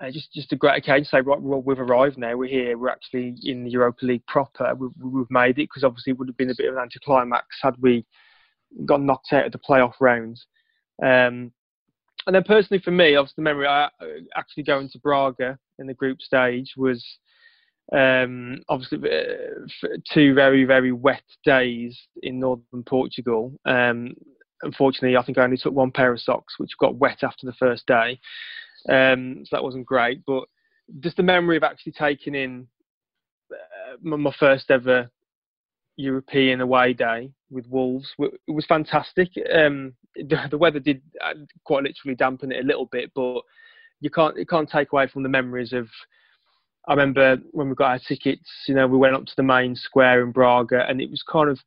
uh, 0.01 0.11
just 0.11 0.31
just 0.33 0.51
a 0.51 0.57
great 0.57 0.77
occasion 0.77 1.05
to 1.05 1.09
say, 1.09 1.21
right, 1.21 1.41
we've 1.41 1.79
arrived 1.79 2.17
now. 2.17 2.35
We're 2.35 2.49
here. 2.49 2.77
We're 2.77 2.89
actually 2.89 3.35
in 3.43 3.63
the 3.63 3.71
Europa 3.71 4.05
League 4.05 4.27
proper. 4.27 4.75
We've, 4.75 4.91
we've 4.99 5.31
made 5.31 5.57
it 5.57 5.69
because 5.69 5.85
obviously 5.85 6.11
it 6.11 6.19
would 6.19 6.27
have 6.27 6.37
been 6.37 6.49
a 6.49 6.55
bit 6.57 6.67
of 6.67 6.75
an 6.75 6.81
anticlimax 6.81 7.47
had 7.61 7.75
we 7.79 8.05
got 8.85 9.01
knocked 9.01 9.31
out 9.31 9.45
of 9.45 9.51
the 9.53 9.57
playoff 9.57 9.93
rounds. 10.01 10.45
Um, 11.03 11.51
and 12.27 12.33
then 12.33 12.43
personally 12.43 12.81
for 12.81 12.91
me, 12.91 13.15
obviously 13.15 13.35
the 13.37 13.43
memory 13.43 13.67
I 13.67 13.89
actually 14.35 14.63
going 14.63 14.89
to 14.89 14.99
Braga 14.99 15.57
in 15.79 15.87
the 15.87 15.93
group 15.93 16.21
stage 16.21 16.73
was 16.75 17.05
um, 17.93 18.63
obviously 18.67 18.97
uh, 19.09 19.87
two 20.11 20.33
very 20.33 20.63
very 20.63 20.91
wet 20.91 21.23
days 21.43 21.99
in 22.23 22.39
northern 22.39 22.83
Portugal. 22.87 23.53
Um, 23.65 24.15
unfortunately, 24.63 25.17
I 25.17 25.23
think 25.23 25.37
I 25.37 25.43
only 25.43 25.57
took 25.57 25.73
one 25.73 25.91
pair 25.91 26.11
of 26.11 26.21
socks, 26.21 26.55
which 26.57 26.77
got 26.79 26.95
wet 26.95 27.23
after 27.23 27.45
the 27.45 27.53
first 27.53 27.85
day, 27.85 28.19
um, 28.89 29.43
so 29.45 29.55
that 29.55 29.63
wasn't 29.63 29.85
great. 29.85 30.21
But 30.25 30.45
just 31.01 31.17
the 31.17 31.23
memory 31.23 31.57
of 31.57 31.63
actually 31.63 31.93
taking 31.93 32.33
in 32.33 32.67
uh, 33.51 33.97
my 34.01 34.33
first 34.39 34.71
ever 34.71 35.09
European 35.97 36.61
away 36.61 36.93
day 36.93 37.31
with 37.49 37.67
Wolves 37.67 38.13
it 38.19 38.51
was 38.51 38.65
fantastic. 38.65 39.29
Um, 39.53 39.93
the, 40.15 40.37
the, 40.49 40.57
weather 40.57 40.79
did 40.79 41.01
uh, 41.23 41.33
quite 41.63 41.83
literally 41.83 42.15
dampen 42.15 42.51
it 42.51 42.63
a 42.63 42.67
little 42.67 42.85
bit, 42.85 43.11
but 43.15 43.41
you 44.01 44.09
can't 44.09 44.37
you 44.37 44.45
can't 44.45 44.69
take 44.69 44.91
away 44.91 45.07
from 45.07 45.23
the 45.23 45.29
memories 45.29 45.73
of 45.73 45.87
I 46.87 46.93
remember 46.93 47.37
when 47.51 47.69
we 47.69 47.75
got 47.75 47.91
our 47.91 47.99
tickets, 47.99 48.49
you 48.67 48.75
know, 48.75 48.87
we 48.87 48.97
went 48.97 49.15
up 49.15 49.25
to 49.25 49.35
the 49.35 49.43
main 49.43 49.75
square 49.75 50.23
in 50.23 50.31
Braga, 50.31 50.85
and 50.87 51.01
it 51.01 51.09
was 51.09 51.23
kind 51.23 51.49
of 51.49 51.59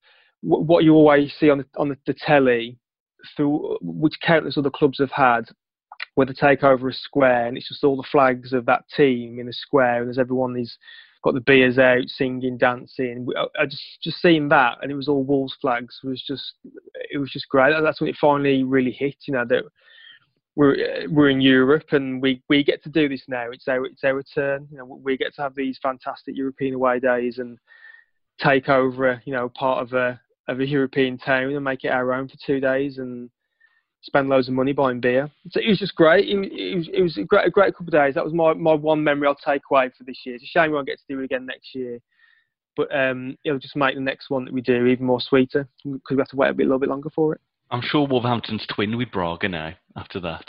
what 0.42 0.84
you 0.84 0.94
always 0.94 1.32
see 1.40 1.50
on 1.50 1.58
the, 1.58 1.66
on 1.76 1.88
the, 1.88 1.96
the 2.06 2.14
telly, 2.14 2.78
through 3.36 3.78
which 3.82 4.14
countless 4.22 4.56
other 4.56 4.70
clubs 4.70 4.98
have 5.00 5.10
had, 5.10 5.48
where 6.14 6.26
they 6.26 6.32
take 6.32 6.62
over 6.62 6.88
a 6.88 6.92
square, 6.92 7.46
and 7.46 7.56
it's 7.56 7.68
just 7.68 7.82
all 7.82 7.96
the 7.96 8.08
flags 8.12 8.52
of 8.52 8.66
that 8.66 8.84
team 8.96 9.40
in 9.40 9.48
a 9.48 9.52
square, 9.52 9.98
and 9.98 10.06
there's 10.06 10.18
everyone 10.18 10.54
these 10.54 10.78
got 11.22 11.34
the 11.34 11.40
beers 11.40 11.78
out, 11.78 12.06
singing, 12.06 12.58
dancing. 12.58 13.26
I 13.58 13.66
just 13.66 13.82
just 14.02 14.20
seeing 14.20 14.48
that, 14.50 14.78
and 14.82 14.90
it 14.90 14.94
was 14.94 15.08
all 15.08 15.24
Wolves 15.24 15.56
flags 15.60 15.98
was 16.04 16.22
just 16.26 16.54
it 17.10 17.18
was 17.18 17.30
just 17.30 17.48
great. 17.48 17.74
That's 17.82 18.00
when 18.00 18.10
it 18.10 18.16
finally 18.20 18.64
really 18.64 18.92
hit, 18.92 19.16
you 19.26 19.34
know, 19.34 19.44
that 19.48 19.64
we're 20.56 21.08
we're 21.08 21.30
in 21.30 21.40
Europe 21.40 21.92
and 21.92 22.20
we, 22.20 22.42
we 22.48 22.64
get 22.64 22.82
to 22.82 22.88
do 22.88 23.08
this 23.08 23.22
now. 23.28 23.50
It's 23.50 23.68
our 23.68 23.84
it's 23.86 24.04
our 24.04 24.22
turn. 24.22 24.68
You 24.70 24.78
know, 24.78 24.84
we 24.84 25.16
get 25.16 25.34
to 25.36 25.42
have 25.42 25.54
these 25.54 25.78
fantastic 25.82 26.36
European 26.36 26.74
away 26.74 27.00
days, 27.00 27.38
and 27.38 27.58
take 28.40 28.68
over, 28.68 29.22
you 29.24 29.32
know, 29.32 29.48
part 29.48 29.82
of 29.82 29.92
a 29.92 30.20
of 30.48 30.60
a 30.60 30.66
European 30.66 31.18
town 31.18 31.52
and 31.52 31.64
make 31.64 31.84
it 31.84 31.92
our 31.92 32.12
own 32.12 32.28
for 32.28 32.36
two 32.44 32.58
days 32.58 32.98
and 32.98 33.30
spend 34.08 34.28
loads 34.28 34.48
of 34.48 34.54
money 34.54 34.72
buying 34.72 35.00
beer. 35.00 35.30
So 35.50 35.60
it 35.60 35.68
was 35.68 35.78
just 35.78 35.94
great. 35.94 36.28
It, 36.28 36.36
it, 36.52 36.76
was, 36.76 36.88
it 36.92 37.02
was 37.02 37.16
a 37.16 37.22
great, 37.22 37.46
a 37.46 37.50
great 37.50 37.74
couple 37.74 37.86
of 37.86 37.92
days. 37.92 38.14
That 38.14 38.24
was 38.24 38.34
my, 38.34 38.54
my 38.54 38.74
one 38.74 39.04
memory 39.04 39.28
I'll 39.28 39.36
take 39.36 39.62
away 39.70 39.90
for 39.96 40.04
this 40.04 40.20
year. 40.24 40.34
It's 40.34 40.44
a 40.44 40.46
shame 40.46 40.70
we 40.70 40.74
won't 40.74 40.86
get 40.86 40.98
to 40.98 41.04
do 41.08 41.20
it 41.20 41.24
again 41.24 41.46
next 41.46 41.74
year, 41.74 42.00
but 42.76 42.94
um, 42.94 43.36
it'll 43.44 43.58
just 43.58 43.76
make 43.76 43.94
the 43.94 44.00
next 44.00 44.30
one 44.30 44.44
that 44.46 44.54
we 44.54 44.60
do 44.60 44.86
even 44.86 45.06
more 45.06 45.20
sweeter 45.20 45.68
because 45.84 46.16
we 46.16 46.18
have 46.18 46.28
to 46.28 46.36
wait 46.36 46.50
a 46.50 46.54
bit, 46.54 46.64
a 46.64 46.66
little 46.66 46.80
bit 46.80 46.88
longer 46.88 47.10
for 47.10 47.34
it. 47.34 47.40
I'm 47.70 47.82
sure 47.82 48.06
Wolverhampton's 48.06 48.66
twin 48.74 48.96
with 48.96 49.10
Braga 49.10 49.48
now. 49.48 49.74
After 49.96 50.20
that, 50.20 50.44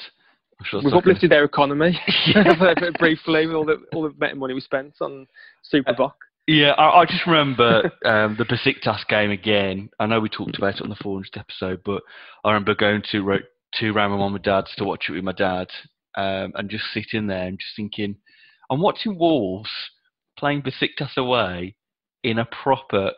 sure 0.64 0.82
we've 0.82 0.94
uplifted 0.94 1.32
their 1.32 1.44
economy 1.44 2.00
briefly 3.00 3.46
with 3.46 3.56
all 3.56 3.66
the 3.66 3.78
all 3.94 4.10
the 4.10 4.36
money 4.36 4.54
we 4.54 4.62
spent 4.62 4.94
on 5.02 5.28
Super 5.64 5.94
Bock. 5.94 6.16
Yeah, 6.50 6.72
I, 6.72 7.02
I 7.02 7.06
just 7.06 7.28
remember 7.28 7.92
um, 8.06 8.36
the 8.36 8.44
Besiktas 8.44 9.06
game 9.08 9.30
again. 9.30 9.92
I 10.00 10.08
know 10.08 10.20
we 10.20 10.30
talked 10.30 10.58
about 10.58 10.78
it 10.78 10.82
on 10.82 10.90
the 10.90 10.96
400th 10.96 11.38
episode, 11.38 11.82
but 11.86 12.02
I 12.44 12.50
remember 12.50 12.74
going 12.74 13.04
to 13.12 13.22
wrote 13.22 13.44
to 13.76 13.92
Rama 13.92 14.18
Mum 14.18 14.34
and 14.34 14.44
Dad's 14.44 14.74
to 14.78 14.84
watch 14.84 15.06
it 15.08 15.12
with 15.12 15.24
my 15.24 15.32
dad, 15.32 15.68
um, 16.18 16.54
and 16.56 16.68
just 16.68 16.86
sitting 16.92 17.28
there 17.28 17.46
and 17.46 17.60
just 17.60 17.76
thinking, 17.76 18.16
I'm 18.72 18.82
watching 18.82 19.20
Wolves 19.20 19.70
playing 20.40 20.64
Besiktas 20.64 21.18
away 21.18 21.76
in 22.24 22.40
a 22.40 22.46
proper 22.64 23.12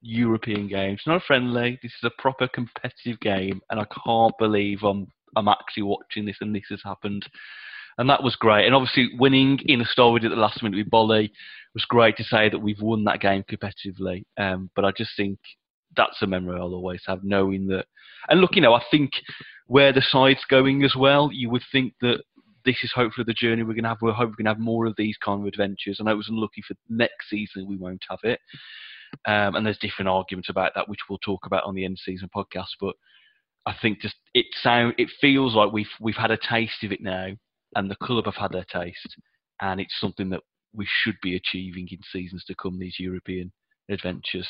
European 0.00 0.68
game. 0.68 0.94
It's 0.94 1.06
not 1.08 1.16
a 1.16 1.26
friendly. 1.26 1.80
This 1.82 1.90
is 1.90 2.04
a 2.04 2.22
proper 2.22 2.46
competitive 2.46 3.18
game, 3.18 3.60
and 3.68 3.80
I 3.80 3.86
can't 4.06 4.38
believe 4.38 4.84
I'm 4.84 5.08
I'm 5.34 5.48
actually 5.48 5.82
watching 5.82 6.26
this 6.26 6.36
and 6.40 6.54
this 6.54 6.66
has 6.70 6.82
happened 6.84 7.26
and 7.98 8.08
that 8.10 8.22
was 8.22 8.36
great. 8.36 8.66
And 8.66 8.74
obviously, 8.74 9.10
winning 9.18 9.58
in 9.66 9.80
a 9.80 9.84
style 9.84 10.12
we 10.12 10.20
did 10.20 10.32
at 10.32 10.36
the 10.36 10.40
last 10.40 10.62
minute 10.62 10.76
with 10.76 10.90
Boly 10.90 11.30
was 11.74 11.84
great 11.84 12.16
to 12.18 12.24
say 12.24 12.48
that 12.48 12.58
we've 12.58 12.80
won 12.80 13.04
that 13.04 13.20
game 13.20 13.44
competitively. 13.50 14.24
Um, 14.38 14.70
but 14.74 14.84
I 14.84 14.92
just 14.92 15.12
think 15.16 15.38
that's 15.96 16.22
a 16.22 16.26
memory 16.26 16.58
I'll 16.58 16.74
always 16.74 17.02
have, 17.06 17.24
knowing 17.24 17.66
that. 17.68 17.86
And 18.28 18.40
look, 18.40 18.54
you 18.54 18.62
know, 18.62 18.74
I 18.74 18.82
think 18.90 19.10
where 19.66 19.92
the 19.92 20.02
side's 20.02 20.44
going 20.48 20.84
as 20.84 20.94
well, 20.96 21.30
you 21.32 21.50
would 21.50 21.62
think 21.70 21.94
that 22.00 22.22
this 22.64 22.76
is 22.82 22.92
hopefully 22.94 23.24
the 23.26 23.34
journey 23.34 23.62
we're 23.62 23.74
going 23.74 23.84
to 23.84 23.90
have. 23.90 23.98
We're 24.00 24.12
hoping 24.12 24.30
we're 24.30 24.44
going 24.44 24.54
to 24.54 24.58
have 24.58 24.64
more 24.64 24.86
of 24.86 24.94
these 24.96 25.16
kind 25.24 25.40
of 25.40 25.46
adventures. 25.46 25.98
And 25.98 26.08
I 26.08 26.12
know 26.12 26.14
it 26.14 26.18
was 26.18 26.28
unlucky 26.28 26.62
for 26.66 26.74
next 26.88 27.28
season 27.28 27.66
we 27.66 27.76
won't 27.76 28.04
have 28.08 28.20
it. 28.22 28.40
Um, 29.26 29.56
and 29.56 29.66
there's 29.66 29.78
different 29.78 30.08
arguments 30.08 30.48
about 30.48 30.72
that, 30.74 30.88
which 30.88 31.00
we'll 31.08 31.18
talk 31.18 31.46
about 31.46 31.64
on 31.64 31.74
the 31.74 31.84
end 31.84 31.98
season 32.02 32.30
podcast. 32.34 32.68
But 32.80 32.94
I 33.66 33.74
think 33.80 34.00
just 34.00 34.16
it 34.34 34.46
sound 34.62 34.94
it 34.98 35.08
feels 35.20 35.54
like 35.54 35.72
we've 35.72 35.86
we've 36.00 36.16
had 36.16 36.30
a 36.30 36.38
taste 36.38 36.82
of 36.82 36.92
it 36.92 37.02
now, 37.02 37.28
and 37.74 37.90
the 37.90 37.96
club 37.96 38.24
have 38.26 38.36
had 38.36 38.52
their 38.52 38.64
taste, 38.64 39.16
and 39.60 39.80
it's 39.80 39.98
something 40.00 40.30
that 40.30 40.40
we 40.74 40.86
should 40.88 41.16
be 41.22 41.36
achieving 41.36 41.88
in 41.90 41.98
seasons 42.12 42.44
to 42.46 42.54
come. 42.54 42.78
These 42.78 42.98
European 42.98 43.52
adventures, 43.90 44.48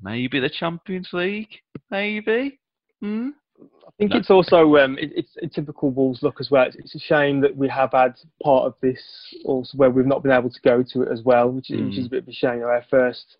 maybe 0.00 0.40
the 0.40 0.50
Champions 0.50 1.08
League, 1.12 1.60
maybe. 1.90 2.58
Hmm? 3.00 3.30
I 3.60 3.90
think 3.98 4.10
no. 4.10 4.16
it's 4.18 4.30
also 4.30 4.76
um, 4.76 4.98
it, 4.98 5.12
it's 5.14 5.36
a 5.42 5.46
typical 5.46 5.90
Wolves 5.90 6.22
look 6.22 6.40
as 6.40 6.50
well. 6.50 6.66
It's, 6.66 6.76
it's, 6.76 6.94
a 6.96 6.98
shame 6.98 7.40
that 7.42 7.56
we 7.56 7.68
have 7.68 7.92
had 7.92 8.14
part 8.42 8.66
of 8.66 8.74
this 8.82 9.00
also 9.44 9.76
where 9.76 9.90
we've 9.90 10.06
not 10.06 10.22
been 10.22 10.32
able 10.32 10.50
to 10.50 10.60
go 10.64 10.82
to 10.92 11.02
it 11.02 11.12
as 11.12 11.22
well, 11.22 11.50
which, 11.50 11.68
mm. 11.70 11.88
which 11.88 11.98
is 11.98 12.06
a 12.06 12.10
bit 12.10 12.24
of 12.24 12.28
a 12.28 12.32
shame. 12.32 12.62
Our 12.62 12.84
first 12.90 13.36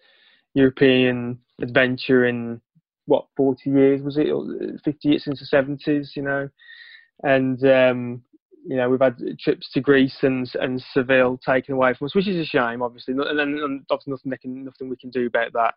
European 0.54 1.40
adventure 1.60 2.26
in 2.26 2.60
what 3.06 3.26
40 3.36 3.68
years 3.70 4.02
was 4.02 4.16
it, 4.16 4.30
or 4.30 4.46
50 4.84 5.08
years 5.08 5.24
since 5.24 5.40
the 5.40 5.56
70s, 5.56 6.14
you 6.14 6.22
know, 6.22 6.48
and 7.22 7.64
um, 7.66 8.22
you 8.66 8.76
know, 8.76 8.88
we've 8.88 9.00
had 9.00 9.18
trips 9.38 9.70
to 9.72 9.80
Greece 9.80 10.16
and 10.22 10.50
and 10.60 10.82
Seville 10.92 11.38
taken 11.46 11.74
away 11.74 11.94
from 11.94 12.06
us, 12.06 12.14
which 12.14 12.28
is 12.28 12.36
a 12.36 12.44
shame, 12.44 12.82
obviously. 12.82 13.12
And, 13.12 13.40
and 13.40 13.84
obviously 13.90 14.12
nothing 14.12 14.32
can, 14.40 14.64
nothing 14.64 14.88
we 14.88 14.96
can 14.96 15.10
do 15.10 15.26
about 15.26 15.52
that 15.52 15.74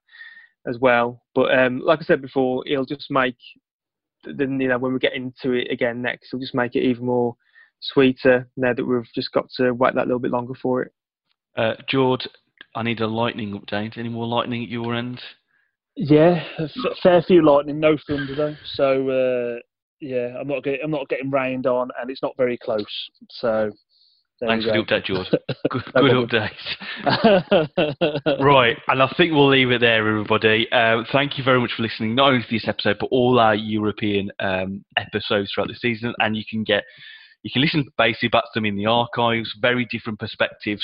as 0.67 0.77
well. 0.79 1.21
But 1.35 1.57
um, 1.57 1.81
like 1.83 1.99
I 1.99 2.03
said 2.03 2.21
before, 2.21 2.63
it'll 2.67 2.85
just 2.85 3.11
make 3.11 3.38
then 4.23 4.59
you 4.59 4.67
know 4.67 4.77
when 4.77 4.93
we 4.93 4.99
get 4.99 5.13
into 5.13 5.51
it 5.51 5.71
again 5.71 6.01
next, 6.01 6.29
it'll 6.29 6.41
just 6.41 6.55
make 6.55 6.75
it 6.75 6.83
even 6.83 7.05
more 7.05 7.35
sweeter 7.81 8.49
now 8.57 8.73
that 8.73 8.85
we've 8.85 9.07
just 9.13 9.31
got 9.31 9.49
to 9.57 9.71
wait 9.71 9.93
that 9.95 10.07
little 10.07 10.19
bit 10.19 10.31
longer 10.31 10.55
for 10.61 10.81
it. 10.83 10.93
Uh, 11.55 11.73
George, 11.88 12.27
I 12.75 12.83
need 12.83 13.01
a 13.01 13.07
lightning 13.07 13.59
update. 13.59 13.97
Any 13.97 14.09
more 14.09 14.27
lightning 14.27 14.63
at 14.63 14.69
your 14.69 14.95
end? 14.95 15.21
Yeah, 15.95 16.43
a 16.59 16.67
fair 17.01 17.21
few 17.23 17.43
lightning, 17.43 17.79
no 17.79 17.97
thunder 18.07 18.35
though. 18.35 18.55
So 18.75 19.09
uh, 19.09 19.59
yeah, 20.00 20.38
I'm 20.39 20.48
not 20.48 20.64
getting 20.64 20.82
I'm 20.84 20.91
not 20.91 21.10
getting 21.10 21.30
rained 21.32 21.68
on, 21.68 21.89
and 22.00 22.10
it's 22.10 22.22
not 22.22 22.36
very 22.38 22.58
close. 22.58 22.86
So 23.30 23.72
Thanks 24.39 24.66
for 24.66 24.72
the 24.72 24.84
update, 24.84 25.06
George. 25.06 25.28
Good, 25.70 25.84
good 25.95 26.30
update. 26.30 26.52
right, 28.43 28.78
and 28.88 29.02
I 29.02 29.12
think 29.18 29.34
we'll 29.34 29.50
leave 29.50 29.72
it 29.72 29.82
there, 29.82 30.08
everybody. 30.08 30.72
Uh, 30.72 31.02
thank 31.12 31.39
you 31.39 31.43
very 31.43 31.60
much 31.60 31.72
for 31.76 31.82
listening, 31.82 32.14
not 32.14 32.30
only 32.30 32.43
to 32.43 32.52
this 32.52 32.68
episode, 32.68 32.98
but 33.00 33.08
all 33.08 33.39
our 33.39 33.56
European 33.56 34.32
um, 34.39 34.86
episodes 34.95 35.52
throughout 35.52 35.70
the 35.70 35.76
season. 35.76 36.14
And 36.20 36.38
you 36.38 36.43
can 36.48 36.64
get 36.64 36.84
you 37.43 37.51
can 37.51 37.61
listen 37.61 37.85
basically 37.97 38.29
back 38.29 38.43
to 38.43 38.49
them 38.55 38.65
in 38.65 38.75
the 38.75 38.85
archives, 38.85 39.53
very 39.61 39.85
different 39.85 40.19
perspectives 40.19 40.83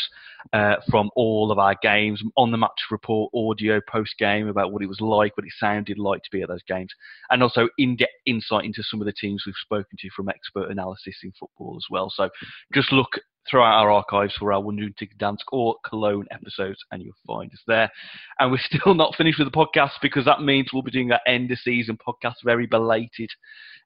uh, 0.54 0.76
from 0.90 1.10
all 1.16 1.52
of 1.52 1.60
our 1.60 1.76
games, 1.82 2.22
on 2.38 2.52
the 2.52 2.58
match 2.58 2.82
report, 2.92 3.32
audio 3.34 3.82
post 3.88 4.16
game 4.18 4.48
about 4.48 4.72
what 4.72 4.82
it 4.82 4.88
was 4.88 5.02
like, 5.02 5.36
what 5.36 5.46
it 5.46 5.54
sounded 5.60 5.98
like 5.98 6.22
to 6.24 6.30
be 6.32 6.42
at 6.42 6.50
those 6.50 6.64
games, 6.64 6.92
and 7.30 7.42
also 7.42 7.68
in 7.78 7.96
depth 7.96 8.12
insight 8.26 8.66
into 8.66 8.84
some 8.84 9.02
of 9.02 9.06
the 9.06 9.14
teams 9.14 9.44
we've 9.46 9.56
spoken 9.62 9.98
to 10.00 10.10
from 10.16 10.30
expert 10.30 10.70
analysis 10.70 11.16
in 11.24 11.32
football 11.40 11.76
as 11.78 11.86
well. 11.90 12.12
So 12.14 12.30
just 12.74 12.92
look 12.92 13.20
throughout 13.50 13.82
our 13.82 13.92
archives 13.92 14.34
for 14.36 14.54
our 14.54 14.62
Wandering 14.62 14.94
Gdansk 14.94 15.40
or 15.52 15.76
Cologne 15.86 16.28
episodes, 16.32 16.80
and 16.92 17.02
you'll 17.02 17.14
find 17.28 17.52
us 17.52 17.62
there. 17.68 17.92
And 18.40 18.52
we're 18.52 18.58
still 18.64 18.94
not 18.94 19.16
finished 19.16 19.40
with 19.40 19.52
the 19.52 19.58
podcast 19.58 19.92
because 20.02 20.26
that 20.26 20.42
means 20.42 20.70
we'll 20.72 20.84
be 20.84 20.92
doing 20.92 21.12
our 21.12 21.20
end 21.28 21.52
of 21.52 21.60
season 21.60 21.98
podcast, 21.98 22.36
very 22.44 22.68
belated 22.68 23.30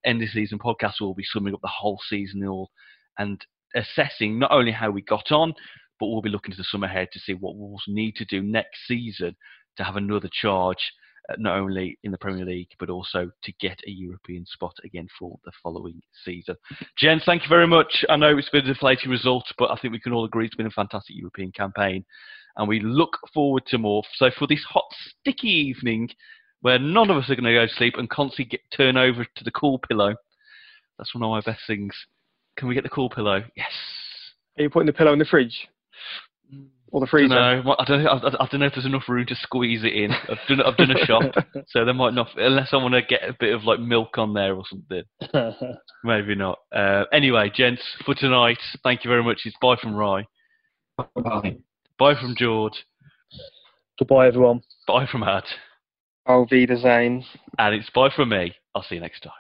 end 0.06 0.22
of 0.22 0.30
season 0.30 0.60
podcast. 0.60 0.94
We'll 1.02 1.14
be 1.14 1.24
summing 1.24 1.54
up 1.54 1.62
the 1.62 1.68
whole 1.68 2.00
season 2.08 2.46
all 2.48 2.72
and 3.18 3.44
assessing 3.76 4.40
not 4.40 4.52
only 4.52 4.72
how 4.72 4.92
we 4.92 5.02
got 5.02 5.32
on, 5.32 5.54
but 6.00 6.08
we'll 6.08 6.22
be 6.22 6.30
looking 6.30 6.52
to 6.52 6.58
the 6.58 6.64
summer 6.64 6.88
ahead 6.88 7.10
to 7.14 7.20
see 7.20 7.34
what 7.34 7.56
Wolves 7.56 7.84
need 7.88 8.16
to 8.16 8.26
do 8.26 8.42
next 8.42 8.80
season 8.88 9.36
to 9.78 9.84
have 9.84 9.96
another 9.96 10.30
charge 10.32 10.92
Uh, 11.30 11.36
not 11.38 11.58
only 11.58 11.98
in 12.04 12.12
the 12.12 12.18
Premier 12.18 12.46
League 12.46 12.70
but 12.80 12.90
also 12.90 13.30
to 13.44 13.52
get 13.60 13.78
a 13.86 13.92
European 13.92 14.46
spot 14.46 14.74
again 14.86 15.08
for 15.20 15.38
the 15.44 15.52
following 15.62 16.02
season. 16.24 16.56
Jens, 16.98 17.24
thank 17.26 17.44
you 17.44 17.50
very 17.50 17.68
much. 17.68 18.06
I 18.10 18.16
know 18.16 18.38
it's 18.38 18.50
been 18.50 18.66
a 18.66 18.74
deflating 18.74 19.12
result, 19.12 19.46
but 19.58 19.70
I 19.70 19.78
think 19.78 19.92
we 19.92 20.00
can 20.00 20.14
all 20.14 20.26
agree 20.26 20.46
it's 20.46 20.56
been 20.56 20.68
a 20.68 20.72
fantastic 20.72 21.18
European 21.18 21.52
campaign, 21.52 22.06
and 22.56 22.68
we 22.68 22.80
look 22.80 23.18
forward 23.34 23.66
to 23.68 23.78
more. 23.78 24.04
So 24.16 24.30
for 24.38 24.48
this 24.48 24.64
hot, 24.64 24.86
sticky 25.20 25.50
evening, 25.50 26.10
where 26.62 26.80
none 26.80 27.10
of 27.10 27.18
us 27.18 27.30
are 27.30 27.36
going 27.36 27.44
to 27.44 27.54
go 27.54 27.68
to 27.68 27.74
sleep 27.74 27.96
and 27.98 28.10
constantly 28.10 28.46
get 28.46 28.62
turn 28.72 28.96
over 28.96 29.26
to 29.26 29.44
the 29.44 29.52
cool 29.52 29.80
pillow, 29.80 30.16
that's 30.98 31.14
one 31.14 31.24
of 31.24 31.30
my 31.30 31.42
best 31.42 31.62
things. 31.68 31.94
Can 32.56 32.68
we 32.68 32.74
get 32.74 32.84
the 32.84 32.90
cool 32.90 33.10
pillow? 33.10 33.44
Yes. 33.56 33.68
Are 34.58 34.64
you 34.64 34.70
putting 34.70 34.88
the 34.88 34.94
pillow 34.94 35.14
in 35.14 35.20
the 35.20 35.26
fridge? 35.26 35.68
Or 36.92 37.02
the 37.02 37.08
freezer? 37.08 37.34
I 37.34 37.56
don't 37.56 37.66
know. 37.66 37.76
I 37.78 37.86
don't 37.86 38.04
know, 38.04 38.10
I, 38.10 38.44
I 38.44 38.48
don't 38.50 38.60
know 38.62 38.66
if 38.68 38.74
there's 38.74 38.86
enough 38.86 39.10
room 39.10 39.26
to 39.28 39.36
squeeze 39.36 39.84
it 39.84 39.94
in. 39.94 40.12
I've 40.12 40.38
done, 40.48 40.62
I've 40.62 40.78
done 40.78 40.92
a 40.92 41.06
shop, 41.06 41.34
so 41.68 41.84
there 41.84 41.94
might 41.94 42.14
not, 42.14 42.30
unless 42.38 42.70
I 42.72 42.78
want 42.78 42.94
to 42.94 43.02
get 43.02 43.24
a 43.28 43.36
bit 43.38 43.54
of 43.54 43.66
like 43.66 43.80
milk 43.80 44.18
on 44.18 44.34
there 44.34 44.56
or 44.56 44.64
something. 44.70 45.04
Maybe 46.04 46.36
not. 46.36 46.60
Uh, 46.74 47.04
anyway, 47.12 47.52
gents, 47.54 47.82
for 48.06 48.16
tonight, 48.16 48.60
thank 48.84 49.04
you 49.04 49.10
very 49.10 49.24
much. 49.24 49.42
It's 49.44 49.58
bye 49.62 49.76
from 49.82 49.96
Rye. 49.96 50.26
Bye. 50.98 51.58
Bye 52.00 52.16
from 52.16 52.36
George. 52.38 52.86
Goodbye, 54.00 54.28
everyone. 54.28 54.62
Bye 54.88 55.08
from 55.12 55.24
Ad. 55.24 55.44
Auf 56.26 56.50
Wiedersehen. 56.52 57.26
And 57.58 57.76
it's 57.76 57.90
bye 57.90 58.10
from 58.16 58.30
me. 58.30 58.54
I'll 58.76 58.84
see 58.84 58.96
you 58.96 59.02
next 59.02 59.24
time. 59.24 59.34